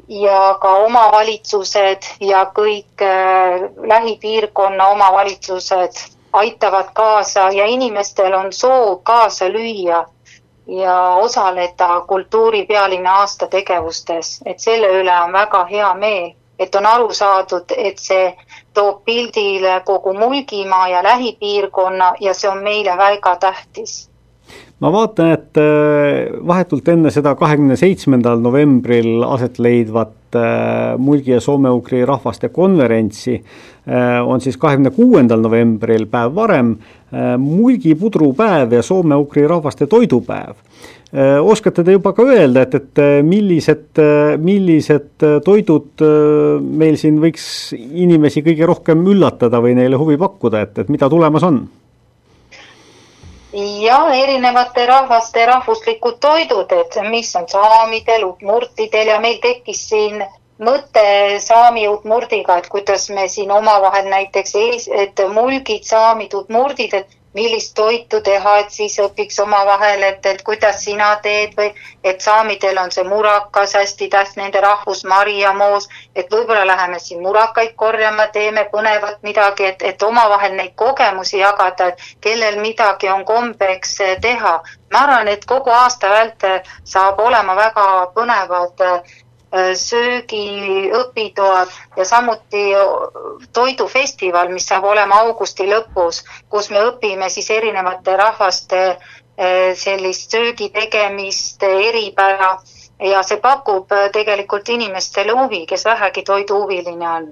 ja 0.09 0.59
ka 0.61 0.75
omavalitsused 0.85 2.03
ja 2.21 2.45
kõik 2.55 3.03
äh, 3.03 3.64
lähipiirkonna 3.93 4.87
omavalitsused 4.87 5.93
aitavad 6.33 6.93
kaasa 6.95 7.51
ja 7.51 7.66
inimestel 7.66 8.35
on 8.35 8.53
soov 8.53 9.01
kaasa 9.03 9.49
lüüa 9.49 10.05
ja 10.66 10.99
osaleda 11.14 12.01
kultuuripealinna 12.01 13.14
aasta 13.14 13.47
tegevustes, 13.47 14.41
et 14.47 14.59
selle 14.61 14.91
üle 15.01 15.14
on 15.25 15.33
väga 15.33 15.64
hea 15.64 15.95
meel, 15.95 16.33
et 16.59 16.75
on 16.75 16.87
aru 16.87 17.14
saadud, 17.14 17.73
et 17.77 17.99
see 17.99 18.37
toob 18.75 19.03
pildile 19.05 19.81
kogu 19.85 20.12
Mulgimaa 20.14 20.89
ja 20.89 21.03
lähipiirkonna 21.03 22.12
ja 22.21 22.35
see 22.35 22.51
on 22.51 22.62
meile 22.62 22.97
väga 22.97 23.37
tähtis 23.37 24.11
ma 24.82 24.90
vaatan, 24.94 25.32
et 25.34 25.59
äh, 25.59 26.28
vahetult 26.46 26.86
enne 26.92 27.11
seda 27.14 27.34
kahekümne 27.38 27.76
seitsmendal 27.78 28.40
novembril 28.42 29.24
aset 29.26 29.59
leidvat 29.62 30.38
äh, 30.38 30.94
Mulgi 31.03 31.34
ja 31.34 31.40
soome-ugri 31.42 32.05
rahvaste 32.07 32.53
konverentsi 32.55 33.34
äh, 33.38 34.20
on 34.22 34.42
siis 34.44 34.59
kahekümne 34.61 34.92
kuuendal 34.94 35.42
novembril, 35.42 36.07
päev 36.11 36.34
varem, 36.36 36.76
Mulgi 37.40 37.94
pudrupäev 37.96 38.74
ja 38.76 38.82
soome-ugri 38.84 39.46
rahvaste 39.49 39.86
toidupäev. 39.88 40.59
oskate 41.40 41.80
te 41.84 41.94
juba 41.94 42.12
ka 42.12 42.26
öelda, 42.28 42.66
et, 42.66 42.74
et 42.74 43.01
millised, 43.24 43.96
millised 44.44 45.24
toidud 45.44 46.05
meil 46.61 47.01
siin 47.01 47.16
võiks 47.22 47.49
inimesi 47.72 48.44
kõige 48.44 48.68
rohkem 48.68 49.09
üllatada 49.09 49.62
või 49.64 49.72
neile 49.80 49.96
huvi 49.96 50.20
pakkuda, 50.20 50.61
et, 50.68 50.84
et 50.84 50.92
mida 50.92 51.09
tulemas 51.09 51.49
on? 51.49 51.62
Ja 53.53 53.99
erinevate 54.14 54.86
rahvaste 54.86 55.46
rahvuslikud 55.46 56.18
toidud, 56.20 56.72
et 56.72 56.99
mis 57.11 57.30
on 57.36 57.49
saamidel, 57.49 58.24
udmurtidel 58.24 59.07
ja 59.14 59.20
meil 59.20 59.38
tekkis 59.42 59.84
siin 59.88 60.22
mõte 60.59 61.05
saami 61.40 61.86
udmurdiga, 61.88 62.57
et 62.59 62.68
kuidas 62.68 63.09
me 63.11 63.28
siin 63.28 63.51
omavahel 63.55 64.09
näiteks, 64.11 64.55
et 65.05 65.22
mulgid, 65.32 65.84
saamid, 65.86 66.34
udmurdid, 66.34 66.94
et 66.94 67.18
millist 67.35 67.74
toitu 67.74 68.20
teha, 68.20 68.57
et 68.59 68.70
siis 68.70 68.99
õpiks 68.99 69.39
omavahel, 69.43 70.03
et, 70.03 70.26
et 70.26 70.43
kuidas 70.43 70.83
sina 70.85 71.11
teed 71.22 71.55
või 71.59 71.68
et 72.05 72.20
saamidel 72.20 72.79
on 72.83 72.91
see 72.91 73.05
murakas 73.05 73.74
hästi 73.79 74.09
tähtis, 74.09 74.37
nende 74.37 74.61
rahvusmari 74.61 75.39
ja 75.41 75.53
moos, 75.53 75.89
et 76.16 76.31
võib-olla 76.33 76.66
läheme 76.66 76.99
siin 76.99 77.22
murakaid 77.22 77.74
korjama, 77.76 78.26
teeme 78.33 78.64
põnevat 78.72 79.22
midagi, 79.22 79.64
et, 79.72 79.83
et 79.83 80.03
omavahel 80.03 80.57
neid 80.57 80.74
kogemusi 80.74 81.39
jagada, 81.39 81.93
et 81.93 82.03
kellel 82.20 82.61
midagi 82.61 83.09
on 83.09 83.24
kombeks 83.24 83.99
teha. 84.20 84.59
ma 84.93 85.01
arvan, 85.05 85.29
et 85.29 85.45
kogu 85.45 85.70
aasta 85.70 86.09
vältel 86.11 86.61
saab 86.85 87.20
olema 87.20 87.55
väga 87.57 87.89
põnevad 88.14 88.79
Äh, 88.81 89.03
söögiõpitoad 89.53 91.68
ja 91.96 92.05
samuti 92.05 92.64
toidufestival, 93.53 94.49
mis 94.53 94.66
saab 94.68 94.84
olema 94.84 95.22
augusti 95.24 95.64
lõpus, 95.68 96.24
kus 96.53 96.70
me 96.70 96.82
õpime 96.90 97.30
siis 97.32 97.51
erinevate 97.51 98.16
rahvaste 98.16 98.82
äh, 98.90 98.99
sellist 99.74 100.36
söögi 100.36 100.68
tegemist, 100.74 101.62
eripära. 101.62 102.59
Ja 102.99 103.22
see 103.22 103.38
pakub 103.40 103.92
äh, 103.94 104.09
tegelikult 104.12 104.68
inimestele 104.68 105.32
huvi, 105.32 105.64
kes 105.66 105.84
vähegi 105.86 106.22
toiduhuviline 106.26 107.09
on. 107.09 107.28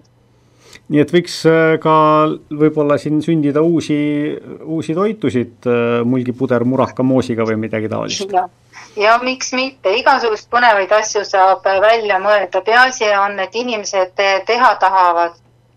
Nii 0.87 1.01
et 1.03 1.11
võiks 1.11 1.41
ka 1.83 1.95
võib-olla 2.55 2.95
siin 3.03 3.19
sündida 3.25 3.59
uusi, 3.65 3.97
uusi 4.63 4.95
toitusid, 4.95 5.67
mulgipuder 6.07 6.63
muraka 6.69 7.03
moosiga 7.03 7.43
või 7.49 7.57
midagi 7.65 7.91
taolist 7.91 8.31
ja 8.97 9.17
miks 9.23 9.53
mitte, 9.53 9.93
igasuguseid 10.01 10.51
põnevaid 10.53 10.93
asju 10.93 11.25
saab 11.25 11.65
välja 11.83 12.19
mõelda, 12.23 12.63
peaasi 12.65 13.11
on, 13.19 13.39
et 13.41 13.55
inimesed 13.55 14.15
teha 14.47 14.75
tahavad 14.81 15.37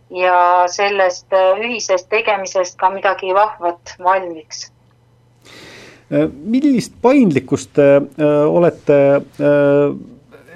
ja 0.10 0.66
sellest 0.72 1.34
ühisest 1.62 2.10
tegemisest 2.10 2.78
ka 2.80 2.90
midagi 2.90 3.34
vahvat 3.36 3.96
valmiks. 4.04 4.70
millist 6.44 6.94
paindlikkust 7.02 7.74
te 7.74 8.02
olete 8.50 8.96
äh, 9.16 9.92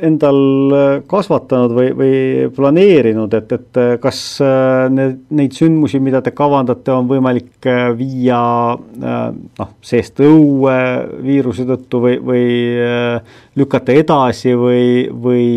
endal 0.03 0.39
äh, 0.73 1.01
kasvatanud 1.09 1.73
või, 1.75 1.91
või 1.97 2.17
planeerinud, 2.55 3.33
et, 3.37 3.51
et 3.55 3.79
äh, 3.79 3.93
kas 4.03 4.19
äh, 4.43 4.89
need, 4.91 5.21
neid 5.35 5.55
sündmusi, 5.55 6.01
mida 6.03 6.21
te 6.23 6.33
kavandate, 6.35 6.91
on 6.93 7.07
võimalik 7.09 7.67
viia 7.97 8.39
noh, 8.99 9.71
seest 9.83 10.19
õue 10.23 10.75
viiruse 11.23 11.65
tõttu 11.69 12.01
või, 12.03 12.17
või 12.23 12.43
lükata 13.59 13.95
edasi 13.95 14.53
või, 14.57 15.07
või 15.09 15.47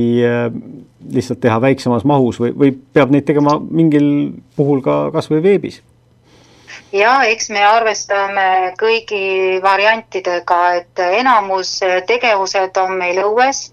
lihtsalt 1.12 1.42
teha 1.42 1.58
väiksemas 1.62 2.06
mahus 2.08 2.40
või, 2.42 2.52
või 2.56 2.72
peab 2.72 3.12
neid 3.14 3.26
tegema 3.26 3.58
mingil 3.60 4.08
puhul 4.56 4.82
ka 4.84 5.06
kas 5.14 5.30
või 5.32 5.42
veebis? 5.44 5.80
ja 6.94 7.18
eks 7.30 7.50
me 7.54 7.62
arvestame 7.66 8.74
kõigi 8.78 9.58
variantidega, 9.62 10.60
et 10.80 11.06
enamus 11.20 11.78
tegevused 12.06 12.78
on 12.82 12.94
meil 13.00 13.24
õues 13.24 13.66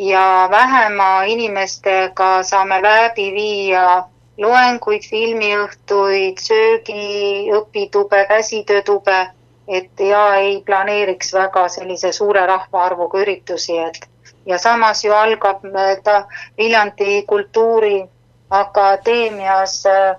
ja 0.00 0.48
vähema 0.50 1.24
inimestega 1.28 2.42
saame 2.42 2.82
läbi 2.82 3.32
viia 3.34 4.04
loenguid, 4.40 5.02
filmiõhtuid, 5.04 6.38
söögi, 6.40 7.50
õpitube, 7.52 8.24
käsitöötube, 8.30 9.30
et 9.68 10.00
ja 10.00 10.34
ei 10.40 10.62
planeeriks 10.66 11.34
väga 11.36 11.68
sellise 11.68 12.12
suure 12.16 12.46
rahvaarvuga 12.48 13.18
üritusi, 13.20 13.76
et 13.78 14.08
ja 14.46 14.58
samas 14.58 15.04
ju 15.04 15.12
algab 15.12 15.60
ta 16.04 16.24
Viljandi 16.58 17.22
Kultuuriakadeemias 17.28 19.86
äh, 19.86 20.16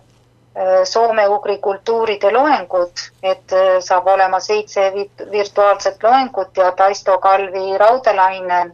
soome-ugri 0.93 1.57
kultuuride 1.57 2.31
loengud, 2.37 2.91
et 3.23 3.53
äh, 3.53 3.79
saab 3.79 4.07
olema 4.13 4.39
seitse 4.39 4.93
virtuaalset 5.31 6.03
loengut 6.03 6.57
ja 6.57 6.71
Taisto 6.71 7.17
Kalvi 7.17 7.77
Raudelainen 7.77 8.73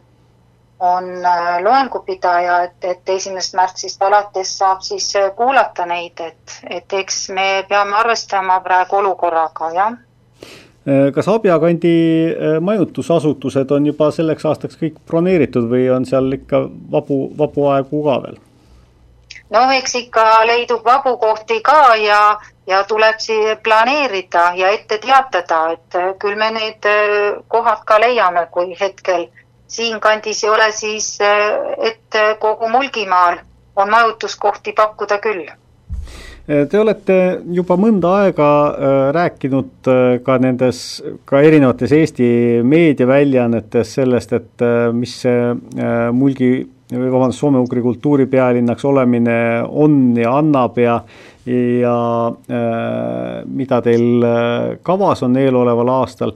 on 0.80 1.04
äh, 1.26 1.62
loengupidaja, 1.62 2.62
et, 2.62 2.84
et 2.84 3.08
esimesest 3.08 3.54
märtsist 3.58 4.02
alates 4.02 4.58
saab 4.58 4.82
siis 4.86 5.10
äh, 5.16 5.30
kuulata 5.36 5.86
neid, 5.86 6.20
et, 6.20 6.58
et 6.70 6.98
eks 7.00 7.28
me 7.34 7.64
peame 7.68 7.96
arvestama 7.98 8.60
praegu 8.60 9.00
olukorraga, 9.00 9.70
jah. 9.74 9.96
Äh, 10.88 11.08
kas 11.14 11.28
Abja 11.28 11.58
kandi 11.58 11.94
majutusasutused 12.60 13.70
on 13.70 13.86
juba 13.90 14.10
selleks 14.14 14.46
aastaks 14.46 14.78
kõik 14.78 15.00
broneeritud 15.06 15.66
või 15.70 15.88
on 15.90 16.06
seal 16.06 16.30
ikka 16.38 16.68
vabu, 16.92 17.24
vabu 17.38 17.66
aegu 17.74 18.04
ka 18.04 18.20
veel? 18.26 18.38
no 19.50 19.64
eks 19.72 19.94
ikka 20.04 20.24
leidub 20.46 20.84
vabu 20.84 21.16
kohti 21.16 21.62
ka 21.64 21.96
ja, 21.96 22.38
ja 22.66 22.82
tuleb 22.84 23.16
planeerida 23.64 24.52
ja 24.54 24.70
ette 24.76 24.98
teatada, 25.00 25.72
et 25.72 25.98
küll 26.20 26.36
me 26.36 26.50
need 26.52 26.86
kohad 27.48 27.80
ka 27.88 27.96
leiame, 28.00 28.46
kui 28.52 28.76
hetkel 28.80 29.24
siinkandis 29.68 30.44
ei 30.44 30.50
ole 30.50 30.72
siis, 30.72 31.18
et 31.20 32.18
kogu 32.40 32.68
Mulgimaal 32.72 33.38
on 33.76 33.90
majutuskohti 33.90 34.72
pakkuda 34.72 35.18
küll. 35.22 35.46
Te 36.48 36.78
olete 36.80 37.14
juba 37.52 37.76
mõnda 37.76 38.14
aega 38.22 38.48
äh, 38.48 38.94
rääkinud 39.12 39.90
ka 40.24 40.38
nendes, 40.40 40.78
ka 41.28 41.42
erinevates 41.44 41.92
Eesti 41.92 42.28
meediaväljaannetes 42.64 43.92
sellest, 43.98 44.32
et 44.32 44.64
mis 44.96 45.18
see 45.26 45.52
Mulgi 46.16 46.52
või 46.88 47.10
vabandust, 47.12 47.42
soome-ugri 47.42 47.82
kultuuripealinnaks 47.84 48.88
olemine 48.88 49.36
on 49.68 50.16
ja 50.16 50.38
annab 50.38 50.80
ja 50.80 51.02
ja 51.48 51.94
mida 53.48 53.78
teil 53.84 54.24
kavas 54.84 55.22
on 55.24 55.36
eeloleval 55.40 55.92
aastal 55.94 56.34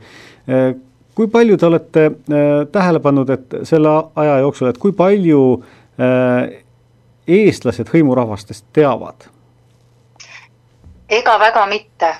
kui 1.14 1.28
palju 1.28 1.56
te 1.56 1.66
olete 1.66 2.04
äh, 2.06 2.66
tähele 2.72 3.00
pannud, 3.00 3.30
et 3.30 3.54
selle 3.68 3.92
aja 4.16 4.38
jooksul, 4.38 4.70
et 4.72 4.78
kui 4.78 4.92
palju 4.96 5.42
äh, 6.00 6.62
eestlased 7.28 7.92
hõimurahvastest 7.92 8.64
teavad? 8.72 9.28
ega 11.12 11.38
väga 11.38 11.66
mitte. 11.66 12.14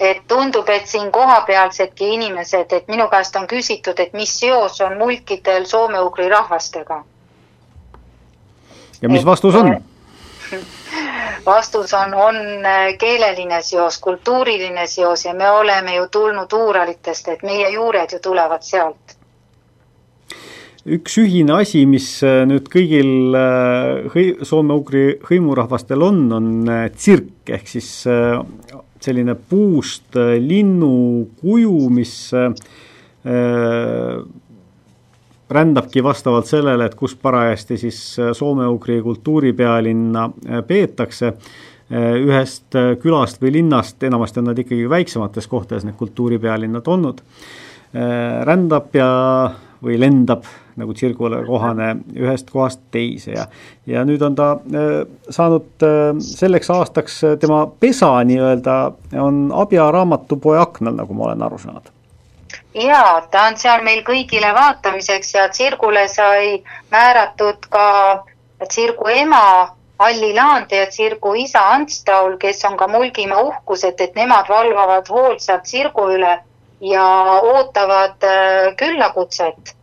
et 0.00 0.24
tundub, 0.28 0.68
et 0.68 0.86
siin 0.90 1.10
kohapealsedki 1.12 2.08
inimesed, 2.14 2.72
et 2.72 2.88
minu 2.88 3.06
käest 3.08 3.36
on 3.36 3.46
küsitud, 3.46 4.00
et 4.02 4.12
mis 4.12 4.32
seos 4.40 4.80
on 4.80 4.98
mulkidel 4.98 5.64
soome-ugri 5.70 6.28
rahvastega. 6.28 7.04
ja 9.02 9.08
mis 9.08 9.20
et, 9.20 9.26
vastus 9.26 9.54
on? 9.54 9.76
Vastus 11.46 11.94
on, 11.94 12.14
on 12.14 12.36
äh, 12.66 12.94
keeleline 12.98 13.62
seos, 13.62 13.98
kultuuriline 14.00 14.86
seos 14.86 15.24
ja 15.24 15.34
me 15.34 15.50
oleme 15.50 15.96
ju 15.96 16.06
tulnud 16.12 16.52
Uuralitest, 16.52 17.28
et 17.28 17.42
meie 17.42 17.70
juured 17.74 18.12
ju 18.12 18.22
tulevad 18.22 18.64
sealt. 18.64 19.16
üks 20.84 21.14
ühine 21.16 21.54
asi, 21.62 21.86
mis 21.88 22.06
äh, 22.24 22.42
nüüd 22.48 22.68
kõigil 22.72 23.36
äh, 23.38 24.08
hõi-, 24.12 24.44
soome-ugri 24.44 25.04
hõimurahvastel 25.28 26.04
on, 26.04 26.26
on 26.32 26.50
tsirk 26.96 27.54
ehk 27.56 27.68
siis 27.68 27.90
selline 29.04 29.34
puust 29.36 30.16
linnukuju, 30.16 31.74
mis 31.92 32.14
rändabki 35.54 36.02
vastavalt 36.04 36.48
sellele, 36.50 36.88
et 36.88 36.96
kus 36.98 37.14
parajasti 37.16 37.78
siis 37.86 38.00
äh, 38.18 38.32
soome-ugri 38.36 39.00
kultuuripealinna 39.02 40.24
äh, 40.30 40.66
peetakse. 40.66 41.34
ühest 41.94 42.72
külast 43.02 43.42
või 43.42 43.50
linnast, 43.58 44.02
enamasti 44.02 44.40
on 44.40 44.46
nad 44.48 44.58
ikkagi 44.58 44.86
väiksemates 44.88 45.44
kohtades, 45.46 45.84
need 45.84 45.98
kultuuripealinnad 46.00 46.86
olnud, 46.88 47.18
rändab 48.48 48.96
ja, 48.96 49.08
või 49.84 49.98
lendab 50.00 50.48
nagu 50.80 50.96
tsirgule 50.96 51.42
kohane 51.44 51.90
ühest 52.16 52.48
kohast 52.50 52.80
teise 52.90 53.36
ja 53.36 53.44
ja 53.86 54.04
nüüd 54.08 54.24
on 54.24 54.34
ta 54.34 54.48
saanud 55.28 55.84
selleks 56.24 56.72
aastaks, 56.72 57.20
tema 57.40 57.66
pesa 57.68 58.14
nii-öelda 58.24 58.78
on 59.20 59.44
Abja 59.52 59.90
raamatupoe 59.92 60.56
aknal, 60.64 60.96
nagu 61.04 61.14
ma 61.14 61.28
olen 61.28 61.44
aru 61.44 61.60
saanud 61.66 61.92
jaa, 62.74 63.20
ta 63.30 63.46
on 63.48 63.56
seal 63.56 63.82
meil 63.86 64.02
kõigile 64.06 64.50
vaatamiseks 64.54 65.34
ja 65.34 65.48
tsirgule 65.48 66.08
sai 66.08 66.62
määratud 66.90 67.68
ka 67.70 67.86
tsirgu 68.68 69.08
ema 69.08 69.44
Alli 69.98 70.32
Laand 70.34 70.72
ja 70.72 70.86
tsirgu 70.86 71.34
isa 71.38 71.60
Ants 71.74 72.02
Taul, 72.04 72.36
kes 72.38 72.64
on 72.64 72.76
ka 72.76 72.88
Mulgimaa 72.88 73.42
uhkused, 73.42 74.00
et 74.00 74.14
nemad 74.18 74.48
valvavad 74.48 75.08
hoolsalt 75.08 75.62
tsirgu 75.62 76.08
üle 76.16 76.34
ja 76.80 77.06
ootavad 77.52 78.26
küllakutset 78.76 79.74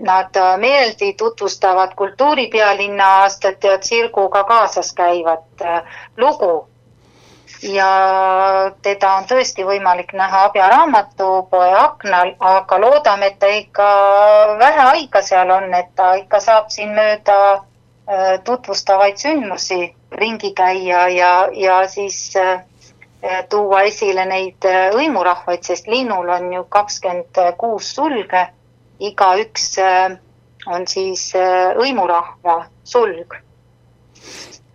Nad 0.00 0.36
äh, 0.36 0.58
meeldi 0.58 1.12
tutvustavad 1.12 1.94
kultuuripealinna 1.96 3.06
aastat 3.20 3.64
ja 3.64 3.78
tsirguga 3.78 4.44
kaasas 4.44 4.92
käivat 4.92 5.44
äh, 5.64 5.82
lugu. 6.16 6.68
Ja 7.62 7.88
teda 8.82 9.14
on 9.18 9.26
tõesti 9.30 9.64
võimalik 9.66 10.12
näha 10.18 10.44
Abja 10.48 10.68
raamatupoe 10.72 11.72
aknal, 11.78 12.34
aga 12.40 12.78
loodame, 12.80 13.32
et 13.32 13.38
ta 13.38 13.50
ikka 13.54 13.88
vähe 14.58 14.86
aega 14.94 15.22
seal 15.22 15.50
on, 15.50 15.68
et 15.74 15.92
ta 15.96 16.14
ikka 16.20 16.40
saab 16.40 16.70
siin 16.74 16.94
mööda 16.96 17.38
äh, 17.52 18.40
tutvustavaid 18.44 19.20
sündmusi 19.22 19.94
ringi 20.12 20.52
käia 20.54 21.06
ja, 21.08 21.34
ja 21.52 21.82
siis 21.88 22.34
tuua 23.48 23.84
esile 23.86 24.24
neid 24.26 24.66
hõimurahvaid, 24.66 25.62
sest 25.62 25.86
linnul 25.86 26.28
on 26.28 26.50
ju 26.52 26.64
kakskümmend 26.68 27.38
kuus 27.56 27.94
sulge 27.94 28.48
igaüks 29.02 29.78
äh, 29.78 30.18
on 30.66 30.86
siis 30.86 31.32
äh, 31.34 31.72
hõimurahva 31.78 32.62
sulg. 32.86 33.34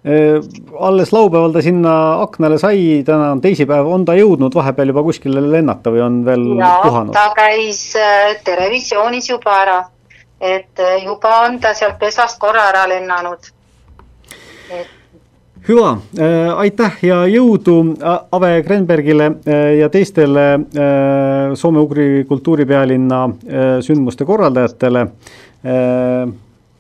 Äh, 0.08 0.40
alles 0.80 1.12
laupäeval 1.12 1.52
ta 1.52 1.62
sinna 1.62 1.94
aknale 2.22 2.58
sai, 2.62 3.04
täna 3.06 3.32
on 3.36 3.42
teisipäev, 3.44 3.90
on 3.92 4.06
ta 4.08 4.16
jõudnud 4.16 4.56
vahepeal 4.56 4.94
juba 4.94 5.04
kuskile 5.04 5.44
lennata 5.44 5.92
või 5.92 6.04
on 6.06 6.22
veel 6.26 6.46
ja, 6.62 6.74
puhanud? 6.84 7.14
ta 7.18 7.26
käis 7.36 7.82
Terevisioonis 8.48 9.28
juba 9.34 9.58
ära, 9.64 9.80
et 10.40 10.86
juba 11.04 11.42
on 11.48 11.60
ta 11.60 11.74
sealt 11.76 12.00
pesast 12.00 12.40
korra 12.40 12.70
ära 12.70 12.86
lennanud. 12.88 13.52
et 14.72 14.96
hüva, 15.68 15.98
äh, 16.20 16.54
aitäh 16.64 17.04
ja 17.04 17.20
jõudu 17.28 17.78
Ave 18.32 18.64
Krenbergile 18.64 19.28
äh, 19.28 19.76
ja 19.82 19.90
teistele 19.92 20.48
äh, 20.56 21.54
soome-ugri 21.60 22.24
kultuuripealinna 22.30 23.22
sündmuste 23.82 24.26
korraldajatele. 24.26 25.08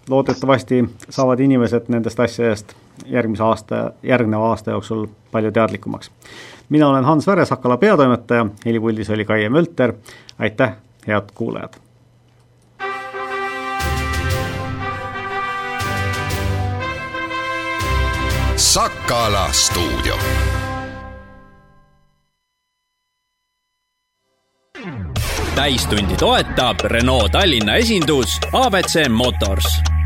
loodetavasti 0.09 0.83
saavad 1.09 1.39
inimesed 1.43 1.89
nendest 1.91 2.19
asjadest 2.19 2.75
järgmise 3.05 3.43
aasta, 3.43 3.91
järgneva 4.03 4.49
aasta 4.49 4.71
jooksul 4.71 5.07
palju 5.31 5.51
teadlikumaks. 5.51 6.11
mina 6.69 6.87
olen 6.87 7.05
Hans 7.05 7.27
Väre, 7.27 7.45
Sakala 7.45 7.77
peatoimetaja, 7.77 8.45
helipuldis 8.65 9.09
oli 9.09 9.25
Kaie 9.25 9.49
Mölter, 9.49 9.93
aitäh, 10.39 10.73
head 11.07 11.23
kuulajad 11.35 11.73
Sakala 18.55 19.47
stuudio. 19.51 20.15
täistundi 25.55 26.15
toetab 26.15 26.79
Renault 26.83 27.31
Tallinna 27.31 27.75
esindus 27.75 28.39
abc 28.53 29.09
Motors 29.09 29.96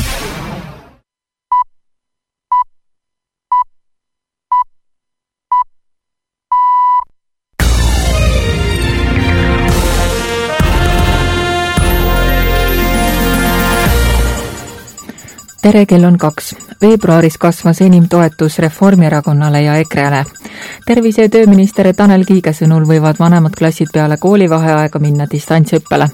tere, 15.62 15.86
kell 15.86 16.04
on 16.04 16.18
kaks. 16.18 16.56
veebruaris 16.82 17.38
kasvas 17.38 17.82
enim 17.82 18.08
toetus 18.10 18.60
Reformierakonnale 18.60 19.62
ja 19.62 19.76
EKRE-le. 19.76 20.26
tervise- 20.86 21.22
ja 21.22 21.30
tööminister 21.30 21.96
Tanel 21.96 22.26
Kiige 22.26 22.54
sõnul 22.54 22.86
võivad 22.88 23.20
vanemad 23.20 23.56
klassid 23.58 23.88
peale 23.94 24.18
koolivaheaega 24.18 25.00
minna 25.00 25.28
distantsõppele. 25.32 26.08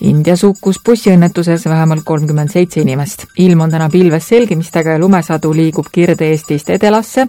Indias 0.00 0.42
hukkus 0.42 0.80
bussiõnnetuses 0.84 1.64
vähemalt 1.64 2.04
kolmkümmend 2.04 2.50
seitse 2.50 2.80
inimest. 2.80 3.26
ilm 3.36 3.60
on 3.60 3.70
täna 3.70 3.88
pilves 3.90 4.28
selgimistega 4.28 4.90
ja 4.90 4.98
lumesadu 4.98 5.52
liigub 5.54 5.86
Kirde-Eestist 5.92 6.70
edelasse, 6.70 7.26